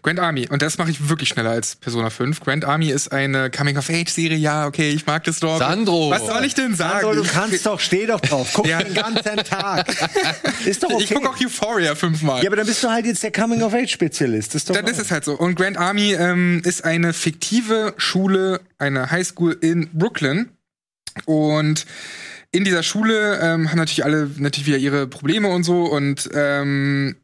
Grand 0.03 0.21
Army, 0.21 0.47
und 0.47 0.61
das 0.61 0.77
mache 0.77 0.89
ich 0.89 1.09
wirklich 1.09 1.27
schneller 1.27 1.49
als 1.49 1.75
Persona 1.75 2.09
5. 2.09 2.39
Grand 2.39 2.63
Army 2.63 2.89
ist 2.89 3.11
eine 3.11 3.51
Coming-of-Age-Serie, 3.51 4.37
ja, 4.37 4.65
okay, 4.67 4.89
ich 4.91 5.05
mag 5.05 5.25
das 5.25 5.41
doch. 5.41 5.59
Sandro! 5.59 6.09
Was 6.11 6.25
soll 6.25 6.45
ich 6.45 6.53
denn 6.53 6.73
sagen? 6.73 7.01
Sandro, 7.01 7.23
du 7.23 7.29
kannst 7.29 7.65
doch, 7.65 7.77
steh 7.81 8.05
doch 8.05 8.21
drauf. 8.21 8.51
Guck 8.53 8.65
Ja. 8.65 8.81
den 8.81 8.93
ganzen 8.93 9.35
Tag. 9.43 9.87
Ist 10.65 10.81
doch 10.81 10.89
okay. 10.89 11.03
Ich 11.03 11.13
gucke 11.13 11.29
auch 11.29 11.35
Euphoria 11.39 11.93
fünfmal. 11.93 12.41
ja, 12.41 12.47
aber 12.49 12.55
dann 12.55 12.65
bist 12.67 12.81
du 12.81 12.89
halt 12.89 13.05
jetzt 13.05 13.21
der 13.21 13.33
Coming-of-Age-Spezialist. 13.33 14.55
Ist 14.55 14.69
doch 14.69 14.75
Dann 14.75 14.87
ist 14.87 14.99
es 14.99 15.11
halt 15.11 15.25
so. 15.25 15.33
Und 15.33 15.55
Grand 15.55 15.77
Army 15.77 16.13
ähm, 16.13 16.61
ist 16.63 16.85
eine 16.85 17.11
fiktive 17.11 17.95
Schule, 17.97 18.61
eine 18.77 19.11
Highschool 19.11 19.57
in 19.59 19.89
Brooklyn. 19.91 20.51
Und 21.25 21.85
in 22.51 22.63
dieser 22.63 22.83
Schule 22.83 23.39
ähm, 23.41 23.69
haben 23.69 23.77
natürlich 23.77 24.05
alle 24.05 24.29
natürlich 24.37 24.67
wieder 24.67 24.77
ihre 24.77 25.07
Probleme 25.07 25.49
und 25.49 25.63
so. 25.63 25.83
Und 25.83 26.29
ähm, 26.33 27.17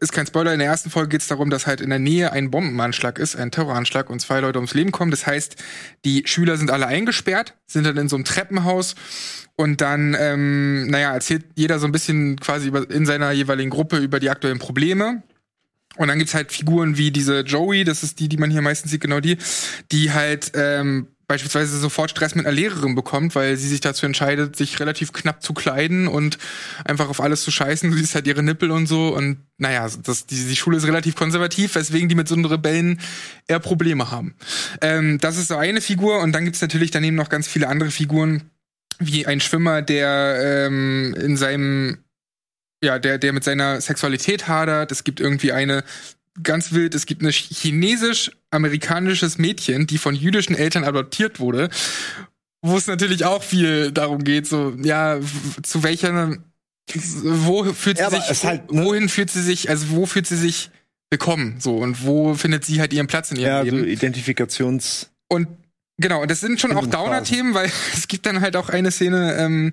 ist 0.00 0.12
kein 0.12 0.26
Spoiler, 0.26 0.52
in 0.52 0.60
der 0.60 0.68
ersten 0.68 0.90
Folge 0.90 1.08
geht 1.08 1.22
es 1.22 1.26
darum, 1.26 1.50
dass 1.50 1.66
halt 1.66 1.80
in 1.80 1.90
der 1.90 1.98
Nähe 1.98 2.32
ein 2.32 2.50
Bombenanschlag 2.50 3.18
ist, 3.18 3.34
ein 3.34 3.50
Terroranschlag 3.50 4.10
und 4.10 4.20
zwei 4.20 4.38
Leute 4.38 4.58
ums 4.58 4.74
Leben 4.74 4.92
kommen. 4.92 5.10
Das 5.10 5.26
heißt, 5.26 5.56
die 6.04 6.22
Schüler 6.24 6.56
sind 6.56 6.70
alle 6.70 6.86
eingesperrt, 6.86 7.54
sind 7.66 7.84
dann 7.84 7.96
in 7.96 8.08
so 8.08 8.14
einem 8.14 8.24
Treppenhaus 8.24 8.94
und 9.56 9.80
dann, 9.80 10.16
ähm, 10.18 10.86
naja, 10.86 11.12
erzählt 11.12 11.46
jeder 11.56 11.80
so 11.80 11.86
ein 11.86 11.92
bisschen 11.92 12.38
quasi 12.38 12.68
über, 12.68 12.88
in 12.88 13.06
seiner 13.06 13.32
jeweiligen 13.32 13.70
Gruppe 13.70 13.98
über 13.98 14.20
die 14.20 14.30
aktuellen 14.30 14.60
Probleme. 14.60 15.22
Und 15.96 16.06
dann 16.06 16.18
gibt's 16.18 16.34
halt 16.34 16.52
Figuren 16.52 16.96
wie 16.96 17.10
diese 17.10 17.40
Joey, 17.40 17.82
das 17.82 18.04
ist 18.04 18.20
die, 18.20 18.28
die 18.28 18.36
man 18.36 18.52
hier 18.52 18.62
meistens 18.62 18.92
sieht, 18.92 19.00
genau 19.00 19.18
die, 19.18 19.36
die 19.90 20.12
halt 20.12 20.52
ähm, 20.54 21.08
beispielsweise 21.28 21.78
sofort 21.78 22.10
Stress 22.10 22.34
mit 22.34 22.46
einer 22.46 22.54
Lehrerin 22.54 22.94
bekommt, 22.94 23.34
weil 23.34 23.56
sie 23.58 23.68
sich 23.68 23.80
dazu 23.80 24.06
entscheidet, 24.06 24.56
sich 24.56 24.80
relativ 24.80 25.12
knapp 25.12 25.42
zu 25.42 25.52
kleiden 25.52 26.08
und 26.08 26.38
einfach 26.84 27.10
auf 27.10 27.20
alles 27.20 27.42
zu 27.42 27.50
scheißen. 27.50 27.90
Du 27.98 27.98
siehst 27.98 28.14
halt 28.14 28.26
ihre 28.26 28.42
Nippel 28.42 28.70
und 28.70 28.86
so. 28.86 29.14
Und 29.14 29.38
naja, 29.58 29.86
das, 30.02 30.26
die, 30.26 30.46
die 30.46 30.56
Schule 30.56 30.78
ist 30.78 30.86
relativ 30.86 31.14
konservativ, 31.16 31.74
weswegen 31.74 32.08
die 32.08 32.14
mit 32.14 32.28
so 32.28 32.34
einem 32.34 32.46
Rebellen 32.46 33.00
eher 33.46 33.60
Probleme 33.60 34.10
haben. 34.10 34.34
Ähm, 34.80 35.18
das 35.18 35.36
ist 35.36 35.48
so 35.48 35.56
eine 35.56 35.80
Figur. 35.80 36.20
Und 36.20 36.32
dann 36.32 36.44
gibt's 36.44 36.62
natürlich 36.62 36.90
daneben 36.90 37.16
noch 37.16 37.28
ganz 37.28 37.46
viele 37.46 37.68
andere 37.68 37.90
Figuren, 37.90 38.50
wie 38.98 39.26
ein 39.26 39.40
Schwimmer, 39.40 39.82
der 39.82 40.66
ähm, 40.66 41.14
in 41.18 41.36
seinem 41.36 41.98
ja, 42.82 42.98
der, 42.98 43.18
der 43.18 43.32
mit 43.32 43.44
seiner 43.44 43.80
Sexualität 43.80 44.46
hadert. 44.46 44.92
Es 44.92 45.04
gibt 45.04 45.20
irgendwie 45.20 45.52
eine 45.52 45.82
ganz 46.42 46.72
wild, 46.72 46.94
es 46.94 47.06
gibt 47.06 47.22
eine 47.22 47.30
chinesisch-amerikanisches 47.30 49.38
Mädchen, 49.38 49.86
die 49.86 49.98
von 49.98 50.14
jüdischen 50.14 50.54
Eltern 50.54 50.84
adoptiert 50.84 51.40
wurde, 51.40 51.70
wo 52.62 52.76
es 52.76 52.86
natürlich 52.86 53.24
auch 53.24 53.42
viel 53.42 53.92
darum 53.92 54.24
geht, 54.24 54.46
so, 54.46 54.74
ja, 54.82 55.18
zu 55.62 55.82
welcher, 55.82 56.36
wo 57.22 57.64
fühlt 57.64 57.98
sie 57.98 58.02
Ja, 58.02 58.10
sich, 58.10 58.44
halt, 58.44 58.72
ne? 58.72 58.84
wohin 58.84 59.08
fühlt 59.08 59.30
sie 59.30 59.42
sich, 59.42 59.70
also 59.70 59.90
wo 59.90 60.06
fühlt 60.06 60.26
sie 60.26 60.36
sich 60.36 60.70
willkommen, 61.10 61.56
so, 61.60 61.76
und 61.76 62.04
wo 62.04 62.34
findet 62.34 62.64
sie 62.64 62.80
halt 62.80 62.92
ihren 62.92 63.06
Platz 63.06 63.30
in 63.30 63.38
ihrem 63.38 63.46
ja, 63.46 63.64
so 63.64 63.76
Leben? 63.76 63.88
Identifikations. 63.88 65.10
Und 65.28 65.48
genau, 65.98 66.22
und 66.22 66.30
das 66.30 66.40
sind 66.40 66.60
schon 66.60 66.72
auch. 66.72 66.86
Downer-Themen, 66.86 67.54
weil 67.54 67.70
es 67.94 68.08
gibt 68.08 68.26
dann 68.26 68.40
halt 68.40 68.56
auch 68.56 68.68
eine 68.68 68.90
Szene 68.90 69.36
ähm, 69.38 69.72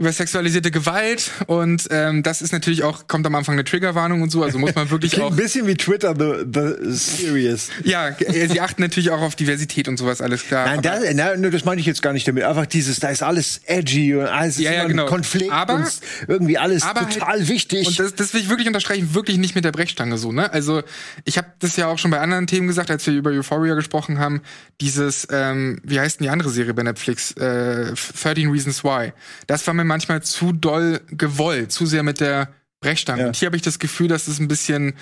über 0.00 0.10
sexualisierte 0.12 0.70
Gewalt 0.70 1.30
und 1.46 1.86
ähm, 1.90 2.22
das 2.22 2.40
ist 2.40 2.52
natürlich 2.52 2.84
auch, 2.84 3.06
kommt 3.06 3.26
am 3.26 3.34
Anfang 3.34 3.52
eine 3.54 3.64
Triggerwarnung 3.64 4.22
und 4.22 4.30
so, 4.30 4.42
also 4.42 4.58
muss 4.58 4.74
man 4.74 4.88
wirklich 4.90 5.20
auch. 5.20 5.30
ein 5.30 5.36
bisschen 5.36 5.66
wie 5.66 5.74
Twitter, 5.74 6.14
the, 6.18 6.46
the 6.50 6.90
Series. 6.96 7.68
Ja, 7.84 8.08
äh, 8.08 8.48
sie 8.48 8.62
achten 8.62 8.80
natürlich 8.80 9.10
auch 9.10 9.20
auf 9.20 9.36
Diversität 9.36 9.88
und 9.88 9.98
sowas, 9.98 10.22
alles 10.22 10.44
klar. 10.46 10.64
Nein, 10.64 10.80
das, 10.80 11.02
nein, 11.14 11.42
nö, 11.42 11.50
das 11.50 11.66
meine 11.66 11.82
ich 11.82 11.86
jetzt 11.86 12.00
gar 12.00 12.14
nicht 12.14 12.26
damit. 12.26 12.44
Einfach 12.44 12.64
dieses, 12.64 12.98
da 12.98 13.10
ist 13.10 13.22
alles 13.22 13.60
edgy 13.66 14.14
und 14.16 14.24
alles 14.24 14.56
ist 14.56 14.62
Ja, 14.62 14.72
ja, 14.72 14.84
genau. 14.86 15.04
Konflikt 15.04 15.52
Aber- 15.52 15.74
und 15.74 15.86
irgendwie 16.28 16.56
alles 16.56 16.82
aber 16.82 17.02
halt- 17.02 17.12
total 17.18 17.48
wichtig. 17.48 17.86
Und 17.86 17.98
das, 18.00 18.14
das 18.14 18.32
will 18.32 18.40
ich 18.40 18.48
wirklich 18.48 18.68
unterstreichen, 18.68 19.12
wirklich 19.14 19.36
nicht 19.36 19.54
mit 19.54 19.66
der 19.66 19.72
Brechstange 19.72 20.16
so, 20.16 20.32
ne? 20.32 20.50
Also 20.50 20.82
ich 21.26 21.36
habe 21.36 21.48
das 21.58 21.76
ja 21.76 21.88
auch 21.88 21.98
schon 21.98 22.10
bei 22.10 22.20
anderen 22.20 22.46
Themen 22.46 22.68
gesagt, 22.68 22.90
als 22.90 23.06
wir 23.06 23.12
über 23.12 23.32
Euphoria 23.32 23.74
gesprochen 23.74 24.18
haben, 24.18 24.40
dieses, 24.80 25.28
ähm, 25.30 25.78
wie 25.84 26.00
heißt 26.00 26.20
denn 26.20 26.24
die 26.24 26.30
andere 26.30 26.48
Serie 26.48 26.72
bei 26.72 26.84
Netflix? 26.84 27.32
Äh, 27.32 27.92
13 28.22 28.50
Reasons 28.50 28.82
Why. 28.82 29.12
Das 29.46 29.66
war 29.66 29.74
mir 29.74 29.89
manchmal 29.90 30.22
zu 30.22 30.52
doll 30.52 31.00
gewollt, 31.10 31.72
zu 31.72 31.84
sehr 31.84 32.02
mit 32.02 32.20
der 32.20 32.48
Brechstange. 32.80 33.20
Ja. 33.20 33.26
Und 33.26 33.36
hier 33.36 33.46
habe 33.46 33.56
ich 33.56 33.62
das 33.62 33.78
Gefühl, 33.78 34.08
dass 34.08 34.28
es 34.28 34.38
ein 34.38 34.48
bisschen 34.48 34.94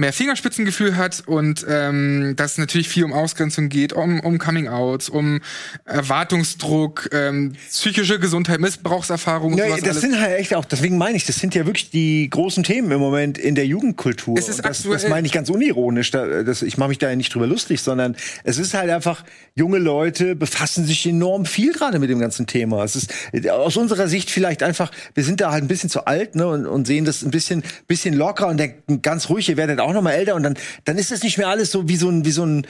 mehr 0.00 0.12
Fingerspitzengefühl 0.14 0.96
hat 0.96 1.22
und 1.26 1.64
ähm, 1.68 2.34
dass 2.34 2.52
es 2.52 2.58
natürlich 2.58 2.88
viel 2.88 3.04
um 3.04 3.12
Ausgrenzung 3.12 3.68
geht, 3.68 3.92
um, 3.92 4.20
um 4.20 4.38
Coming-Outs, 4.38 5.10
um 5.10 5.40
Erwartungsdruck, 5.84 7.10
ähm, 7.12 7.52
psychische 7.68 8.18
Gesundheit, 8.18 8.60
Missbrauchserfahrung 8.60 9.52
und 9.52 9.58
Ja, 9.58 9.68
das 9.68 9.82
alles. 9.82 10.00
sind 10.00 10.18
halt 10.18 10.38
echt 10.38 10.54
auch, 10.54 10.64
deswegen 10.64 10.96
meine 10.96 11.18
ich, 11.18 11.26
das 11.26 11.36
sind 11.36 11.54
ja 11.54 11.66
wirklich 11.66 11.90
die 11.90 12.30
großen 12.30 12.64
Themen 12.64 12.90
im 12.90 12.98
Moment 12.98 13.36
in 13.36 13.54
der 13.54 13.66
Jugendkultur. 13.66 14.38
Es 14.38 14.48
ist 14.48 14.64
das, 14.64 14.82
das 14.84 15.08
meine 15.08 15.26
ich 15.26 15.32
ganz 15.32 15.50
unironisch. 15.50 16.10
Da, 16.10 16.42
das, 16.42 16.62
ich 16.62 16.78
mache 16.78 16.88
mich 16.88 16.98
da 16.98 17.10
ja 17.10 17.16
nicht 17.16 17.34
drüber 17.34 17.46
lustig, 17.46 17.82
sondern 17.82 18.16
es 18.42 18.58
ist 18.58 18.72
halt 18.72 18.88
einfach, 18.88 19.22
junge 19.54 19.78
Leute 19.78 20.34
befassen 20.34 20.86
sich 20.86 21.06
enorm 21.06 21.44
viel 21.44 21.74
gerade 21.74 21.98
mit 21.98 22.08
dem 22.08 22.18
ganzen 22.18 22.46
Thema. 22.46 22.82
Es 22.84 22.96
ist 22.96 23.12
aus 23.50 23.76
unserer 23.76 24.08
Sicht 24.08 24.30
vielleicht 24.30 24.62
einfach, 24.62 24.90
wir 25.14 25.24
sind 25.24 25.42
da 25.42 25.52
halt 25.52 25.62
ein 25.62 25.68
bisschen 25.68 25.90
zu 25.90 26.06
alt 26.06 26.36
ne, 26.36 26.46
und, 26.46 26.66
und 26.66 26.86
sehen 26.86 27.04
das 27.04 27.22
ein 27.22 27.30
bisschen, 27.30 27.62
bisschen 27.86 28.14
lockerer 28.14 28.48
und 28.48 28.56
denken 28.56 29.02
ganz 29.02 29.28
ruhig, 29.28 29.48
ihr 29.50 29.58
werdet 29.58 29.78
auch 29.78 29.89
noch 29.92 30.02
mal 30.02 30.12
älter 30.12 30.34
und 30.34 30.42
dann, 30.42 30.56
dann 30.84 30.98
ist 30.98 31.10
das 31.10 31.22
nicht 31.22 31.38
mehr 31.38 31.48
alles 31.48 31.70
so 31.70 31.88
wie 31.88 31.96
so 31.96 32.08
ein, 32.08 32.24
wie 32.24 32.30
so 32.30 32.44
ein 32.44 32.66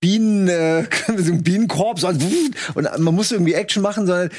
Bienen, 0.00 0.48
äh, 0.48 0.84
so 1.16 1.32
ein 1.32 1.42
Bienenkorb, 1.42 1.98
so, 1.98 2.08
und 2.08 2.98
man 2.98 3.14
muss 3.14 3.32
irgendwie 3.32 3.54
Action 3.54 3.82
machen, 3.82 4.06
sondern 4.06 4.30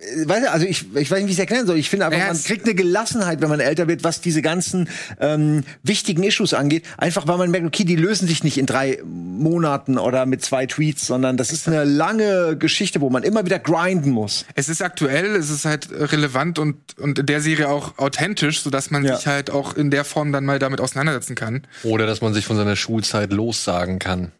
äh, 0.00 0.28
Weißt 0.28 0.44
du, 0.46 0.50
also 0.50 0.66
ich, 0.66 0.84
ich 0.96 1.10
weiß 1.10 1.18
nicht, 1.18 1.26
wie 1.26 1.32
ich 1.32 1.36
es 1.36 1.38
erklären 1.38 1.66
soll. 1.66 1.76
Ich 1.78 1.90
finde 1.90 2.06
einfach, 2.06 2.26
man 2.26 2.42
kriegt 2.42 2.64
eine 2.64 2.74
Gelassenheit, 2.74 3.40
wenn 3.40 3.48
man 3.48 3.60
älter 3.60 3.88
wird, 3.88 4.02
was 4.04 4.20
diese 4.20 4.42
ganzen 4.42 4.88
ähm, 5.20 5.62
wichtigen 5.82 6.22
Issues 6.22 6.54
angeht. 6.54 6.84
Einfach, 6.96 7.26
weil 7.28 7.38
man 7.38 7.50
merkt, 7.50 7.66
okay, 7.66 7.84
die 7.84 7.96
lösen 7.96 8.26
sich 8.28 8.44
nicht 8.44 8.58
in 8.58 8.66
drei 8.66 9.00
Monaten 9.04 9.98
oder 9.98 10.26
mit 10.26 10.42
zwei 10.44 10.66
Tweets, 10.66 11.06
sondern 11.06 11.36
das 11.36 11.52
ist 11.52 11.66
eine 11.68 11.84
lange 11.84 12.56
Geschichte, 12.56 13.00
wo 13.00 13.10
man 13.10 13.22
immer 13.22 13.44
wieder 13.44 13.58
grinden 13.58 14.10
muss. 14.10 14.44
Es 14.54 14.68
ist 14.68 14.82
aktuell, 14.82 15.36
es 15.36 15.50
ist 15.50 15.64
halt 15.64 15.88
relevant 15.92 16.58
und, 16.58 16.76
und 16.98 17.18
in 17.18 17.26
der 17.26 17.40
Serie 17.40 17.68
auch 17.68 17.98
authentisch, 17.98 18.60
sodass 18.62 18.90
man 18.90 19.04
Ja. 19.04 19.16
sich 19.16 19.26
halt 19.26 19.50
auch 19.50 19.74
in 19.76 19.90
der 19.90 20.04
Form 20.04 20.32
dann 20.32 20.44
mal 20.44 20.58
damit 20.58 20.80
auseinandersetzen 20.80 21.34
kann. 21.34 21.66
Oder 21.84 22.06
dass 22.06 22.20
man 22.20 22.34
sich 22.34 22.44
von 22.46 22.56
seiner 22.56 22.76
Schulzeit 22.76 23.32
lossagen 23.32 23.98
kann. 23.98 24.32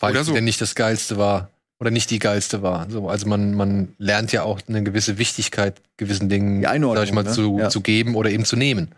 Weil 0.00 0.12
Oder 0.12 0.24
so. 0.24 0.32
denn 0.32 0.44
nicht 0.44 0.60
das 0.60 0.74
Geilste 0.74 1.18
war. 1.18 1.50
Oder 1.84 1.90
nicht 1.90 2.10
die 2.10 2.18
geilste 2.18 2.62
war. 2.62 2.86
So, 2.88 3.10
also 3.10 3.26
man, 3.26 3.52
man 3.52 3.88
lernt 3.98 4.32
ja 4.32 4.42
auch 4.42 4.58
eine 4.66 4.82
gewisse 4.82 5.18
Wichtigkeit 5.18 5.82
gewissen 5.98 6.30
Dingen, 6.30 6.62
sag 6.62 7.04
ich 7.04 7.12
mal, 7.12 7.24
ne? 7.24 7.30
zu, 7.30 7.58
Ja. 7.58 7.68
zu 7.68 7.82
geben 7.82 8.14
oder 8.14 8.30
eben 8.30 8.46
zu 8.46 8.56
nehmen. 8.56 8.88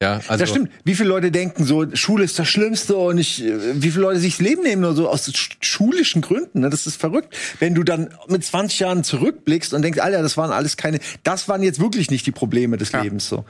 Ja, 0.00 0.14
also 0.28 0.38
das 0.38 0.48
stimmt. 0.48 0.70
Wie 0.82 0.94
viele 0.94 1.10
Leute 1.10 1.30
denken 1.30 1.64
so, 1.64 1.84
Schule 1.94 2.24
ist 2.24 2.38
das 2.38 2.48
Schlimmste 2.48 2.96
und 2.96 3.18
ich, 3.18 3.44
äh, 3.44 3.80
wie 3.82 3.90
viele 3.90 4.02
Leute 4.04 4.18
sich 4.18 4.38
das 4.38 4.40
Leben 4.40 4.62
nehmen 4.62 4.80
nur 4.80 4.94
so 4.94 5.10
aus 5.10 5.30
sch 5.32 5.58
schulischen 5.60 6.22
Gründen. 6.22 6.60
Ne? 6.60 6.70
Das 6.70 6.86
ist 6.86 6.96
verrückt. 6.96 7.36
Wenn 7.60 7.74
du 7.74 7.82
dann 7.82 8.08
mit 8.28 8.42
20 8.42 8.80
Jahren 8.80 9.04
zurückblickst 9.04 9.74
und 9.74 9.82
denkst, 9.82 10.00
Alter, 10.00 10.22
das 10.22 10.38
waren 10.38 10.52
alles 10.52 10.78
keine, 10.78 11.00
das 11.22 11.48
waren 11.48 11.62
jetzt 11.62 11.80
wirklich 11.80 12.10
nicht 12.10 12.24
die 12.26 12.32
Probleme 12.32 12.78
des 12.78 12.92
Ja. 12.92 13.02
Lebens 13.02 13.28
so. 13.28 13.44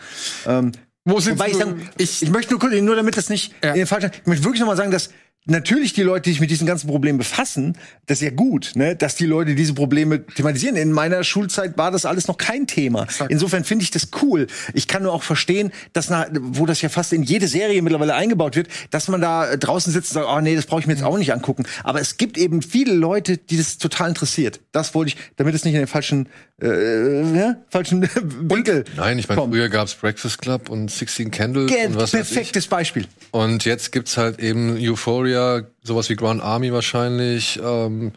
Ähm, 0.46 0.72
Wo 1.04 1.20
sind 1.20 1.38
Wobei 1.38 1.50
ich, 1.50 1.56
sagen, 1.56 1.88
ich, 1.98 2.20
ich 2.22 2.30
möchte 2.30 2.52
nur 2.52 2.60
kurz, 2.60 2.74
nur 2.74 2.96
damit 2.96 3.16
das 3.16 3.30
nicht 3.30 3.54
Ja. 3.62 3.70
in 3.70 3.76
den 3.78 3.86
falschen, 3.86 4.10
ich 4.12 4.26
möchte 4.26 4.44
wirklich 4.44 4.60
noch 4.60 4.66
mal 4.68 4.76
sagen, 4.76 4.90
dass 4.90 5.08
natürlich 5.44 5.92
die 5.92 6.02
Leute, 6.02 6.22
die 6.22 6.30
sich 6.30 6.40
mit 6.40 6.50
diesen 6.50 6.66
ganzen 6.66 6.88
Problemen 6.88 7.18
befassen, 7.18 7.76
das 8.06 8.18
ist 8.18 8.24
ja 8.24 8.30
gut, 8.30 8.72
ne, 8.74 8.94
dass 8.94 9.16
die 9.16 9.26
Leute 9.26 9.54
diese 9.54 9.74
Probleme 9.74 10.24
thematisieren. 10.24 10.76
In 10.76 10.92
meiner 10.92 11.24
Schulzeit 11.24 11.76
war 11.76 11.90
das 11.90 12.04
alles 12.04 12.28
noch 12.28 12.38
kein 12.38 12.66
Thema. 12.66 13.06
Insofern 13.28 13.64
finde 13.64 13.82
ich 13.84 13.90
das 13.90 14.08
cool. 14.22 14.46
Ich 14.74 14.86
kann 14.86 15.02
nur 15.02 15.12
auch 15.12 15.22
verstehen, 15.22 15.72
dass 15.92 16.10
nach, 16.10 16.28
wo 16.32 16.66
das 16.66 16.80
ja 16.82 16.88
fast 16.88 17.12
in 17.12 17.22
jede 17.22 17.48
Serie 17.48 17.82
mittlerweile 17.82 18.14
eingebaut 18.14 18.56
wird, 18.56 18.68
dass 18.90 19.08
man 19.08 19.20
da 19.20 19.56
draußen 19.56 19.92
sitzt 19.92 20.12
und 20.12 20.22
sagt, 20.22 20.26
oh 20.28 20.40
nee, 20.40 20.54
das 20.54 20.66
brauche 20.66 20.80
ich 20.80 20.86
mir 20.86 20.94
jetzt 20.94 21.04
auch 21.04 21.18
nicht 21.18 21.32
angucken. 21.32 21.64
Aber 21.82 22.00
es 22.00 22.16
gibt 22.16 22.38
eben 22.38 22.62
viele 22.62 22.94
Leute, 22.94 23.36
die 23.36 23.56
das 23.56 23.78
total 23.78 24.10
interessiert. 24.10 24.60
Das 24.70 24.94
wollte 24.94 25.10
ich, 25.10 25.16
damit 25.36 25.54
es 25.54 25.64
nicht 25.64 25.74
in 25.74 25.80
den 25.80 25.88
falschen, 25.88 26.28
äh, 26.62 27.36
ja, 27.36 27.56
falschen 27.68 28.02
Winkel 28.50 28.84
Nein, 28.96 29.18
ich 29.18 29.28
meine, 29.28 29.42
früher 29.42 29.68
gab's 29.68 29.94
Breakfast 29.94 30.40
Club 30.40 30.68
und 30.68 30.90
16 30.90 31.30
Candles 31.30 31.70
Ge- 31.70 31.86
und 31.86 31.96
was 31.96 32.12
perfektes 32.12 32.68
Beispiel. 32.68 33.06
Und 33.32 33.64
jetzt 33.64 33.90
gibt's 33.92 34.16
halt 34.16 34.38
eben 34.38 34.76
Euphoria, 34.78 35.62
sowas 35.82 36.08
wie 36.08 36.16
Grand 36.16 36.42
Army 36.42 36.72
wahrscheinlich. 36.72 37.60
Ähm, 37.62 38.12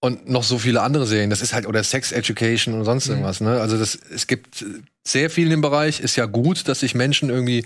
und 0.00 0.28
noch 0.28 0.42
so 0.42 0.58
viele 0.58 0.82
andere 0.82 1.06
Serien. 1.06 1.30
Das 1.30 1.42
ist 1.42 1.52
halt, 1.52 1.66
oder 1.66 1.84
Sex 1.84 2.10
Education 2.10 2.74
und 2.74 2.84
sonst 2.84 3.06
irgendwas, 3.08 3.40
ne? 3.40 3.60
Also 3.60 3.78
das, 3.78 3.96
es 4.12 4.26
gibt 4.26 4.64
sehr 5.04 5.30
viel 5.30 5.44
in 5.44 5.50
dem 5.50 5.60
Bereich. 5.60 6.00
Ist 6.00 6.16
ja 6.16 6.26
gut, 6.26 6.66
dass 6.66 6.80
sich 6.80 6.96
Menschen 6.96 7.30
irgendwie 7.30 7.64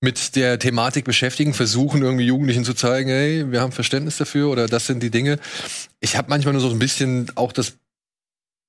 mit 0.00 0.36
der 0.36 0.58
Thematik 0.58 1.04
beschäftigen, 1.04 1.52
versuchen 1.52 2.02
irgendwie 2.02 2.26
Jugendlichen 2.26 2.64
zu 2.64 2.74
zeigen, 2.74 3.10
hey, 3.10 3.50
wir 3.50 3.60
haben 3.60 3.72
Verständnis 3.72 4.16
dafür 4.16 4.50
oder 4.50 4.66
das 4.66 4.86
sind 4.86 5.02
die 5.02 5.10
Dinge. 5.10 5.38
Ich 6.00 6.16
habe 6.16 6.30
manchmal 6.30 6.52
nur 6.52 6.62
so 6.62 6.70
ein 6.70 6.78
bisschen 6.78 7.30
auch 7.34 7.52
das 7.52 7.74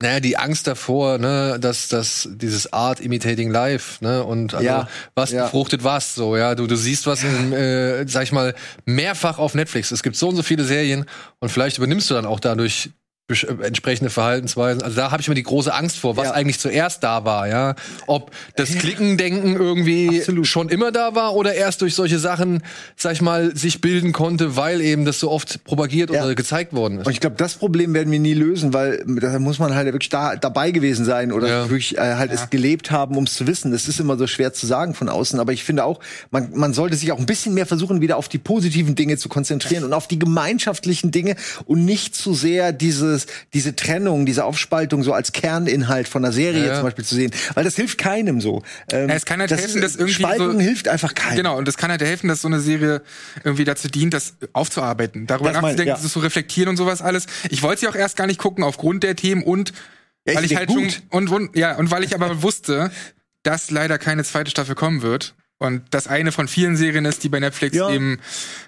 naja, 0.01 0.19
die 0.19 0.37
Angst 0.37 0.67
davor, 0.67 1.17
ne, 1.17 1.57
dass 1.59 1.87
dass 1.87 2.29
dieses 2.31 2.71
Art 2.71 2.99
imitating 2.99 3.49
life, 3.49 4.03
ne, 4.03 4.23
und 4.23 4.53
also, 4.53 4.65
Ja, 4.65 4.87
was 5.15 5.31
ja. 5.31 5.45
befruchtet 5.45 5.83
was, 5.83 6.13
so, 6.15 6.37
ja, 6.37 6.53
du 6.55 6.67
du 6.67 6.75
siehst 6.75 7.07
was, 7.07 7.23
in, 7.23 7.51
äh, 7.53 8.07
sag 8.07 8.23
ich 8.23 8.31
mal, 8.31 8.53
mehrfach 8.85 9.39
auf 9.39 9.55
Netflix. 9.55 9.91
Es 9.91 10.03
gibt 10.03 10.15
so 10.15 10.29
und 10.29 10.35
so 10.35 10.43
viele 10.43 10.63
Serien 10.63 11.05
und 11.39 11.49
vielleicht 11.49 11.77
übernimmst 11.77 12.09
du 12.09 12.13
dann 12.13 12.25
auch 12.25 12.39
dadurch 12.39 12.91
entsprechende 13.29 14.09
Verhaltensweisen. 14.09 14.81
Also 14.81 14.95
da 14.95 15.11
habe 15.11 15.21
ich 15.21 15.27
immer 15.27 15.35
die 15.35 15.43
große 15.43 15.73
Angst 15.73 15.97
vor, 15.99 16.15
was 16.15 16.27
Ja. 16.27 16.31
eigentlich 16.31 16.59
zuerst 16.59 17.03
da 17.03 17.25
war, 17.25 17.45
ja, 17.49 17.75
ob 18.05 18.31
das 18.55 18.69
Klickendenken 18.69 19.57
irgendwie 19.57 20.19
Absolut. 20.19 20.47
schon 20.47 20.69
immer 20.69 20.93
da 20.93 21.13
war 21.13 21.35
oder 21.35 21.53
erst 21.53 21.81
durch 21.81 21.93
solche 21.93 22.19
Sachen, 22.19 22.63
sag 22.95 23.11
ich 23.13 23.21
mal, 23.21 23.53
sich 23.53 23.81
bilden 23.81 24.13
konnte, 24.13 24.55
weil 24.55 24.79
eben 24.79 25.03
das 25.03 25.19
so 25.19 25.29
oft 25.29 25.61
propagiert 25.65 26.09
Ja. 26.09 26.23
oder 26.23 26.35
gezeigt 26.35 26.71
worden 26.71 26.99
ist. 26.99 27.07
Und 27.07 27.11
ich 27.11 27.19
glaube, 27.19 27.35
das 27.35 27.55
Problem 27.55 27.93
werden 27.93 28.11
wir 28.13 28.19
nie 28.19 28.33
lösen, 28.33 28.73
weil 28.73 29.03
da 29.05 29.37
muss 29.39 29.59
man 29.59 29.75
halt 29.75 29.87
wirklich 29.87 30.07
da, 30.07 30.37
dabei 30.37 30.71
gewesen 30.71 31.03
sein 31.03 31.33
oder 31.33 31.49
Ja. 31.49 31.61
wirklich 31.69 31.97
äh, 31.97 32.15
halt 32.15 32.31
es 32.31 32.49
gelebt 32.49 32.91
haben, 32.91 33.17
um 33.17 33.25
es 33.25 33.33
zu 33.33 33.45
wissen. 33.45 33.73
Das 33.73 33.89
ist 33.89 33.99
immer 33.99 34.17
so 34.17 34.25
schwer 34.27 34.53
zu 34.53 34.65
sagen 34.65 34.93
von 34.93 35.09
außen. 35.09 35.37
Aber 35.41 35.51
ich 35.51 35.65
finde 35.65 35.83
auch, 35.83 35.99
man, 36.31 36.51
man 36.55 36.73
sollte 36.73 36.95
sich 36.95 37.11
auch 37.11 37.19
ein 37.19 37.25
bisschen 37.25 37.53
mehr 37.53 37.65
versuchen, 37.65 37.99
wieder 37.99 38.15
auf 38.15 38.29
die 38.29 38.37
positiven 38.37 38.95
Dinge 38.95 39.17
zu 39.17 39.27
konzentrieren 39.27 39.83
und 39.83 39.91
auf 39.91 40.07
die 40.07 40.17
gemeinschaftlichen 40.17 41.11
Dinge 41.11 41.35
und 41.65 41.83
nicht 41.83 42.15
zu 42.15 42.33
sehr 42.33 42.71
dieses, 43.25 43.27
diese 43.53 43.75
Trennung, 43.75 44.25
diese 44.25 44.43
Aufspaltung 44.45 45.03
so 45.03 45.13
als 45.13 45.31
Kerninhalt 45.31 46.07
von 46.07 46.23
einer 46.23 46.31
Serie 46.33 46.67
Ja. 46.67 46.75
zum 46.75 46.83
Beispiel 46.83 47.05
zu 47.05 47.15
sehen. 47.15 47.31
Weil 47.53 47.63
das 47.63 47.75
hilft 47.75 47.97
keinem 47.97 48.41
so. 48.41 48.63
Ähm, 48.91 49.09
Ja, 49.09 49.15
es 49.15 49.25
kann 49.25 49.39
halt 49.39 49.51
helfen, 49.51 49.81
dass 49.81 49.95
irgendwie 49.95 50.13
Spaltung 50.13 50.53
so- 50.53 50.59
hilft 50.59 50.87
einfach 50.87 51.13
keinem. 51.15 51.37
Genau, 51.37 51.57
und 51.57 51.67
das 51.67 51.77
kann 51.77 51.89
halt 51.91 52.01
helfen, 52.01 52.27
dass 52.27 52.41
so 52.41 52.47
eine 52.47 52.59
Serie 52.59 53.01
irgendwie 53.43 53.63
dazu 53.63 53.87
dient, 53.87 54.13
das 54.13 54.35
aufzuarbeiten, 54.53 55.27
darüber 55.27 55.51
Das 55.51 55.61
mein- 55.61 55.71
nachzudenken, 55.71 55.95
ja. 55.97 56.01
das 56.01 56.11
zu 56.11 56.19
reflektieren 56.19 56.69
und 56.69 56.77
sowas 56.77 57.01
alles. 57.01 57.25
Ich 57.49 57.63
wollte 57.63 57.81
sie 57.81 57.87
auch 57.87 57.95
erst 57.95 58.17
gar 58.17 58.27
nicht 58.27 58.39
gucken 58.39 58.63
aufgrund 58.63 59.03
der 59.03 59.15
Themen 59.15 59.43
und 59.43 59.73
Ja, 60.27 60.35
weil 60.35 60.45
ich 60.45 60.51
ja 60.51 60.57
halt 60.59 60.69
gut. 60.69 60.91
schon 60.91 61.01
und, 61.09 61.29
und 61.29 61.55
ja 61.55 61.75
und 61.77 61.89
weil 61.91 62.03
ich 62.03 62.13
aber 62.13 62.41
wusste, 62.43 62.91
dass 63.43 63.71
leider 63.71 63.97
keine 63.97 64.23
zweite 64.23 64.51
Staffel 64.51 64.75
kommen 64.75 65.01
wird 65.01 65.35
und 65.59 65.83
das 65.91 66.07
eine 66.07 66.31
von 66.31 66.47
vielen 66.47 66.75
Serien 66.77 67.05
ist, 67.05 67.23
die 67.23 67.29
bei 67.29 67.39
Netflix 67.39 67.75
Ja. 67.75 67.89
eben 67.89 68.19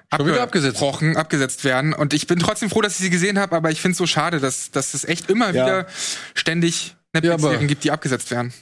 abgesetzt. 0.09 0.41
abgebrochen, 0.41 1.17
abgesetzt 1.17 1.63
werden. 1.63 1.93
Und 1.93 2.13
ich 2.13 2.25
bin 2.27 2.39
trotzdem 2.39 2.69
froh, 2.69 2.81
dass 2.81 2.93
ich 2.93 2.99
sie 2.99 3.09
gesehen 3.09 3.37
habe, 3.39 3.55
aber 3.55 3.69
ich 3.71 3.79
finde 3.81 3.91
es 3.93 3.97
so 3.99 4.07
schade, 4.07 4.39
dass, 4.39 4.71
dass 4.71 4.93
es 4.93 5.05
echt 5.05 5.29
immer 5.29 5.47
Ja. 5.53 5.65
wieder 5.65 5.85
ständig 6.33 6.95
Ja, 7.13 7.21
Netflix-Serien 7.21 7.57
aber- 7.59 7.65
gibt, 7.67 7.83
die 7.83 7.91
abgesetzt 7.91 8.31
werden. 8.31 8.53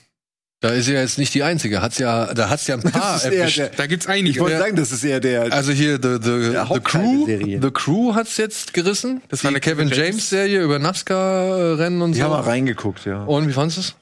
Da 0.60 0.70
ist 0.70 0.86
sie 0.86 0.94
ja 0.94 1.02
jetzt 1.02 1.20
nicht 1.20 1.34
die 1.36 1.44
einzige. 1.44 1.84
Hat's 1.84 2.00
ja, 2.00 2.34
da 2.34 2.50
hat's 2.50 2.66
ja 2.66 2.74
ein 2.76 2.82
paar 2.82 3.24
erwischt. 3.24 3.60
der- 3.60 3.70
Da 3.70 3.86
gibt's 3.86 4.08
einige. 4.08 4.30
Ich 4.32 4.40
wollte 4.40 4.54
Ja. 4.56 4.60
sagen, 4.62 4.76
das 4.76 4.92
ist 4.92 5.04
eher 5.04 5.20
der. 5.20 5.54
Also 5.54 5.72
hier 5.72 6.00
the, 6.02 6.18
the, 6.20 6.74
the 6.74 6.80
Crew, 6.80 7.28
the 7.28 7.70
Crew 7.72 8.16
hat's 8.16 8.38
jetzt 8.38 8.74
gerissen. 8.74 9.22
Das 9.30 9.44
war 9.44 9.52
die 9.52 9.58
eine 9.58 9.62
Kevin 9.62 9.90
James 9.90 10.30
Serie 10.32 10.62
über 10.64 10.80
NASCAR-Rennen 10.80 12.02
und 12.02 12.14
die 12.14 12.18
so. 12.20 12.24
haben 12.26 12.32
mal 12.32 12.42
reingeguckt, 12.42 13.06
ja. 13.06 13.24
Und 13.24 13.48
wie 13.48 13.54
fandest 13.54 13.78
du's? 13.78 13.96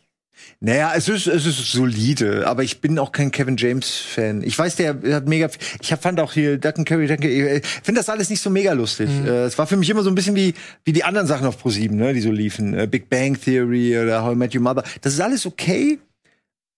Naja, 0.59 0.93
es 0.95 1.09
ist, 1.09 1.27
es 1.27 1.45
ist 1.45 1.71
solide, 1.71 2.47
aber 2.47 2.63
ich 2.63 2.81
bin 2.81 2.97
auch 2.97 3.11
kein 3.11 3.31
Kevin 3.31 3.57
James-Fan. 3.57 4.41
Ich 4.41 4.57
weiß, 4.57 4.77
der 4.77 4.97
hat 5.13 5.27
mega. 5.27 5.49
Ich 5.81 5.91
hab, 5.91 6.01
fand 6.01 6.19
auch 6.19 6.33
hier 6.33 6.59
and 6.63 6.87
Curry, 6.87 7.07
danke. 7.07 7.27
Ich 7.27 7.65
finde 7.83 7.99
das 7.99 8.09
alles 8.09 8.29
nicht 8.29 8.41
so 8.41 8.49
mega 8.49 8.73
lustig. 8.73 9.09
Äh, 9.09 9.43
es 9.43 9.57
war 9.57 9.67
für 9.67 9.77
mich 9.77 9.89
immer 9.89 10.01
so 10.01 10.09
ein 10.09 10.15
bisschen 10.15 10.35
wie, 10.35 10.53
wie 10.83 10.93
die 10.93 11.03
anderen 11.03 11.27
Sachen 11.27 11.45
auf 11.45 11.59
ProSieben, 11.59 11.97
ne, 11.97 12.13
die 12.13 12.21
so 12.21 12.31
liefen. 12.31 12.73
Äh, 12.73 12.87
Big 12.87 13.09
Bang 13.09 13.39
Theory 13.39 13.97
oder 13.97 14.23
How 14.23 14.33
I 14.33 14.35
Met 14.35 14.55
Your 14.55 14.61
Mother. 14.61 14.83
Das 15.01 15.13
ist 15.13 15.19
alles 15.19 15.45
okay, 15.45 15.99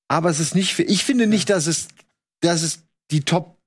aber 0.08 0.30
es 0.30 0.40
ist 0.40 0.56
nicht. 0.56 0.74
Für, 0.74 0.84
ich 0.84 1.04
finde 1.04 1.28
nicht, 1.28 1.50
dass 1.50 1.68
es, 1.68 1.88
dass 2.42 2.64
es 2.64 2.80
die 3.12 3.22
Top, 3.22 3.58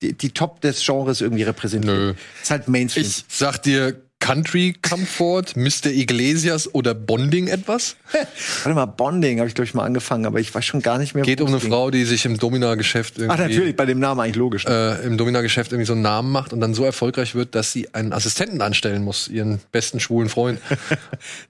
die, 0.00 0.12
die 0.12 0.30
Top 0.30 0.60
des 0.60 0.84
Genres 0.84 1.20
irgendwie 1.20 1.42
repräsentiert. 1.42 1.94
Nö. 1.94 2.14
Es 2.36 2.44
ist 2.44 2.50
halt 2.50 2.68
Mainstream. 2.68 3.04
Ich 3.04 3.24
sag 3.28 3.58
dir 3.58 4.07
Country 4.20 4.74
Comfort, 4.82 5.54
Mr. 5.56 5.86
Iglesias 5.86 6.74
oder 6.74 6.92
Bonding 6.92 7.46
etwas. 7.46 7.96
Warte 8.64 8.74
mal, 8.74 8.86
Bonding 8.86 9.38
habe 9.38 9.48
ich 9.48 9.54
glaube 9.54 9.66
ich 9.66 9.74
mal 9.74 9.84
angefangen, 9.84 10.26
aber 10.26 10.40
ich 10.40 10.52
weiß 10.54 10.64
schon 10.64 10.82
gar 10.82 10.98
nicht 10.98 11.14
mehr. 11.14 11.22
Geht 11.24 11.40
um 11.40 11.46
eine 11.46 11.56
es 11.56 11.62
ging. 11.62 11.70
Frau, 11.70 11.90
die 11.90 12.04
sich 12.04 12.24
im 12.24 12.36
Domina-Geschäft 12.36 13.18
irgendwie, 13.18 13.34
Ach 13.34 13.38
natürlich, 13.38 13.76
bei 13.76 13.86
dem 13.86 14.00
Namen 14.00 14.20
eigentlich 14.20 14.36
logisch. 14.36 14.66
ne? 14.66 14.98
äh, 15.02 15.06
im 15.06 15.16
Domina-Geschäft 15.18 15.70
irgendwie 15.72 15.86
so 15.86 15.92
einen 15.92 16.02
Namen 16.02 16.32
macht 16.32 16.52
und 16.52 16.60
dann 16.60 16.74
so 16.74 16.84
erfolgreich 16.84 17.34
wird, 17.36 17.54
dass 17.54 17.72
sie 17.72 17.94
einen 17.94 18.12
Assistenten 18.12 18.60
anstellen 18.60 19.04
muss, 19.04 19.28
ihren 19.28 19.60
besten 19.72 20.00
schwulen 20.00 20.28
Freund. 20.28 20.60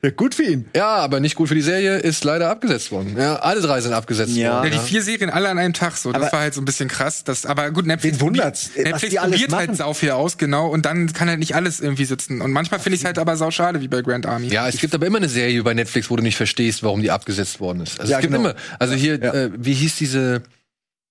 Ja, 0.02 0.10
gut 0.10 0.34
für 0.34 0.44
ihn. 0.44 0.66
ja, 0.74 0.96
aber 0.96 1.20
nicht 1.20 1.34
gut 1.34 1.48
für 1.48 1.54
die 1.54 1.60
Serie, 1.62 1.96
ist 1.98 2.22
leider 2.24 2.50
abgesetzt 2.50 2.90
worden. 2.92 3.16
Ja, 3.18 3.36
alle 3.36 3.60
drei 3.60 3.80
sind 3.80 3.92
abgesetzt 3.92 4.32
Ja. 4.36 4.54
worden. 4.62 4.72
Ja, 4.72 4.78
die 4.78 4.86
vier 4.86 5.02
Serien 5.02 5.30
alle 5.30 5.48
an 5.48 5.58
einem 5.58 5.72
Tag, 5.74 5.96
so. 5.96 6.12
Das 6.12 6.22
Aber- 6.22 6.32
war 6.32 6.40
halt 6.40 6.54
so 6.54 6.60
ein 6.60 6.64
bisschen 6.64 6.88
krass. 6.88 7.24
Das, 7.24 7.44
aber 7.46 7.70
gut, 7.70 7.86
Netflix, 7.86 8.16
Wen 8.18 8.26
wundert's, 8.26 8.70
Netflix 8.76 9.14
probiert 9.16 9.52
halt 9.52 9.76
sau 9.76 9.92
viel 9.94 10.10
aus, 10.12 10.38
genau. 10.38 10.68
Und 10.68 10.86
dann 10.86 11.12
kann 11.12 11.28
halt 11.28 11.38
nicht 11.40 11.54
alles 11.54 11.80
irgendwie 11.80 12.04
sitzen. 12.04 12.40
Und 12.40 12.52
manchmal 12.58 12.80
finde 12.80 12.96
ich 12.96 13.02
es 13.02 13.04
halt 13.06 13.18
aber 13.18 13.36
sau 13.36 13.50
schade, 13.50 13.80
wie 13.80 13.88
bei 13.88 14.02
Grand 14.02 14.26
Army. 14.26 14.48
Ja, 14.48 14.68
es 14.68 14.78
gibt 14.78 14.92
aber 14.94 15.06
immer 15.06 15.18
eine 15.18 15.28
Serie 15.28 15.62
bei 15.62 15.74
Netflix, 15.74 16.10
wo 16.10 16.16
du 16.16 16.22
nicht 16.22 16.36
verstehst, 16.36 16.82
warum 16.82 17.00
die 17.02 17.10
abgesetzt 17.10 17.60
worden 17.60 17.80
ist. 17.82 18.00
Also 18.00 18.10
Ja, 18.10 18.18
es 18.18 18.22
gibt 18.22 18.34
genau. 18.34 18.50
immer. 18.50 18.58
Also 18.78 18.94
hier, 18.94 19.18
Ja. 19.22 19.32
äh, 19.32 19.50
wie 19.56 19.74
hieß 19.74 19.96
diese 19.96 20.42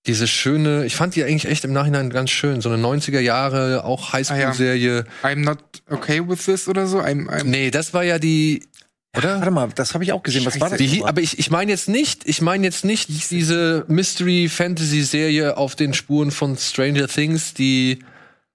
diese 0.06 0.26
schöne, 0.26 0.86
ich 0.86 0.94
fand 0.96 1.16
die 1.16 1.24
eigentlich 1.24 1.46
echt 1.50 1.64
im 1.64 1.72
Nachhinein 1.72 2.08
ganz 2.10 2.30
schön, 2.30 2.60
so 2.62 2.70
eine 2.70 2.80
90er 2.82 3.20
Jahre 3.20 3.84
auch 3.84 4.12
Highschool-Serie. 4.12 5.04
I'm 5.22 5.40
not 5.44 5.58
okay 5.90 6.22
with 6.26 6.44
this 6.46 6.68
oder 6.68 6.86
so. 6.86 7.00
I'm, 7.00 7.28
I'm 7.28 7.44
Nee, 7.44 7.70
das 7.70 7.92
war 7.92 8.04
ja 8.04 8.18
die, 8.18 8.62
oder? 9.16 9.38
Warte 9.38 9.50
mal, 9.50 9.68
das 9.74 9.92
habe 9.94 10.04
ich 10.04 10.12
auch 10.12 10.22
gesehen. 10.22 10.46
Was 10.46 10.58
war 10.60 10.70
das? 10.70 10.78
Die, 10.78 11.02
aber 11.04 11.20
ich, 11.20 11.38
ich 11.38 11.50
meine 11.50 11.72
jetzt 11.72 11.88
nicht, 11.88 12.22
ich 12.26 12.40
meine 12.40 12.64
jetzt 12.64 12.84
nicht 12.86 13.08
diese 13.30 13.84
Mystery-Fantasy-Serie 13.88 15.56
auf 15.56 15.74
den 15.76 15.92
Spuren 15.94 16.30
von 16.30 16.56
Stranger 16.56 17.08
Things, 17.08 17.52
die 17.54 17.98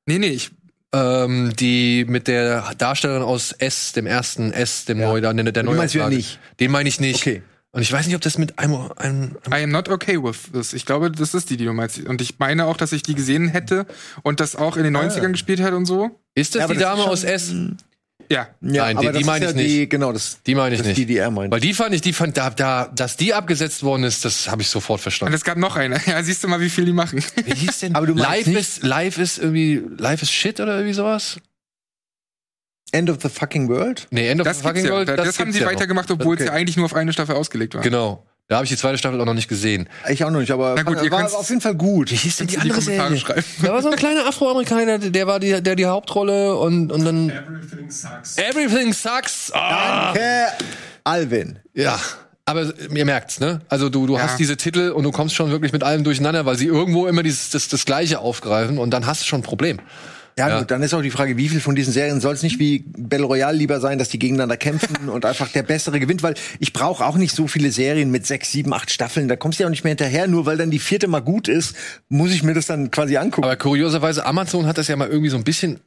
nee, 0.05 0.17
nee, 0.19 0.27
ich, 0.29 0.51
ähm, 0.93 1.53
die 1.55 2.05
mit 2.07 2.27
der 2.27 2.73
Darstellerin 2.77 3.23
aus 3.23 3.51
S, 3.51 3.91
dem 3.93 4.05
ersten 4.05 4.53
S, 4.53 4.85
dem 4.85 4.99
Ja. 4.99 5.07
Neu, 5.07 5.21
der, 5.21 5.33
der 5.33 5.51
Den 5.51 5.75
meinst 5.75 5.95
du 5.95 5.99
ja 5.99 6.09
nicht. 6.09 6.39
Den 6.59 6.71
meine 6.71 6.87
ich 6.87 6.99
nicht. 6.99 7.21
Okay. 7.21 7.41
Und 7.71 7.81
ich 7.81 7.91
weiß 7.91 8.05
nicht, 8.05 8.15
ob 8.15 8.21
das 8.21 8.37
mit 8.37 8.59
einem, 8.59 8.91
einem, 8.97 9.37
einem 9.45 9.61
I 9.61 9.63
am 9.63 9.71
not 9.71 9.89
okay 9.89 10.21
with 10.21 10.51
this. 10.53 10.73
Ich 10.73 10.85
glaube, 10.85 11.09
das 11.11 11.33
ist 11.33 11.49
die, 11.49 11.57
die 11.57 11.65
du 11.65 11.73
meinst. 11.73 11.99
Und 12.05 12.21
ich 12.21 12.37
meine 12.37 12.65
auch, 12.67 12.77
dass 12.77 12.91
ich 12.91 13.01
die 13.01 13.15
gesehen 13.15 13.47
hätte 13.47 13.87
und 14.21 14.39
das 14.39 14.55
auch 14.55 14.77
in 14.77 14.83
den 14.83 14.95
90ern 14.95 15.31
gespielt 15.31 15.59
hat 15.59 15.73
und 15.73 15.87
so. 15.87 16.11
Ist 16.35 16.53
das 16.53 16.61
Ja, 16.61 16.67
die 16.67 16.75
das 16.75 16.83
Dame 16.83 17.03
aus 17.05 17.23
S? 17.23 17.51
Ja. 18.29 18.47
Ja, 18.61 18.83
Nein, 18.83 18.97
aber 18.97 19.07
die- 19.07 19.13
das 19.13 19.17
die 19.19 19.23
meine 19.25 19.45
ja 19.45 19.51
ich 19.51 19.55
nicht. 19.57 19.69
Die, 19.69 19.89
genau, 19.89 20.11
das, 20.13 20.39
Die 20.45 20.55
meine 20.55 20.75
ich 20.75 20.79
das 20.79 20.87
nicht. 20.87 20.97
die, 20.97 21.05
die 21.05 21.17
er 21.17 21.31
meint. 21.31 21.51
Weil 21.51 21.59
die 21.59 21.73
fand 21.73 21.93
ich, 21.95 22.01
die 22.01 22.13
fand, 22.13 22.37
da, 22.37 22.49
da, 22.49 22.87
dass 22.93 23.17
die 23.17 23.33
abgesetzt 23.33 23.83
worden 23.83 24.03
ist, 24.03 24.25
das 24.25 24.49
habe 24.49 24.61
ich 24.61 24.67
sofort 24.69 24.99
Und 24.99 25.03
verstanden. 25.03 25.33
es 25.33 25.43
gab 25.43 25.57
noch 25.57 25.75
eine. 25.75 25.99
Ja, 26.07 26.21
siehst 26.23 26.43
du 26.43 26.47
mal, 26.47 26.59
wie 26.59 26.69
viel 26.69 26.85
die 26.85 26.93
machen. 26.93 27.23
Wie 27.45 27.53
hieß 27.53 27.79
denn? 27.79 27.95
Aber 27.95 28.07
du 28.07 28.15
meinst 28.15 28.29
live 28.29 28.47
nicht- 28.47 28.57
ist, 28.59 28.83
live 28.83 29.17
ist 29.17 29.37
irgendwie, 29.39 29.81
live 29.97 30.21
ist 30.21 30.31
shit 30.31 30.59
oder 30.59 30.75
irgendwie 30.75 30.93
sowas? 30.93 31.37
End 32.91 33.09
of 33.09 33.17
the 33.21 33.29
fucking 33.29 33.67
world? 33.69 34.07
Nee, 34.11 34.27
End 34.29 34.39
of 34.41 34.45
Das, 34.45 34.57
the 34.59 34.63
fucking 34.63 34.85
ja. 34.85 34.91
World. 34.91 35.09
das, 35.09 35.17
haben 35.39 35.45
gibt's 35.45 35.53
sie 35.55 35.61
ja 35.61 35.67
weitergemacht, 35.67 36.11
obwohl 36.11 36.35
Okay. 36.35 36.43
es 36.43 36.47
ja 36.49 36.53
eigentlich 36.53 36.77
nur 36.77 36.85
auf 36.85 36.93
eine 36.93 37.11
Staffel 37.11 37.35
ausgelegt 37.35 37.73
war. 37.73 37.81
Genau. 37.81 38.25
Da 38.53 38.57
habe 38.57 38.65
ich 38.65 38.69
die 38.69 38.77
zweite 38.77 38.99
Staffel 38.99 39.19
auch 39.19 39.25
noch 39.25 39.33
nicht 39.33 39.47
gesehen. 39.47 39.89
Ich 40.07 40.23
auch 40.23 40.29
noch 40.29 40.39
nicht, 40.39 40.51
aber 40.51 40.75
Na 40.77 40.83
gut, 40.83 41.01
ihr 41.01 41.09
war 41.09 41.25
auf 41.25 41.49
jeden 41.49 41.59
Fall 41.59 41.73
gut. 41.73 42.11
Wie 42.11 42.15
hieß 42.15 42.35
denn 42.37 42.45
die 42.45 42.59
andere 42.59 42.77
die 42.79 42.85
Kommentare 42.85 43.07
Serie? 43.09 43.19
schreiben. 43.19 43.43
Da 43.63 43.73
war 43.73 43.81
so 43.81 43.89
ein 43.89 43.95
kleiner 43.95 44.27
Afroamerikaner, 44.27 44.99
der 44.99 45.25
war 45.25 45.39
die, 45.39 45.59
der 45.63 45.75
die 45.75 45.87
Hauptrolle 45.87 46.55
und, 46.55 46.91
und 46.91 47.03
dann 47.03 47.31
Everything 47.31 47.89
sucks. 47.89 48.37
Everything 48.37 48.93
Sucks. 48.93 49.51
Ah. 49.55 50.13
Danke, 50.13 50.21
Alvin. 51.03 51.57
Ja. 51.73 51.99
Aber 52.45 52.71
ihr 52.93 53.05
merkt's, 53.05 53.39
ne? 53.39 53.61
Also 53.69 53.89
du, 53.89 54.05
du 54.05 54.17
Ja. 54.17 54.21
hast 54.21 54.37
diese 54.37 54.55
Titel 54.55 54.91
und 54.91 55.01
du 55.03 55.09
kommst 55.11 55.33
schon 55.33 55.49
wirklich 55.49 55.71
mit 55.73 55.81
allem 55.83 56.03
durcheinander, 56.03 56.45
weil 56.45 56.55
sie 56.55 56.67
irgendwo 56.67 57.07
immer 57.07 57.23
dieses, 57.23 57.49
das, 57.49 57.69
das 57.69 57.85
Gleiche 57.85 58.19
aufgreifen 58.19 58.77
und 58.77 58.91
dann 58.91 59.07
hast 59.07 59.21
du 59.23 59.25
schon 59.25 59.39
ein 59.39 59.43
Problem. 59.43 59.79
Ja, 60.37 60.49
Ja. 60.49 60.59
gut, 60.59 60.71
dann 60.71 60.81
ist 60.81 60.93
auch 60.93 61.01
die 61.01 61.11
Frage, 61.11 61.37
wie 61.37 61.47
viel 61.49 61.59
von 61.59 61.75
diesen 61.75 61.93
Serien 61.93 62.19
soll 62.21 62.33
es 62.33 62.43
nicht 62.43 62.59
wie 62.59 62.83
Battle 62.97 63.25
Royale 63.25 63.57
lieber 63.57 63.79
sein, 63.79 63.99
dass 63.99 64.09
die 64.09 64.19
gegeneinander 64.19 64.57
kämpfen 64.57 65.09
und 65.09 65.25
einfach 65.25 65.49
der 65.49 65.63
Bessere 65.63 65.99
gewinnt, 65.99 66.23
weil 66.23 66.33
ich 66.59 66.73
brauche 66.73 67.05
auch 67.05 67.17
nicht 67.17 67.35
so 67.35 67.47
viele 67.47 67.71
Serien 67.71 68.09
mit 68.11 68.25
sechs, 68.25 68.51
sieben, 68.51 68.73
acht 68.73 68.89
Staffeln, 68.91 69.27
da 69.27 69.35
kommst 69.35 69.59
du 69.59 69.63
ja 69.63 69.67
auch 69.67 69.71
nicht 69.71 69.83
mehr 69.83 69.91
hinterher, 69.91 70.27
nur 70.27 70.45
weil 70.45 70.57
dann 70.57 70.71
die 70.71 70.79
vierte 70.79 71.07
mal 71.07 71.21
gut 71.21 71.47
ist, 71.47 71.75
muss 72.09 72.31
ich 72.31 72.43
mir 72.43 72.53
das 72.53 72.65
dann 72.65 72.89
quasi 72.91 73.17
angucken. 73.17 73.43
Aber 73.45 73.55
kurioserweise, 73.57 74.25
Amazon 74.25 74.65
hat 74.65 74.77
das 74.77 74.87
ja 74.87 74.95
mal 74.95 75.07
irgendwie 75.07 75.29
so 75.29 75.37
ein 75.37 75.43
bisschen 75.43 75.79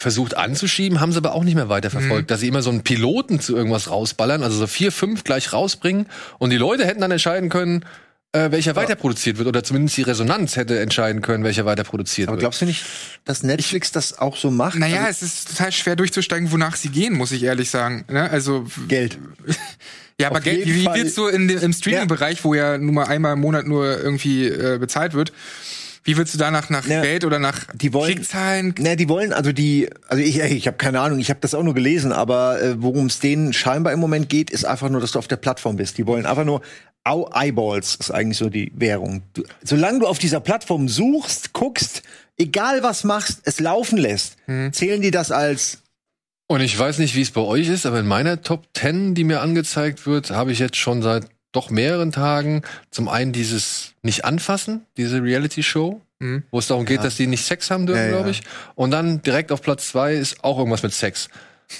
versucht 0.00 0.36
anzuschieben, 0.36 0.98
haben 1.00 1.12
sie 1.12 1.18
aber 1.18 1.32
auch 1.32 1.44
nicht 1.44 1.54
mehr 1.54 1.68
weiterverfolgt, 1.68 2.28
dass 2.30 2.40
sie 2.40 2.48
immer 2.48 2.62
so 2.62 2.70
einen 2.70 2.82
Piloten 2.82 3.38
zu 3.38 3.54
irgendwas 3.54 3.88
rausballern, 3.88 4.42
also 4.42 4.58
so 4.58 4.66
vier, 4.66 4.90
fünf 4.90 5.22
gleich 5.22 5.52
rausbringen 5.52 6.06
und 6.40 6.50
die 6.50 6.56
Leute 6.56 6.84
hätten 6.86 7.00
dann 7.00 7.12
entscheiden 7.12 7.50
können, 7.50 7.84
äh, 8.32 8.50
welcher 8.50 8.74
weiterproduziert 8.76 9.36
wird 9.38 9.46
oder 9.48 9.62
zumindest 9.62 9.96
die 9.98 10.02
Resonanz 10.02 10.56
hätte 10.56 10.78
entscheiden 10.80 11.20
können, 11.20 11.44
welcher 11.44 11.64
weiterproduziert 11.66 12.28
aber 12.28 12.36
wird. 12.36 12.40
glaubst 12.42 12.62
du 12.62 12.66
nicht, 12.66 12.84
dass 13.24 13.42
Netflix 13.42 13.92
das 13.92 14.18
auch 14.18 14.36
so 14.36 14.50
macht? 14.50 14.78
Naja, 14.78 15.04
Also, 15.04 15.26
es 15.26 15.34
ist 15.34 15.48
total 15.56 15.70
schwer 15.72 15.96
durchzusteigen, 15.96 16.50
wonach 16.50 16.76
sie 16.76 16.88
gehen, 16.88 17.12
muss 17.14 17.32
ich 17.32 17.42
ehrlich 17.42 17.68
sagen. 17.70 18.04
Ne? 18.10 18.30
Also, 18.30 18.66
Geld. 18.88 19.18
ja, 20.20 20.28
aber 20.28 20.40
Geld, 20.40 20.66
wie 20.66 20.84
Fall. 20.84 20.96
wird's 20.98 21.14
so 21.14 21.28
in, 21.28 21.46
dem- 21.48 21.58
im 21.58 21.72
Streaming-Bereich, 21.72 22.42
wo 22.44 22.54
ja 22.54 22.78
nun 22.78 22.94
mal 22.94 23.04
einmal 23.04 23.34
im 23.34 23.40
Monat 23.40 23.66
nur 23.66 24.00
irgendwie 24.00 24.46
äh, 24.48 24.78
bezahlt 24.78 25.12
wird, 25.14 25.32
Wie 26.04 26.16
willst 26.16 26.34
du 26.34 26.38
danach 26.38 26.68
nach 26.68 26.84
Ja. 26.86 27.00
Geld 27.00 27.24
oder 27.24 27.38
nach 27.38 27.66
Die 27.74 27.92
wollen- 27.92 28.14
Klickzahlen? 28.14 28.74
Ne, 28.78 28.96
die 28.96 29.08
wollen, 29.08 29.32
also 29.32 29.52
die, 29.52 29.88
also 30.08 30.20
ich, 30.20 30.40
ich 30.40 30.66
habe 30.66 30.76
keine 30.76 30.98
Ahnung, 31.00 31.20
ich 31.20 31.30
habe 31.30 31.38
das 31.40 31.54
auch 31.54 31.62
nur 31.62 31.74
gelesen, 31.74 32.10
aber 32.12 32.60
äh, 32.60 32.74
worum 32.82 33.06
es 33.06 33.20
denen 33.20 33.52
scheinbar 33.52 33.92
im 33.92 34.00
Moment 34.00 34.28
geht, 34.28 34.50
ist 34.50 34.64
einfach 34.64 34.88
nur, 34.88 35.00
dass 35.00 35.12
du 35.12 35.20
auf 35.20 35.28
der 35.28 35.36
Plattform 35.36 35.76
bist. 35.76 35.98
Die 35.98 36.06
wollen 36.06 36.26
einfach 36.26 36.44
nur, 36.44 36.60
Au 37.04 37.28
Eyeballs 37.34 37.96
ist 37.96 38.10
eigentlich 38.10 38.38
so 38.38 38.48
die 38.48 38.72
Währung. 38.74 39.22
Du, 39.32 39.42
solange 39.64 40.00
du 40.00 40.06
auf 40.06 40.18
dieser 40.18 40.40
Plattform 40.40 40.88
suchst, 40.88 41.52
guckst, 41.52 42.02
egal 42.38 42.82
was 42.82 43.02
machst, 43.04 43.40
es 43.44 43.58
laufen 43.60 43.98
lässt, 43.98 44.36
zählen 44.72 45.02
die 45.02 45.10
das 45.10 45.30
als 45.32 45.78
Und 46.48 46.60
ich 46.60 46.78
weiß 46.78 46.98
nicht, 46.98 47.14
wie 47.16 47.22
es 47.22 47.30
bei 47.32 47.40
euch 47.40 47.68
ist, 47.68 47.86
aber 47.86 48.00
in 48.00 48.06
meiner 48.06 48.42
Top 48.42 48.66
10, 48.76 49.14
die 49.14 49.24
mir 49.24 49.40
angezeigt 49.40 50.06
wird, 50.06 50.30
habe 50.30 50.52
ich 50.52 50.58
jetzt 50.60 50.76
schon 50.76 51.02
seit 51.02 51.26
doch 51.50 51.70
mehreren 51.70 52.12
Tagen 52.12 52.62
zum 52.90 53.08
einen 53.08 53.32
dieses 53.32 53.94
nicht 54.02 54.24
anfassen, 54.24 54.86
diese 54.96 55.22
Reality-Show, 55.22 56.00
Mhm. 56.20 56.44
wo 56.52 56.60
es 56.60 56.68
darum 56.68 56.84
geht, 56.86 57.02
dass 57.02 57.16
die 57.16 57.26
nicht 57.26 57.44
Sex 57.44 57.68
haben 57.70 57.84
dürfen, 57.86 57.98
Ja, 58.00 58.06
ja. 58.06 58.12
glaube 58.12 58.30
ich. 58.30 58.42
Und 58.76 58.92
dann 58.92 59.22
direkt 59.22 59.50
auf 59.50 59.60
Platz 59.60 59.88
zwei 59.88 60.14
ist 60.14 60.44
auch 60.44 60.56
irgendwas 60.56 60.82
mit 60.84 60.92
Sex. 60.94 61.28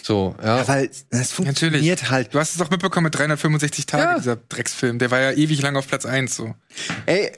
So, 0.03 0.35
ja. 0.43 0.59
Ja, 0.59 0.69
weil 0.69 0.91
es 1.11 1.33
funktioniert 1.33 2.01
Natürlich. 2.01 2.11
halt. 2.11 2.35
Du 2.35 2.39
hast 2.39 2.53
es 2.53 2.57
doch 2.59 2.71
mitbekommen 2.71 3.05
mit 3.05 3.15
365 3.17 3.87
Tagen, 3.87 4.03
Ja. 4.03 4.19
dieser 4.19 4.37
Drecksfilm. 4.37 4.99
Der 4.99 5.11
war 5.11 5.21
ja 5.21 5.33
ewig 5.33 5.61
lang 5.63 5.77
auf 5.77 5.87
Platz 5.89 6.07
1 6.07 6.35
so. 6.35 6.55
Ey, 7.07 7.33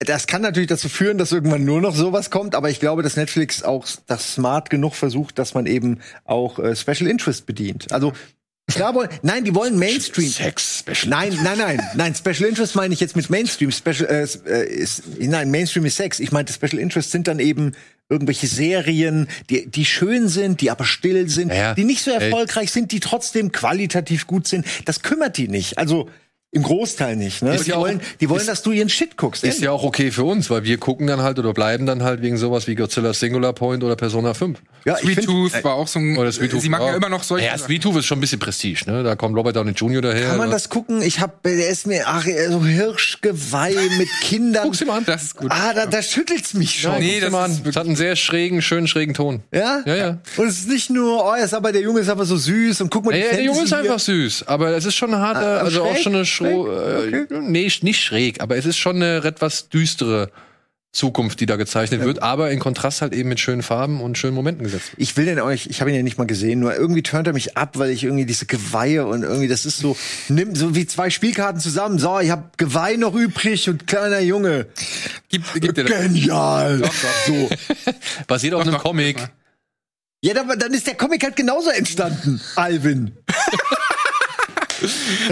das 0.00 0.26
kann 0.28 0.42
natürlich 0.42 0.68
dazu 0.68 0.88
führen, 0.88 1.18
dass 1.18 1.32
irgendwann 1.32 1.64
nur 1.64 1.80
noch 1.80 1.94
sowas 1.96 2.30
kommt, 2.30 2.54
aber 2.54 2.70
ich 2.70 2.78
glaube, 2.78 3.02
dass 3.02 3.16
Netflix 3.16 3.62
auch 3.64 3.84
das 4.06 4.34
smart 4.34 4.70
genug 4.70 4.94
versucht, 4.94 5.38
dass 5.38 5.54
man 5.54 5.66
eben 5.66 6.00
auch 6.24 6.58
äh, 6.60 6.76
Special 6.76 7.10
Interest 7.10 7.46
bedient. 7.46 7.90
Also 7.92 8.12
klar 8.72 8.94
wollen, 8.94 9.08
nein, 9.22 9.44
die 9.44 9.54
wollen 9.56 9.76
Mainstream. 9.76 10.28
Sex 10.28 10.78
Special. 10.80 11.08
Nein, 11.08 11.36
nein, 11.42 11.58
nein, 11.58 11.80
nein. 11.96 12.14
Special 12.14 12.48
Interest 12.48 12.76
meine 12.76 12.94
ich 12.94 13.00
jetzt 13.00 13.16
mit 13.16 13.28
Mainstream. 13.28 13.72
Special, 13.72 14.08
äh, 14.08 14.22
äh, 14.48 14.68
ist, 14.68 15.02
nein, 15.18 15.50
Mainstream 15.50 15.84
ist 15.84 15.96
Sex. 15.96 16.20
Ich 16.20 16.30
meinte, 16.30 16.52
Special 16.52 16.78
Interest 16.78 17.10
sind 17.10 17.26
dann 17.26 17.40
eben 17.40 17.72
irgendwelche 18.08 18.46
Serien, 18.46 19.28
die, 19.50 19.66
die 19.70 19.84
schön 19.84 20.28
sind, 20.28 20.60
die 20.60 20.70
aber 20.70 20.84
still 20.84 21.28
sind, 21.28 21.52
Ja, 21.52 21.74
die 21.74 21.84
nicht 21.84 22.02
so 22.02 22.10
Ey. 22.10 22.24
erfolgreich 22.24 22.70
sind, 22.72 22.92
die 22.92 23.00
trotzdem 23.00 23.52
qualitativ 23.52 24.26
gut 24.26 24.46
sind. 24.48 24.66
Das 24.86 25.02
kümmert 25.02 25.36
die 25.36 25.48
nicht. 25.48 25.78
Also 25.78 26.08
im 26.50 26.62
Großteil 26.62 27.14
nicht. 27.16 27.42
Ne? 27.42 27.54
Ist 27.54 27.66
Die 27.66 27.70
ja 27.70 27.76
auch- 27.76 27.82
wollen, 27.82 28.00
die 28.20 28.28
wollen, 28.30 28.40
ist- 28.40 28.48
dass 28.48 28.62
du 28.62 28.72
ihren 28.72 28.88
Shit 28.88 29.16
guckst. 29.18 29.44
Ist 29.44 29.60
ja 29.60 29.70
auch 29.70 29.82
okay 29.84 30.10
für 30.10 30.24
uns, 30.24 30.48
weil 30.48 30.64
wir 30.64 30.78
gucken 30.78 31.06
dann 31.06 31.20
halt 31.20 31.38
oder 31.38 31.52
bleiben 31.52 31.84
dann 31.84 32.02
halt 32.02 32.22
wegen 32.22 32.38
sowas 32.38 32.66
wie 32.66 32.74
Godzilla 32.74 33.12
Singular 33.12 33.52
Point 33.52 33.84
oder 33.84 33.96
Persona 33.96 34.32
5. 34.32 34.58
ja, 34.86 34.94
ich 34.94 35.00
Sweet 35.00 35.14
find, 35.16 35.26
Tooth 35.26 35.64
war 35.64 35.74
auch 35.74 35.86
so 35.88 35.98
ein. 35.98 36.16
Oder 36.16 36.32
Sweet 36.32 36.50
Tooth, 36.52 36.62
sie 36.62 36.68
machen 36.70 36.86
ja 36.86 36.96
immer 36.96 37.10
noch 37.10 37.22
solche. 37.22 37.46
Ja, 37.46 37.58
Sweet 37.58 37.82
Tooth 37.82 37.96
ist 37.96 38.06
schon 38.06 38.16
ein 38.18 38.20
bisschen 38.22 38.38
Prestige, 38.38 38.90
ne? 38.90 39.02
Da 39.02 39.14
kommt 39.16 39.36
Robert 39.36 39.56
Downey 39.56 39.72
Jr. 39.72 40.00
daher. 40.00 40.28
kann 40.28 40.38
man 40.38 40.50
das 40.50 40.70
gucken? 40.70 41.02
Ich 41.02 41.20
hab, 41.20 41.42
der 41.42 41.68
ist 41.68 41.86
mir, 41.86 42.04
ach, 42.06 42.24
so 42.24 42.64
Hirschgeweih 42.64 43.74
mit 43.98 44.08
Kindern. 44.22 44.64
Guck's 44.64 44.78
dir 44.78 44.86
mal 44.86 44.98
an. 44.98 45.04
das 45.04 45.22
ist 45.24 45.36
gut. 45.36 45.50
Ah, 45.52 45.72
da, 45.74 45.86
da 45.86 46.02
schüttelt's 46.02 46.54
mich 46.54 46.80
schon. 46.80 46.92
Ja, 46.92 46.98
Nee, 46.98 47.20
das 47.20 47.34
an. 47.34 47.60
Das 47.64 47.76
hat 47.76 47.86
einen 47.86 47.96
sehr 47.96 48.16
schrägen, 48.16 48.62
schönen 48.62 48.88
schrägen 48.88 49.14
Ton. 49.14 49.42
Ja? 49.52 49.82
Ja, 49.84 49.96
ja. 49.96 50.18
Und 50.36 50.46
es 50.48 50.60
ist 50.60 50.68
nicht 50.68 50.90
nur, 50.90 51.24
oh, 51.24 51.34
ist 51.34 51.54
aber 51.54 51.72
der 51.72 51.82
Junge 51.82 52.00
ist 52.00 52.08
aber 52.08 52.24
so 52.24 52.36
süß 52.36 52.80
und 52.80 52.90
guck 52.90 53.04
mal, 53.04 53.12
die 53.12 53.18
Ja, 53.20 53.30
der 53.32 53.42
Junge 53.42 53.62
ist 53.62 53.72
einfach 53.72 53.98
süß, 53.98 54.44
aber 54.46 54.70
es 54.76 54.84
ist 54.84 54.94
schon 54.96 55.12
eine 55.12 55.22
harte, 55.22 55.40
Ah, 55.46 55.58
also 55.58 55.82
auch 55.82 55.96
schon 55.96 56.14
eine 56.14 56.24
schro 56.46 56.68
äh, 56.70 57.26
nee, 57.40 57.70
nicht 57.82 58.00
schräg, 58.00 58.40
aber 58.40 58.56
es 58.56 58.66
ist 58.66 58.78
schon 58.78 58.96
eine 58.96 59.22
etwas 59.24 59.68
düstere 59.68 60.30
Zukunft, 60.90 61.40
die 61.40 61.46
da 61.46 61.56
gezeichnet 61.56 62.02
wird, 62.02 62.22
aber 62.22 62.50
in 62.50 62.58
Kontrast 62.58 63.02
halt 63.02 63.12
eben 63.12 63.28
mit 63.28 63.38
schönen 63.38 63.62
Farben 63.62 64.00
und 64.00 64.16
schönen 64.16 64.34
Momenten 64.34 64.64
gesetzt. 64.64 64.92
wird. 64.92 65.00
Ich 65.00 65.16
will 65.16 65.26
den 65.26 65.38
euch, 65.38 65.66
ich 65.66 65.80
habe 65.80 65.90
ihn 65.90 65.96
ja 65.96 66.02
nicht 66.02 66.16
mal 66.16 66.26
gesehen, 66.26 66.60
nur 66.60 66.74
irgendwie 66.74 67.02
turnt 67.02 67.26
er 67.26 67.34
mich 67.34 67.56
ab, 67.58 67.78
weil 67.78 67.90
ich 67.90 68.04
irgendwie 68.04 68.24
diese 68.24 68.46
Geweihe 68.46 69.06
und 69.06 69.22
irgendwie, 69.22 69.48
das 69.48 69.66
ist 69.66 69.78
so, 69.78 69.96
nimm 70.28 70.54
so 70.56 70.74
wie 70.74 70.86
zwei 70.86 71.10
Spielkarten 71.10 71.60
zusammen. 71.60 71.98
So, 71.98 72.18
ich 72.20 72.30
habe 72.30 72.50
Geweih 72.56 72.96
noch 72.96 73.14
übrig 73.14 73.68
und 73.68 73.86
kleiner 73.86 74.20
Junge. 74.20 74.66
Gib, 75.28 75.42
gib 75.54 75.74
dir 75.74 75.84
das. 75.84 76.02
Genial. 76.02 76.82
So. 77.26 77.50
Basiert 78.26 78.54
auf 78.54 78.62
Doch, 78.62 78.68
einem 78.68 78.76
doch, 78.76 78.82
Comic. 78.82 79.18
Ja, 80.20 80.34
dann, 80.34 80.58
dann 80.58 80.72
ist 80.74 80.86
der 80.86 80.94
Comic 80.94 81.22
halt 81.22 81.36
genauso 81.36 81.70
entstanden, 81.70 82.40
Alvin. 82.56 83.12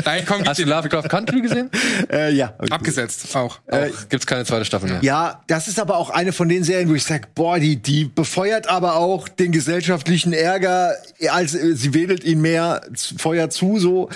Nein, 0.05 0.24
komm, 0.26 0.44
Hast 0.47 0.59
du 0.61 0.64
Lovecraft 0.64 1.09
Country 1.09 1.40
gesehen? 1.40 1.70
Äh, 2.11 2.32
ja. 2.34 2.55
abgesetzt. 2.70 3.34
Auch. 3.34 3.59
Auch 3.70 4.09
gibt's 4.09 4.26
keine 4.26 4.44
zweite 4.44 4.64
Staffel 4.64 4.88
mehr. 4.90 4.99
Ja, 5.03 5.42
das 5.47 5.68
ist 5.68 5.78
aber 5.80 5.97
auch 5.97 6.11
eine 6.11 6.32
von 6.32 6.49
den 6.49 6.64
Serien, 6.64 6.88
wo 6.88 6.94
ich 6.94 7.05
sage, 7.05 7.28
boah, 7.34 7.59
die, 7.59 7.76
die 7.76 8.05
befeuert 8.05 8.68
aber 8.68 8.97
auch 8.97 9.28
den 9.28 9.53
gesellschaftlichen 9.53 10.32
Ärger, 10.32 10.94
als 11.30 11.55
äh, 11.55 11.74
sie 11.74 11.94
wedelt 11.94 12.24
ihn 12.24 12.40
mehr 12.40 12.82
Feuer 13.18 13.51
zu, 13.51 13.78
so 13.78 14.11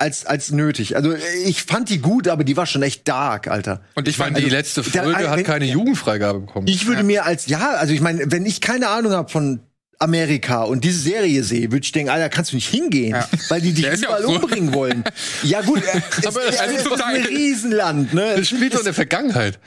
als 0.00 0.24
als 0.26 0.52
nötig. 0.52 0.94
Also 0.94 1.12
äh, 1.12 1.18
ich 1.44 1.64
fand 1.64 1.88
die 1.88 1.98
gut, 1.98 2.28
aber 2.28 2.44
die 2.44 2.56
war 2.56 2.66
schon 2.66 2.82
echt 2.82 3.08
dark, 3.08 3.48
Alter. 3.48 3.80
Und 3.96 4.06
ich 4.06 4.14
Ich 4.14 4.18
meine, 4.20 4.34
fand 4.36 4.46
die 4.46 4.50
letzte 4.50 4.82
da- 4.82 5.02
Folge 5.02 5.28
hat 5.28 5.38
wenn- 5.38 5.44
keine 5.44 5.64
Jugendfreigabe 5.64 6.40
bekommen. 6.40 6.68
Ich 6.68 6.86
würde 6.86 7.02
mir 7.02 7.24
als 7.24 7.46
ja, 7.46 7.70
also 7.70 7.92
ich 7.92 8.00
meine, 8.00 8.30
wenn 8.30 8.46
ich 8.46 8.60
keine 8.60 8.88
Ahnung 8.90 9.10
habe 9.12 9.28
von 9.28 9.60
Amerika 10.00 10.62
und 10.62 10.84
diese 10.84 11.00
Serie 11.00 11.42
sehe, 11.42 11.72
würde 11.72 11.84
ich 11.84 11.92
denken, 11.92 12.10
Alter, 12.10 12.28
kannst 12.28 12.52
du 12.52 12.56
nicht 12.56 12.68
hingehen, 12.68 13.10
Ja. 13.16 13.28
weil 13.48 13.60
die 13.60 13.72
dich 13.72 13.84
ja 13.84 13.94
überall 13.94 14.22
so. 14.22 14.28
umbringen 14.30 14.72
wollen. 14.72 15.02
Ja 15.42 15.60
gut, 15.62 15.82
äh, 15.82 16.00
es, 16.18 16.26
Aber 16.26 16.44
es, 16.48 16.56
das 16.56 16.66
es 16.68 16.76
ist 16.78 16.86
doch 16.86 16.92
total- 16.92 17.14
ein 17.16 17.22
Riesenland, 17.26 18.14
ne? 18.14 18.34
das 18.36 18.48
spielt 18.48 18.74
doch 18.74 18.78
in 18.80 18.84
der 18.84 18.94
Vergangenheit. 18.94 19.58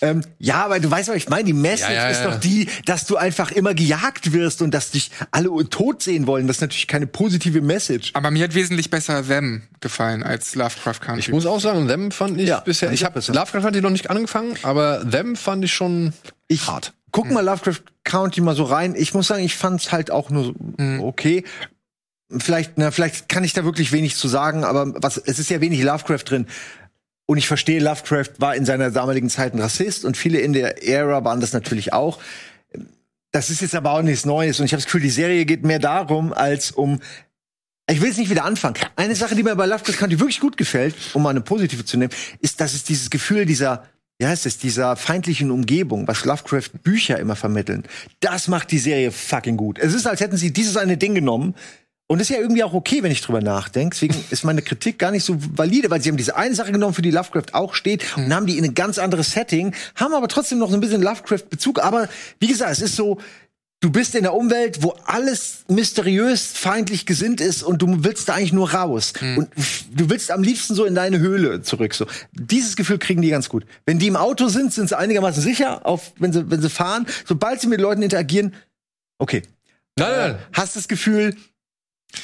Ähm, 0.00 0.22
ja, 0.38 0.64
aber 0.64 0.80
du 0.80 0.90
weißt, 0.90 1.08
was 1.08 1.16
ich 1.16 1.28
meine. 1.28 1.44
Die 1.44 1.52
Message 1.52 1.90
Ja, 1.90 2.04
ja, 2.04 2.08
ist 2.08 2.24
doch 2.24 2.38
die, 2.40 2.68
dass 2.84 3.06
du 3.06 3.16
einfach 3.16 3.52
immer 3.52 3.74
gejagt 3.74 4.32
wirst 4.32 4.62
und 4.62 4.72
dass 4.72 4.90
dich 4.90 5.10
alle 5.30 5.48
tot 5.70 6.02
sehen 6.02 6.26
wollen. 6.26 6.46
Das 6.46 6.56
ist 6.56 6.60
natürlich 6.62 6.86
keine 6.86 7.06
positive 7.06 7.60
Message. 7.60 8.10
Aber 8.14 8.30
mir 8.30 8.44
hat 8.44 8.54
wesentlich 8.54 8.90
besser 8.90 9.24
Them 9.26 9.62
gefallen 9.80 10.22
als 10.22 10.54
Lovecraft 10.54 11.00
Country. 11.00 11.20
Ich 11.20 11.28
muss 11.30 11.46
auch 11.46 11.60
sagen, 11.60 11.86
Them 11.88 12.10
fand 12.10 12.40
ich 12.40 12.48
Ja, 12.48 12.60
bisher, 12.60 12.88
fand 12.88 12.98
ich 12.98 13.04
habe. 13.04 13.20
Lovecraft 13.20 13.62
fand 13.62 13.76
ich 13.76 13.82
noch 13.82 13.90
nicht 13.90 14.10
angefangen, 14.10 14.54
aber 14.62 15.08
Them 15.08 15.36
fand 15.36 15.64
ich 15.64 15.72
schon 15.72 16.12
Ich 16.48 16.66
hart. 16.66 16.92
Guck 17.16 17.30
mal 17.30 17.42
Lovecraft 17.42 17.80
County 18.04 18.42
mal 18.42 18.54
so 18.54 18.64
rein. 18.64 18.94
Ich 18.94 19.14
muss 19.14 19.28
sagen, 19.28 19.42
ich 19.42 19.56
fand's 19.56 19.90
halt 19.90 20.10
auch 20.10 20.28
nur 20.28 20.44
so 20.44 20.54
okay. 21.00 21.44
Vielleicht, 22.30 22.72
na, 22.76 22.90
vielleicht 22.90 23.30
kann 23.30 23.42
ich 23.42 23.54
da 23.54 23.64
wirklich 23.64 23.90
wenig 23.90 24.16
zu 24.16 24.28
sagen, 24.28 24.64
aber 24.64 24.92
was, 25.02 25.16
es 25.16 25.38
ist 25.38 25.48
ja 25.48 25.62
wenig 25.62 25.82
Lovecraft 25.82 26.24
drin. 26.26 26.46
Und 27.24 27.38
ich 27.38 27.48
verstehe, 27.48 27.80
Lovecraft 27.80 28.32
war 28.38 28.54
in 28.54 28.66
seiner 28.66 28.90
damaligen 28.90 29.30
Zeit 29.30 29.54
ein 29.54 29.60
Rassist 29.60 30.04
und 30.04 30.18
viele 30.18 30.40
in 30.40 30.52
der 30.52 30.86
Ära 30.86 31.24
waren 31.24 31.40
das 31.40 31.54
natürlich 31.54 31.94
auch. 31.94 32.18
Das 33.32 33.48
ist 33.48 33.62
jetzt 33.62 33.74
aber 33.74 33.92
auch 33.92 34.02
nichts 34.02 34.26
Neues 34.26 34.60
und 34.60 34.66
ich 34.66 34.72
habe 34.72 34.82
das 34.82 34.84
Gefühl, 34.84 35.00
die 35.00 35.08
Serie 35.08 35.46
geht 35.46 35.64
mehr 35.64 35.78
darum, 35.78 36.34
als 36.34 36.70
um. 36.70 37.00
Ich 37.88 38.00
will 38.00 38.08
jetzt 38.08 38.18
nicht 38.18 38.30
wieder 38.30 38.44
anfangen. 38.44 38.74
Eine 38.96 39.14
Sache, 39.14 39.34
die 39.34 39.42
mir 39.42 39.56
bei 39.56 39.64
Lovecraft 39.64 39.96
Country 39.96 40.20
wirklich 40.20 40.40
gut 40.40 40.58
gefällt, 40.58 40.94
um 41.14 41.22
mal 41.22 41.30
eine 41.30 41.40
positive 41.40 41.84
zu 41.86 41.96
nehmen, 41.96 42.12
ist, 42.40 42.60
dass 42.60 42.74
es 42.74 42.84
dieses 42.84 43.08
Gefühl 43.08 43.46
dieser, 43.46 43.84
wie 44.18 44.26
heißt 44.26 44.46
es, 44.46 44.58
dieser 44.58 44.96
feindlichen 44.96 45.50
Umgebung, 45.50 46.08
was 46.08 46.24
Lovecraft 46.24 46.70
Bücher 46.82 47.18
immer 47.18 47.36
vermitteln, 47.36 47.84
das 48.20 48.48
macht 48.48 48.70
die 48.70 48.78
Serie 48.78 49.12
fucking 49.12 49.56
gut. 49.56 49.78
Es 49.78 49.94
ist, 49.94 50.06
als 50.06 50.20
hätten 50.20 50.36
sie 50.36 50.52
dieses 50.52 50.76
eine 50.76 50.96
Ding 50.96 51.14
genommen. 51.14 51.54
Und 52.08 52.20
ist 52.20 52.28
ja 52.28 52.38
irgendwie 52.38 52.62
auch 52.62 52.72
okay, 52.72 53.02
wenn 53.02 53.10
ich 53.10 53.20
drüber 53.20 53.40
nachdenke. 53.40 53.92
Deswegen 53.92 54.14
ist 54.30 54.44
meine 54.44 54.62
Kritik 54.62 54.96
gar 54.96 55.10
nicht 55.10 55.24
so 55.24 55.38
valide, 55.56 55.90
weil 55.90 56.00
sie 56.00 56.08
haben 56.08 56.16
diese 56.16 56.36
eine 56.36 56.54
Sache 56.54 56.70
genommen, 56.70 56.94
für 56.94 57.02
die 57.02 57.10
Lovecraft 57.10 57.52
auch 57.52 57.74
steht, 57.74 58.04
und 58.16 58.32
haben 58.32 58.46
die 58.46 58.58
in 58.58 58.64
ein 58.64 58.74
ganz 58.74 58.98
anderes 58.98 59.32
Setting, 59.32 59.74
haben 59.96 60.14
aber 60.14 60.28
trotzdem 60.28 60.58
noch 60.58 60.70
so 60.70 60.76
ein 60.76 60.80
bisschen 60.80 61.02
Lovecraft-Bezug. 61.02 61.82
Aber 61.82 62.08
wie 62.38 62.46
gesagt, 62.46 62.70
es 62.70 62.80
ist 62.80 62.94
so, 62.94 63.18
du 63.80 63.90
bist 63.90 64.14
in 64.14 64.22
der 64.22 64.34
Umwelt, 64.34 64.82
wo 64.82 64.96
alles 65.04 65.64
mysteriös 65.68 66.52
feindlich 66.52 67.06
gesinnt 67.06 67.40
ist 67.40 67.62
und 67.62 67.82
du 67.82 68.04
willst 68.04 68.28
da 68.28 68.34
eigentlich 68.34 68.52
nur 68.52 68.72
raus. 68.72 69.12
Und 69.36 69.48
du 69.92 70.10
willst 70.10 70.30
am 70.30 70.42
liebsten 70.42 70.74
so 70.74 70.84
in 70.84 70.94
deine 70.94 71.18
Höhle 71.18 71.62
zurück. 71.62 71.94
So. 71.94 72.06
Dieses 72.32 72.76
Gefühl 72.76 72.98
kriegen 72.98 73.22
die 73.22 73.30
ganz 73.30 73.48
gut. 73.48 73.66
Wenn 73.84 73.98
die 73.98 74.06
im 74.06 74.16
Auto 74.16 74.48
sind, 74.48 74.72
sind 74.72 74.88
sie 74.88 74.98
einigermaßen 74.98 75.42
sicher, 75.42 75.84
auf, 75.86 76.12
wenn, 76.18 76.32
sie, 76.32 76.50
wenn 76.50 76.62
sie 76.62 76.70
fahren. 76.70 77.06
Sobald 77.24 77.60
sie 77.60 77.66
mit 77.66 77.80
Leuten 77.80 78.02
interagieren, 78.02 78.54
okay. 79.18 79.42
Nein, 79.98 80.10
nein, 80.10 80.30
nein. 80.32 80.38
Hast 80.52 80.76
das 80.76 80.88
Gefühl, 80.88 81.36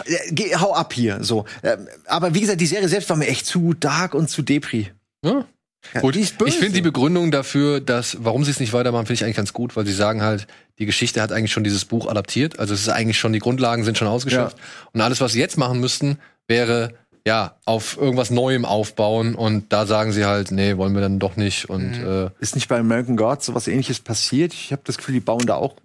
äh, 0.04 0.32
geh, 0.32 0.56
hau 0.56 0.74
ab 0.74 0.92
hier. 0.92 1.22
So. 1.22 1.44
Ähm, 1.62 1.88
aber 2.06 2.34
wie 2.34 2.40
gesagt, 2.40 2.60
die 2.60 2.66
Serie 2.66 2.88
selbst 2.88 3.08
war 3.08 3.16
mir 3.16 3.28
echt 3.28 3.46
zu 3.46 3.74
dark 3.74 4.14
und 4.14 4.28
zu 4.28 4.42
depri. 4.42 4.90
Ja. 5.24 5.46
Ja, 5.94 6.00
Gut, 6.00 6.16
ich 6.16 6.32
finde 6.32 6.70
die 6.70 6.80
Begründung 6.82 7.30
dafür, 7.30 7.80
dass, 7.80 8.18
warum 8.20 8.44
sie 8.44 8.50
es 8.50 8.60
nicht 8.60 8.72
weitermachen, 8.72 9.06
finde 9.06 9.14
ich 9.14 9.24
eigentlich 9.24 9.36
ganz 9.36 9.52
gut, 9.52 9.76
weil 9.76 9.84
sie 9.84 9.92
sagen 9.92 10.22
halt, 10.22 10.46
die 10.78 10.86
Geschichte 10.86 11.20
hat 11.20 11.32
eigentlich 11.32 11.52
schon 11.52 11.64
dieses 11.64 11.84
Buch 11.84 12.06
adaptiert. 12.06 12.58
Also 12.58 12.72
es 12.72 12.80
ist 12.82 12.88
eigentlich 12.88 13.18
schon, 13.18 13.32
die 13.32 13.40
Grundlagen 13.40 13.84
sind 13.84 13.98
schon 13.98 14.08
ausgeschöpft. 14.08 14.56
Und 14.92 15.00
alles, 15.00 15.20
was 15.20 15.32
sie 15.32 15.40
jetzt 15.40 15.58
machen 15.58 15.80
müssten, 15.80 16.18
wäre, 16.46 16.94
ja, 17.26 17.56
auf 17.66 17.96
irgendwas 18.00 18.30
Neuem 18.30 18.64
aufbauen. 18.64 19.34
Und 19.34 19.72
da 19.72 19.86
sagen 19.86 20.12
sie 20.12 20.24
halt, 20.24 20.50
nee, 20.50 20.76
wollen 20.76 20.94
wir 20.94 21.00
dann 21.02 21.18
doch 21.18 21.36
nicht. 21.36 21.68
Und 21.68 21.94
äh, 21.94 22.30
Ist 22.40 22.54
nicht 22.54 22.68
bei 22.68 22.78
American 22.78 23.16
Gods 23.16 23.46
sowas 23.46 23.68
ähnliches 23.68 24.00
passiert? 24.00 24.54
Ich 24.54 24.72
habe 24.72 24.82
das 24.84 24.96
Gefühl, 24.96 25.14
die 25.14 25.20
bauen 25.20 25.46
da 25.46 25.56
auch 25.56 25.76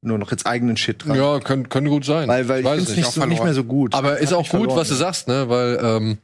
nur 0.00 0.18
noch 0.18 0.30
jetzt 0.30 0.46
eigenen 0.46 0.76
Shit 0.76 1.04
dran. 1.04 1.16
ja, 1.16 1.40
könnte, 1.40 1.68
könnte 1.68 1.90
gut 1.90 2.04
sein. 2.04 2.28
Weil, 2.28 2.48
weil 2.48 2.60
ich 2.60 2.64
Weiß 2.64 2.76
finde 2.84 2.90
es 2.92 2.96
nicht. 2.96 3.10
so, 3.10 3.26
nicht 3.26 3.42
mehr 3.42 3.54
so 3.54 3.64
gut. 3.64 3.94
Aber 3.94 4.18
ist 4.18 4.32
auch 4.32 4.44
ich 4.44 4.50
gut, 4.50 4.60
verloren. 4.60 4.78
was 4.78 4.88
du 4.88 4.94
sagst, 4.94 5.26
ne? 5.26 5.48
Weil, 5.48 5.80
ähm, 5.82 6.18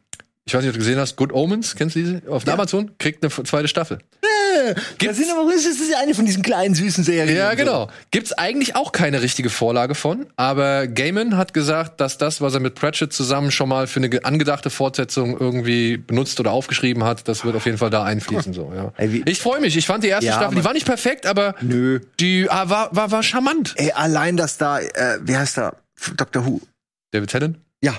ich 0.47 0.53
weiß 0.55 0.61
nicht, 0.61 0.68
ob 0.68 0.74
du 0.74 0.80
gesehen 0.80 0.99
hast, 0.99 1.16
Good 1.16 1.32
Omens, 1.32 1.74
kennst 1.74 1.97
du 1.97 2.01
diese? 2.01 2.22
Auf 2.28 2.47
Ja. 2.47 2.53
Amazon 2.55 2.90
kriegt 2.99 3.22
eine 3.24 3.32
zweite 3.45 3.66
Staffel. 3.68 3.99
Aber, 4.26 4.74
das 5.01 5.18
ist 5.18 5.90
ja 5.90 5.99
eine 5.99 6.14
von 6.14 6.26
diesen 6.26 6.42
kleinen 6.42 6.74
süßen 6.74 7.03
Serien. 7.03 7.36
Ja, 7.36 7.51
und 7.51 7.59
so. 7.59 7.64
genau. 7.64 7.90
Gibt's 8.11 8.32
eigentlich 8.32 8.76
auch 8.76 8.92
keine 8.92 9.20
richtige 9.22 9.51
Vorlage 9.51 9.95
von, 9.95 10.26
aber 10.36 10.86
Gaiman 10.86 11.36
hat 11.36 11.55
gesagt, 11.55 12.01
dass 12.01 12.18
das, 12.18 12.40
was 12.40 12.55
er 12.55 12.61
mit 12.61 12.74
Pratchett 12.74 13.12
zusammen 13.12 13.51
schon 13.51 13.68
mal 13.68 13.86
für 13.86 14.01
eine 14.01 14.09
ge- 14.11 14.20
angedachte 14.22 14.70
Fortsetzung 14.70 15.38
irgendwie 15.38 15.97
benutzt 15.97 16.38
oder 16.40 16.53
aufgeschrieben 16.53 17.05
hat, 17.05 17.26
das 17.26 17.45
wird 17.45 17.57
auf 17.57 17.64
jeden 17.66 17.78
Fall 17.78 17.90
da 17.90 18.05
einfließen. 18.05 18.53
So, 18.53 18.72
ja. 18.74 18.92
Ey, 18.97 19.22
Ich 19.26 19.40
freue 19.40 19.61
mich. 19.61 19.76
Ich 19.76 19.86
fand 19.86 20.05
die 20.05 20.09
erste 20.09 20.26
Ja, 20.26 20.34
Staffel, 20.36 20.57
die 20.59 20.64
war 20.64 20.72
nicht 20.74 20.86
perfekt, 20.86 21.26
aber 21.26 21.55
Nö. 21.61 22.01
die 22.20 22.49
ah, 22.51 22.68
war, 22.68 22.95
war, 22.95 23.11
war 23.11 23.22
charmant. 23.22 23.74
Ey, 23.76 23.92
allein, 23.92 24.36
dass 24.36 24.57
da, 24.59 24.78
äh, 24.78 25.18
wie 25.22 25.36
heißt 25.36 25.59
er? 25.59 25.76
Dr. 26.16 26.47
Who. 26.47 26.61
David 27.12 27.30
Tennant 27.30 27.59
Ja. 27.82 27.95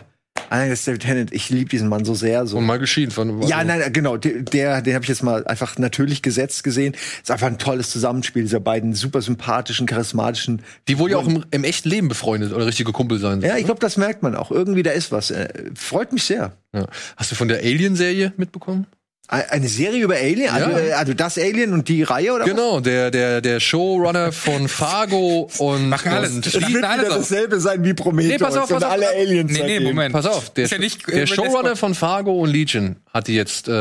Allein 0.49 0.69
das 0.69 0.85
David 0.85 1.01
Tennant. 1.01 1.33
Ich 1.33 1.49
liebe 1.49 1.69
diesen 1.69 1.87
Mann 1.89 2.05
so 2.05 2.13
sehr. 2.13 2.45
So. 2.45 2.57
und 2.57 2.65
Michael 2.65 2.87
Sheen 2.87 3.11
von 3.11 3.41
Ja, 3.43 3.63
nein, 3.63 3.91
genau. 3.91 4.17
Der, 4.17 4.41
der 4.41 4.81
den 4.81 4.93
habe 4.93 5.03
ich 5.03 5.09
jetzt 5.09 5.23
mal 5.23 5.45
einfach 5.47 5.77
natürlich 5.77 6.21
gesetzt 6.21 6.63
gesehen. 6.63 6.95
Ist 7.21 7.31
einfach 7.31 7.47
ein 7.47 7.57
tolles 7.57 7.89
Zusammenspiel 7.89 8.43
dieser 8.43 8.59
beiden 8.59 8.93
super 8.93 9.21
sympathischen, 9.21 9.87
charismatischen. 9.87 10.61
Die 10.87 10.99
wohl 10.99 11.11
ja 11.11 11.17
auch 11.17 11.27
im, 11.27 11.43
im 11.51 11.63
echten 11.63 11.89
Leben 11.89 12.07
befreundet 12.07 12.53
oder 12.53 12.65
richtige 12.67 12.91
Kumpel 12.91 13.19
sein. 13.19 13.41
Ja, 13.41 13.57
ich 13.57 13.65
glaube, 13.65 13.79
das 13.79 13.97
merkt 13.97 14.23
man 14.23 14.35
auch. 14.35 14.51
Irgendwie 14.51 14.83
da 14.83 14.91
ist 14.91 15.11
was. 15.11 15.31
Äh, 15.31 15.49
freut 15.75 16.13
mich 16.13 16.23
sehr. 16.23 16.53
Ja. 16.73 16.87
Hast 17.17 17.31
du 17.31 17.35
von 17.35 17.47
der 17.47 17.59
Alien-Serie 17.59 18.33
mitbekommen? 18.37 18.87
Ein- 19.27 19.49
Eine 19.49 19.67
Serie 19.67 20.03
über 20.03 20.15
Alien? 20.15 20.49
Also, 20.53 20.69
Ja. 20.69 20.77
äh, 20.79 20.91
also 20.93 21.13
das 21.13 21.37
Alien 21.37 21.73
und 21.73 21.87
die 21.89 22.03
Reihe 22.03 22.33
oder 22.33 22.45
Genau, 22.45 22.79
der, 22.79 23.09
der, 23.11 23.41
der 23.41 23.59
Showrunner 23.59 24.31
von 24.31 24.67
Fargo 24.67 25.49
und, 25.57 25.89
Machen 25.89 26.11
alles. 26.11 26.31
und 26.31 26.45
Das 26.45 26.61
was? 26.61 26.71
wird 26.73 26.83
alles 26.83 27.09
dasselbe 27.09 27.59
sein 27.59 27.83
wie 27.83 27.93
Prometheus 27.93 28.31
Nee, 28.33 28.37
pass 28.37 28.55
auf, 28.57 28.69
pass 28.69 28.83
auf. 28.83 28.91
alle 28.91 29.07
Aliens. 29.09 29.51
Nee, 29.51 29.79
nee. 29.79 29.79
Moment. 29.79 30.13
Pass 30.13 30.25
auf, 30.27 30.51
der, 30.53 30.65
Ist 30.65 30.71
ja 30.71 30.77
nicht, 30.77 31.07
äh, 31.07 31.11
der 31.11 31.19
wenn 31.21 31.27
Showrunner 31.27 31.75
von 31.75 31.95
Fargo 31.95 32.33
und 32.39 32.49
Legion 32.51 32.97
hat 33.13 33.27
die 33.27 33.35
jetzt 33.35 33.67
äh, 33.67 33.71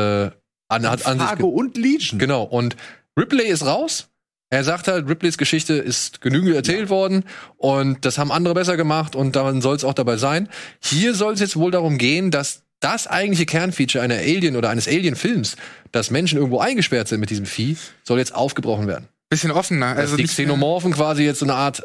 an, 0.67 0.89
hat 0.89 1.05
an 1.05 1.19
sich 1.19 1.27
Fargo 1.27 1.47
und 1.47 1.77
Legion. 1.77 2.17
Genau. 2.19 2.43
Und 2.43 2.75
Ripley 3.19 3.45
ist 3.47 3.65
raus. 3.65 4.07
Er 4.51 4.63
sagt 4.63 4.87
halt, 4.87 5.09
Ripleys 5.09 5.37
Geschichte 5.37 5.73
ist 5.73 6.21
genügend 6.21 6.55
erzählt 6.55 6.89
worden 6.89 7.23
und 7.57 8.05
das 8.05 8.17
haben 8.19 8.31
andere 8.31 8.53
besser 8.53 8.77
gemacht 8.77 9.15
und 9.15 9.35
dann 9.35 9.59
soll 9.61 9.75
es 9.75 9.83
auch 9.83 9.95
dabei 9.95 10.17
sein. 10.17 10.49
Hier 10.81 11.13
soll 11.15 11.33
es 11.33 11.39
jetzt 11.39 11.55
wohl 11.55 11.71
darum 11.71 11.97
gehen, 11.97 12.29
dass 12.29 12.61
das 12.79 13.07
eigentliche 13.07 13.45
Kernfeature 13.45 14.03
einer 14.03 14.15
Alien 14.15 14.55
oder 14.55 14.69
eines 14.69 14.87
Alien-Films, 14.87 15.55
dass 15.91 16.11
Menschen 16.11 16.37
irgendwo 16.37 16.59
eingesperrt 16.59 17.07
sind 17.07 17.19
mit 17.19 17.29
diesem 17.29 17.45
Vieh, 17.45 17.77
soll 18.03 18.19
jetzt 18.19 18.35
aufgebrochen 18.35 18.87
werden. 18.87 19.07
bisschen 19.29 19.51
offener. 19.51 19.91
Dass 19.95 19.97
Also 20.03 20.15
die 20.17 20.23
nicht, 20.23 20.33
Xenomorphen 20.33 20.93
quasi 20.93 21.23
jetzt 21.23 21.39
so 21.39 21.45
eine 21.45 21.55
Art 21.55 21.83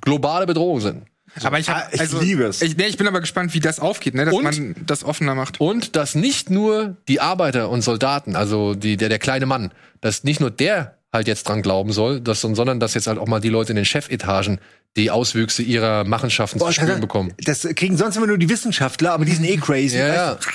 globale 0.00 0.46
Bedrohung 0.46 0.80
sind. 0.80 1.04
aber 1.42 1.58
ich, 1.58 1.68
Ah, 1.70 1.82
hab, 1.82 1.94
ich 1.94 2.00
also, 2.00 2.20
liebe 2.20 2.44
es. 2.44 2.60
Ich, 2.60 2.76
nee, 2.76 2.86
ich 2.86 2.96
bin 2.96 3.06
aber 3.06 3.20
gespannt, 3.20 3.54
wie 3.54 3.60
das 3.60 3.78
aufgeht, 3.78 4.14
ne? 4.14 4.24
dass 4.24 4.34
Und? 4.34 4.44
man 4.44 4.74
das 4.86 5.04
offener 5.04 5.34
macht. 5.34 5.60
Und 5.60 5.96
dass 5.96 6.14
nicht 6.14 6.50
nur 6.50 6.96
die 7.08 7.20
Arbeiter 7.20 7.70
und 7.70 7.82
Soldaten, 7.82 8.36
also 8.36 8.74
die, 8.74 8.96
der, 8.96 9.08
der 9.08 9.18
kleine 9.18 9.46
Mann, 9.46 9.72
dass 10.00 10.24
nicht 10.24 10.40
nur 10.40 10.50
der 10.50 10.98
halt 11.12 11.28
jetzt 11.28 11.48
dran 11.48 11.62
glauben 11.62 11.92
soll, 11.92 12.20
dass, 12.20 12.40
sondern 12.40 12.80
dass 12.80 12.94
jetzt 12.94 13.06
halt 13.06 13.18
auch 13.18 13.26
mal 13.28 13.40
die 13.40 13.50
Leute 13.50 13.72
in 13.72 13.76
den 13.76 13.84
Chefetagen 13.84 14.58
die 14.96 15.10
Auswüchse 15.10 15.62
ihrer 15.62 16.04
Machenschaften 16.04 16.58
Boah, 16.58 16.66
zu 16.68 16.74
spüren 16.74 17.00
bekommen. 17.00 17.32
Das 17.38 17.66
kriegen 17.76 17.96
sonst 17.96 18.16
immer 18.16 18.26
nur 18.26 18.36
die 18.36 18.48
Wissenschaftler, 18.50 19.12
aber 19.12 19.24
die 19.24 19.32
sind 19.32 19.44
eh 19.46 19.56
crazy. 19.56 19.96
Ja, 19.96 20.36
weißt 20.36 20.46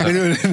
ja. 0.00 0.08
du- 0.08 0.46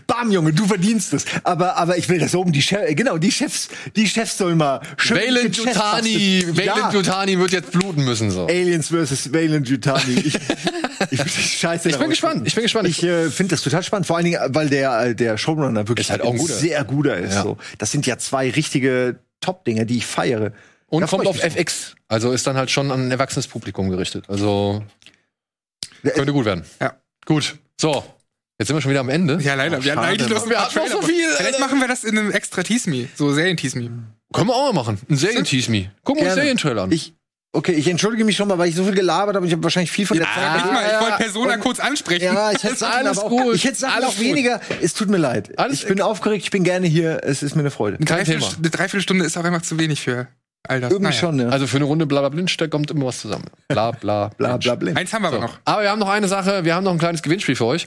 Bam, 0.08 0.32
Junge, 0.32 0.52
du 0.52 0.66
verdienst 0.66 1.14
es. 1.14 1.24
Aber, 1.44 1.76
aber 1.76 1.96
ich 1.98 2.08
will 2.08 2.18
das 2.18 2.34
oben, 2.34 2.50
die 2.50 2.62
Chefs, 2.62 2.96
genau, 2.96 3.16
die 3.16 3.30
Chefs, 3.30 3.68
die 3.94 4.08
Chefs 4.08 4.38
sollen 4.38 4.58
mal 4.58 4.80
schön 4.96 5.18
Valen 5.18 5.44
mit 5.44 5.56
Chefs 5.56 5.68
Jutani, 5.76 6.44
basteln. 6.46 6.56
Valen 6.56 6.82
ja. 6.82 6.90
Jutani 6.92 7.38
wird 7.38 7.52
jetzt 7.52 7.70
bluten 7.70 8.04
müssen, 8.04 8.30
so. 8.32 8.46
Aliens 8.46 8.88
versus 8.88 9.32
Valen 9.32 9.62
Jutani. 9.64 10.32
Ich, 11.14 11.58
scheiße 11.58 11.88
Ich 11.88 11.98
bin 11.98 12.10
gespannt, 12.10 12.46
ich 12.46 12.54
bin 12.54 12.62
gespannt. 12.62 12.88
Ich 12.88 13.02
äh, 13.02 13.30
finde 13.30 13.54
das 13.54 13.62
total 13.62 13.82
spannend, 13.82 14.06
vor 14.06 14.16
allen 14.16 14.24
Dingen, 14.24 14.40
weil 14.48 14.68
der, 14.68 15.00
äh, 15.00 15.14
der 15.14 15.38
Showrunner 15.38 15.88
wirklich 15.88 16.06
Ist 16.06 16.10
halt 16.10 16.22
auch 16.22 16.32
ein 16.32 16.38
guter. 16.38 16.54
sehr 16.54 16.84
guter 16.84 17.16
ist. 17.16 17.34
Ja. 17.34 17.42
So. 17.42 17.58
Das 17.78 17.90
sind 17.90 18.06
ja 18.06 18.18
zwei 18.18 18.50
richtige 18.50 19.18
Top-Dinger, 19.40 19.84
die 19.84 19.98
ich 19.98 20.06
feiere. 20.06 20.52
Und 20.86 21.02
Da 21.02 21.06
kommt 21.06 21.26
auf 21.26 21.42
FX. 21.42 21.96
Also 22.08 22.32
ist 22.32 22.46
dann 22.46 22.56
halt 22.56 22.70
schon 22.70 22.90
an 22.90 23.08
ein 23.08 23.10
erwachsenes 23.10 23.46
Publikum 23.48 23.90
gerichtet. 23.90 24.24
Also 24.28 24.82
könnte 26.02 26.32
gut 26.32 26.44
werden. 26.44 26.64
Ja. 26.80 26.94
Gut. 27.24 27.56
So. 27.80 28.04
Jetzt 28.58 28.68
sind 28.68 28.76
wir 28.76 28.80
schon 28.82 28.90
wieder 28.90 29.00
am 29.00 29.08
Ende. 29.08 29.38
Ja, 29.42 29.54
leider. 29.54 29.82
wir 29.82 29.92
hatten 29.92 30.04
eigentlich 30.04 30.28
noch 30.28 30.48
Wir 30.48 30.62
hatten 30.62 30.78
noch 30.78 30.86
so 30.86 31.02
viel, 31.02 31.28
Vielleicht 31.36 31.58
machen 31.58 31.80
wir 31.80 31.88
das 31.88 32.04
in 32.04 32.16
einem 32.16 32.30
extra 32.30 32.62
Teasme, 32.62 33.08
so 33.16 33.32
Serien-Teasme. 33.32 33.90
Können 34.32 34.48
wir 34.48 34.54
auch 34.54 34.72
mal 34.72 34.72
machen. 34.72 35.00
Ein 35.10 35.16
Serien-Tease-Me. 35.16 35.90
Gucken 36.04 36.22
wir 36.22 36.30
uns. 36.30 36.34
Serientrailer 36.36 36.82
an. 36.82 36.92
Ich, 36.92 37.14
okay, 37.54 37.72
ich 37.72 37.88
entschuldige 37.88 38.24
mich 38.24 38.36
schon 38.36 38.48
mal, 38.48 38.58
weil 38.58 38.68
ich 38.68 38.74
so 38.74 38.84
viel 38.84 38.94
gelabert 38.94 39.34
habe 39.36 39.40
und 39.44 39.46
ich 39.46 39.52
habe 39.52 39.62
wahrscheinlich 39.62 39.90
viel 39.90 40.06
von 40.06 40.16
der 40.18 40.26
Ja, 40.26 40.34
Zeit. 40.34 40.72
mal, 40.72 40.84
ich 40.84 40.92
ja, 40.92 41.00
wollte 41.00 41.16
Persona 41.16 41.54
und- 41.54 41.60
kurz 41.60 41.80
ansprechen. 41.80 42.24
Ja, 42.24 42.52
ich 42.52 42.62
hätte 42.62 42.76
Sachen 42.76 42.92
Alles 42.98 43.18
aber 43.18 43.26
auch, 43.26 43.30
gut, 43.30 43.54
Ich 43.54 43.64
hätte 43.64 43.76
Sachen 43.76 43.94
alles 43.94 44.08
auch 44.10 44.16
gut. 44.16 44.24
weniger. 44.24 44.60
Es 44.82 44.94
tut 44.94 45.08
mir 45.08 45.16
leid. 45.18 45.58
Alles- 45.58 45.80
ich 45.80 45.86
bin 45.86 46.00
aufgeregt, 46.00 46.44
ich 46.44 46.50
bin 46.50 46.64
gerne 46.64 46.86
hier. 46.86 47.20
Es 47.24 47.42
ist 47.42 47.54
mir 47.54 47.60
eine 47.60 47.70
Freude. 47.70 47.96
Eine 47.96 48.06
Dreiviertelstunde 48.70 49.24
ist 49.24 49.36
auch 49.36 49.44
einfach 49.44 49.62
zu 49.62 49.78
wenig 49.78 50.00
für 50.02 50.28
all 50.68 50.80
das. 50.80 50.90
Irgendwie 50.90 51.10
Naja. 51.10 51.18
schon, 51.20 51.36
ne? 51.36 51.48
Also 51.50 51.66
für 51.66 51.76
eine 51.76 51.84
Runde 51.84 52.06
Blablablitsch, 52.06 52.56
da 52.58 52.66
kommt 52.66 52.90
immer 52.90 53.06
was 53.06 53.20
zusammen. 53.20 53.44
Bla 53.68 53.90
bla 53.92 54.28
bla 54.36 54.56
bla 54.56 54.74
bla. 54.74 54.92
Eins 54.94 55.12
haben 55.12 55.22
wir 55.22 55.28
aber 55.28 55.40
noch. 55.40 55.58
Aber 55.64 55.82
wir 55.82 55.90
haben 55.90 55.98
noch 55.98 56.08
eine 56.08 56.28
Sache, 56.28 56.64
wir 56.64 56.74
haben 56.74 56.84
noch 56.84 56.92
ein 56.92 56.98
kleines 56.98 57.22
Gewinnspiel 57.22 57.56
für 57.56 57.66
euch. 57.66 57.86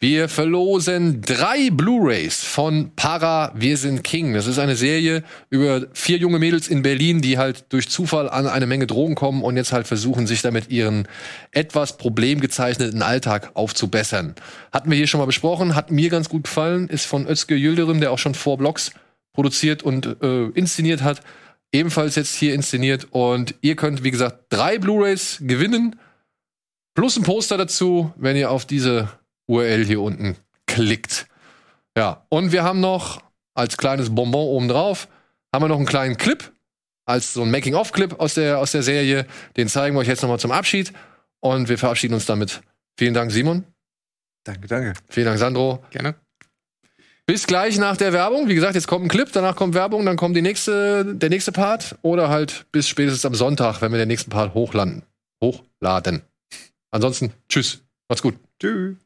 Wir 0.00 0.28
verlosen 0.28 1.22
drei 1.22 1.70
Blu-Rays 1.72 2.44
von 2.44 2.92
Para 2.94 3.52
Wir 3.56 3.76
sind 3.76 4.04
King. 4.04 4.32
Das 4.34 4.46
ist 4.46 4.58
eine 4.60 4.76
Serie 4.76 5.24
über 5.50 5.86
vier 5.92 6.18
junge 6.18 6.38
Mädels 6.38 6.68
in 6.68 6.82
Berlin, 6.82 7.20
die 7.20 7.36
halt 7.36 7.64
durch 7.70 7.88
Zufall 7.88 8.28
an 8.30 8.46
eine 8.46 8.66
Menge 8.66 8.86
Drogen 8.86 9.16
kommen 9.16 9.42
und 9.42 9.56
jetzt 9.56 9.72
halt 9.72 9.88
versuchen, 9.88 10.28
sich 10.28 10.40
damit 10.40 10.70
ihren 10.70 11.08
etwas 11.50 11.96
problemgezeichneten 11.96 13.02
Alltag 13.02 13.50
aufzubessern. 13.54 14.34
Hatten 14.72 14.88
wir 14.90 14.96
hier 14.96 15.08
schon 15.08 15.18
mal 15.18 15.26
besprochen, 15.26 15.74
hat 15.74 15.90
mir 15.90 16.10
ganz 16.10 16.28
gut 16.28 16.44
gefallen, 16.44 16.88
ist 16.88 17.06
von 17.06 17.26
Özge 17.26 17.56
Yildirim, 17.56 18.00
der 18.00 18.12
auch 18.12 18.18
schon 18.18 18.34
vor 18.34 18.56
Blogs 18.56 18.92
produziert 19.32 19.82
und 19.82 20.16
äh, 20.22 20.44
inszeniert 20.50 21.02
hat. 21.02 21.22
Ebenfalls 21.72 22.16
jetzt 22.16 22.34
hier 22.34 22.54
inszeniert. 22.54 23.08
Und 23.10 23.54
ihr 23.60 23.76
könnt, 23.76 24.04
wie 24.04 24.10
gesagt, 24.10 24.46
drei 24.48 24.78
Blu-Rays 24.78 25.38
gewinnen. 25.42 25.98
Plus 26.94 27.16
ein 27.16 27.22
Poster 27.22 27.56
dazu, 27.56 28.12
wenn 28.16 28.36
ihr 28.36 28.50
auf 28.50 28.64
diese 28.64 29.08
URL 29.46 29.84
hier 29.84 30.00
unten 30.00 30.36
klickt. 30.66 31.26
Ja, 31.96 32.26
und 32.28 32.52
wir 32.52 32.64
haben 32.64 32.80
noch 32.80 33.22
als 33.54 33.76
kleines 33.76 34.14
Bonbon 34.14 34.46
obendrauf, 34.46 35.08
haben 35.52 35.64
wir 35.64 35.68
noch 35.68 35.76
einen 35.76 35.86
kleinen 35.86 36.16
Clip, 36.16 36.52
als 37.06 37.32
so 37.32 37.42
ein 37.42 37.50
Making-of-Clip 37.50 38.20
aus 38.20 38.34
der, 38.34 38.58
aus 38.58 38.72
der 38.72 38.82
Serie. 38.82 39.26
Den 39.56 39.68
zeigen 39.68 39.96
wir 39.96 40.00
euch 40.00 40.08
jetzt 40.08 40.22
nochmal 40.22 40.38
zum 40.38 40.52
Abschied. 40.52 40.92
Und 41.40 41.68
wir 41.68 41.78
verabschieden 41.78 42.14
uns 42.14 42.26
damit. 42.26 42.60
Vielen 42.98 43.14
Dank, 43.14 43.32
Simon. 43.32 43.64
Danke, 44.44 44.66
danke. 44.66 44.92
Vielen 45.08 45.26
Dank, 45.26 45.38
Sandro. 45.38 45.84
Gerne. 45.90 46.27
Bis 47.28 47.46
gleich 47.46 47.76
nach 47.76 47.98
der 47.98 48.14
Werbung. 48.14 48.48
Wie 48.48 48.54
gesagt, 48.54 48.74
jetzt 48.74 48.86
kommt 48.86 49.04
ein 49.04 49.08
Clip, 49.08 49.30
danach 49.30 49.54
kommt 49.54 49.74
Werbung, 49.74 50.06
dann 50.06 50.16
kommt 50.16 50.34
die 50.34 50.40
nächste, 50.40 51.04
der 51.04 51.28
nächste 51.28 51.52
Part. 51.52 51.96
Oder 52.00 52.30
halt 52.30 52.64
bis 52.72 52.88
spätestens 52.88 53.26
am 53.26 53.34
Sonntag, 53.34 53.82
wenn 53.82 53.92
wir 53.92 53.98
den 53.98 54.08
nächsten 54.08 54.30
Part 54.30 54.54
hochladen. 54.54 55.02
Hochladen. 55.44 56.22
Ansonsten, 56.90 57.34
tschüss. 57.50 57.82
Macht's 58.08 58.22
gut. 58.22 58.34
Tschüss. 58.58 58.96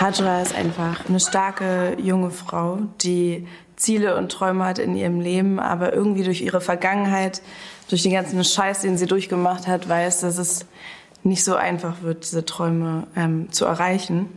Hajra 0.00 0.42
ist 0.42 0.54
einfach 0.54 1.08
eine 1.08 1.20
starke 1.20 1.96
junge 1.98 2.30
Frau, 2.30 2.80
die 3.02 3.46
Ziele 3.76 4.16
und 4.16 4.30
Träume 4.30 4.64
hat 4.64 4.78
in 4.78 4.94
ihrem 4.96 5.20
Leben, 5.20 5.58
aber 5.58 5.92
irgendwie 5.92 6.22
durch 6.22 6.42
ihre 6.42 6.60
Vergangenheit, 6.60 7.40
durch 7.88 8.02
den 8.02 8.12
ganzen 8.12 8.42
Scheiß, 8.42 8.80
den 8.80 8.98
sie 8.98 9.06
durchgemacht 9.06 9.66
hat, 9.66 9.88
weiß, 9.88 10.20
dass 10.20 10.38
es 10.38 10.66
nicht 11.22 11.44
so 11.44 11.56
einfach 11.56 12.02
wird, 12.02 12.24
diese 12.24 12.44
Träume 12.44 13.06
ähm, 13.16 13.50
zu 13.52 13.64
erreichen. 13.64 14.28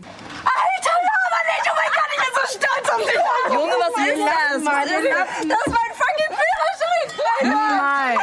Alter, 0.44 0.98
Lama 0.98 1.40
nicht! 1.46 1.72
Oh 1.72 1.76
mein 1.76 1.92
Gott, 1.94 2.10
ich 2.12 2.20
bin 2.24 2.32
so 2.34 2.44
stolz 2.58 2.90
auf 2.90 3.02
dich! 3.02 3.54
Junge, 3.54 3.74
was 3.80 3.96
ist 4.08 4.20
das? 4.26 4.64
Das 5.48 5.60
ist 5.60 5.74
mein 5.74 5.92
fucking 6.00 6.36
Führerschein! 6.40 7.52
Nein! 7.52 8.18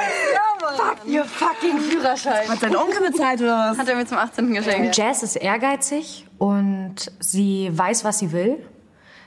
Fuck, 0.77 1.07
your 1.07 1.25
fucking 1.25 1.79
Führerschein! 1.81 2.49
Hat 2.49 2.63
dein 2.63 2.77
Onkel 2.77 3.11
bezahlt 3.11 3.41
oder 3.41 3.71
was? 3.71 3.79
Hat 3.79 3.89
er 3.89 3.97
mir 3.97 4.07
zum 4.07 4.19
18. 4.19 4.53
geschenkt. 4.53 4.97
Jazz 4.97 5.23
ist 5.23 5.37
ehrgeizig 5.37 6.27
und 6.39 6.76
sie 7.21 7.71
weiß, 7.73 8.05
was 8.05 8.19
sie 8.19 8.33
will. 8.33 8.57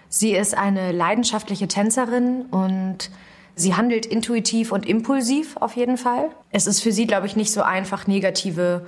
Sie 0.10 0.32
ist 0.32 0.58
eine 0.58 0.92
leidenschaftliche 0.92 1.68
Tänzerin 1.68 2.46
und 2.52 3.12
sie 3.56 3.76
handelt 3.76 4.06
intuitiv 4.06 4.72
und 4.72 4.88
impulsiv 4.88 5.58
auf 5.58 5.76
jeden 5.76 5.98
Fall. 5.98 6.30
Es 6.52 6.66
ist 6.66 6.82
für 6.82 6.92
sie, 6.92 7.06
glaube 7.06 7.28
ich, 7.28 7.36
nicht 7.36 7.52
so 7.52 7.62
einfach, 7.62 8.08
negative 8.08 8.86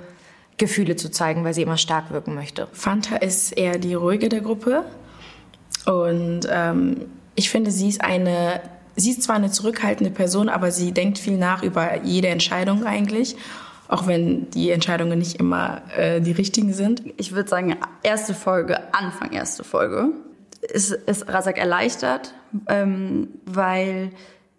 Gefühle 0.56 0.96
zu 0.96 1.10
zeigen, 1.10 1.44
weil 1.44 1.54
sie 1.54 1.62
immer 1.62 1.76
stark 1.76 2.10
wirken 2.10 2.34
möchte. 2.34 2.68
Fanta 2.72 3.16
ist 3.16 3.52
eher 3.52 3.78
die 3.78 3.94
ruhige 3.94 4.28
der 4.28 4.40
Gruppe. 4.40 4.84
Und 5.86 6.40
ähm, 6.50 7.06
ich 7.34 7.50
finde, 7.50 7.70
sie 7.70 7.88
ist 7.88 8.02
eine, 8.02 8.60
sie 8.96 9.10
ist 9.10 9.22
zwar 9.22 9.36
eine 9.36 9.50
zurückhaltende 9.50 10.10
Person, 10.10 10.48
aber 10.48 10.70
sie 10.70 10.92
denkt 10.92 11.18
viel 11.18 11.38
nach 11.38 11.62
über 11.62 12.02
jede 12.02 12.28
Entscheidung 12.28 12.84
eigentlich. 12.84 13.36
Auch 13.92 14.06
wenn 14.06 14.48
die 14.50 14.70
Entscheidungen 14.70 15.18
nicht 15.18 15.38
immer 15.38 15.82
äh, 15.96 16.22
die 16.22 16.32
richtigen 16.32 16.72
sind. 16.72 17.02
Ich 17.18 17.32
würde 17.32 17.48
sagen, 17.48 17.76
erste 18.02 18.32
Folge, 18.32 18.94
Anfang 18.94 19.32
erste 19.32 19.64
Folge, 19.64 20.08
ist, 20.62 20.92
ist 20.92 21.28
Razak 21.28 21.58
erleichtert, 21.58 22.32
ähm, 22.68 23.28
weil 23.44 24.10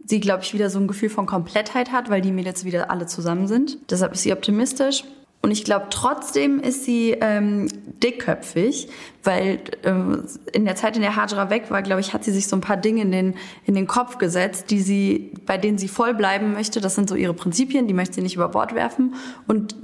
sie, 0.05 0.19
glaube 0.19 0.43
ich, 0.43 0.53
wieder 0.53 0.69
so 0.69 0.79
ein 0.79 0.88
Gefühl 0.88 1.09
von 1.09 1.25
Komplettheit 1.25 1.91
hat, 1.91 2.11
weil 2.11 2.21
die 2.21 2.31
Mädels 2.31 2.63
wieder 2.63 2.91
alle 2.91 3.07
zusammen 3.07 3.47
sind. 3.47 3.79
Deshalb 3.89 4.13
ist 4.13 4.21
sie 4.21 4.34
optimistisch. 4.34 5.03
Und 5.43 5.51
ich 5.51 5.65
glaube, 5.65 5.87
trotzdem 5.89 6.61
ist 6.61 6.85
sie 6.85 7.17
ähm, 7.19 7.67
dickköpfig, 8.01 8.87
weil 9.23 9.59
ähm, 9.83 10.23
in 10.53 10.63
der 10.63 10.77
Zeit, 10.77 10.95
in 10.95 11.01
der 11.01 11.17
Hajra 11.17 11.49
weg 11.49 11.69
war, 11.69 11.81
glaube 11.81 11.99
ich, 11.99 12.13
hat 12.13 12.23
sie 12.23 12.31
sich 12.31 12.47
so 12.47 12.55
ein 12.55 12.61
paar 12.61 12.77
Dinge 12.77 13.01
in 13.01 13.11
den, 13.11 13.35
in 13.65 13.75
den 13.75 13.85
Kopf 13.85 14.19
gesetzt, 14.19 14.71
die 14.71 14.79
sie, 14.79 15.33
bei 15.45 15.57
denen 15.57 15.77
sie 15.77 15.89
voll 15.89 16.13
bleiben 16.13 16.53
möchte. 16.53 16.79
Das 16.79 16.95
sind 16.95 17.09
so 17.09 17.15
ihre 17.15 17.33
Prinzipien, 17.33 17.87
die 17.87 17.93
möchte 17.93 18.15
sie 18.15 18.21
nicht 18.21 18.35
über 18.35 18.47
Bord 18.47 18.73
werfen. 18.73 19.15
Und 19.45 19.75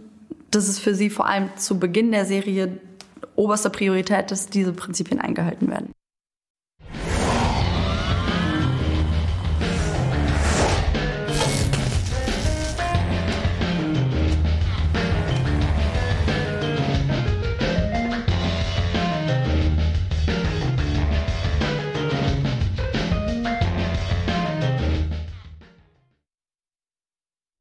das 0.49 0.69
ist 0.69 0.79
für 0.79 0.95
sie 0.95 1.09
vor 1.09 1.25
allem 1.25 1.49
zu 1.57 1.77
Beginn 1.77 2.11
der 2.11 2.25
Serie 2.25 2.79
oberste 3.35 3.69
Priorität, 3.69 4.31
dass 4.31 4.47
diese 4.47 4.71
Prinzipien 4.71 5.19
eingehalten 5.19 5.69
werden. 5.69 5.91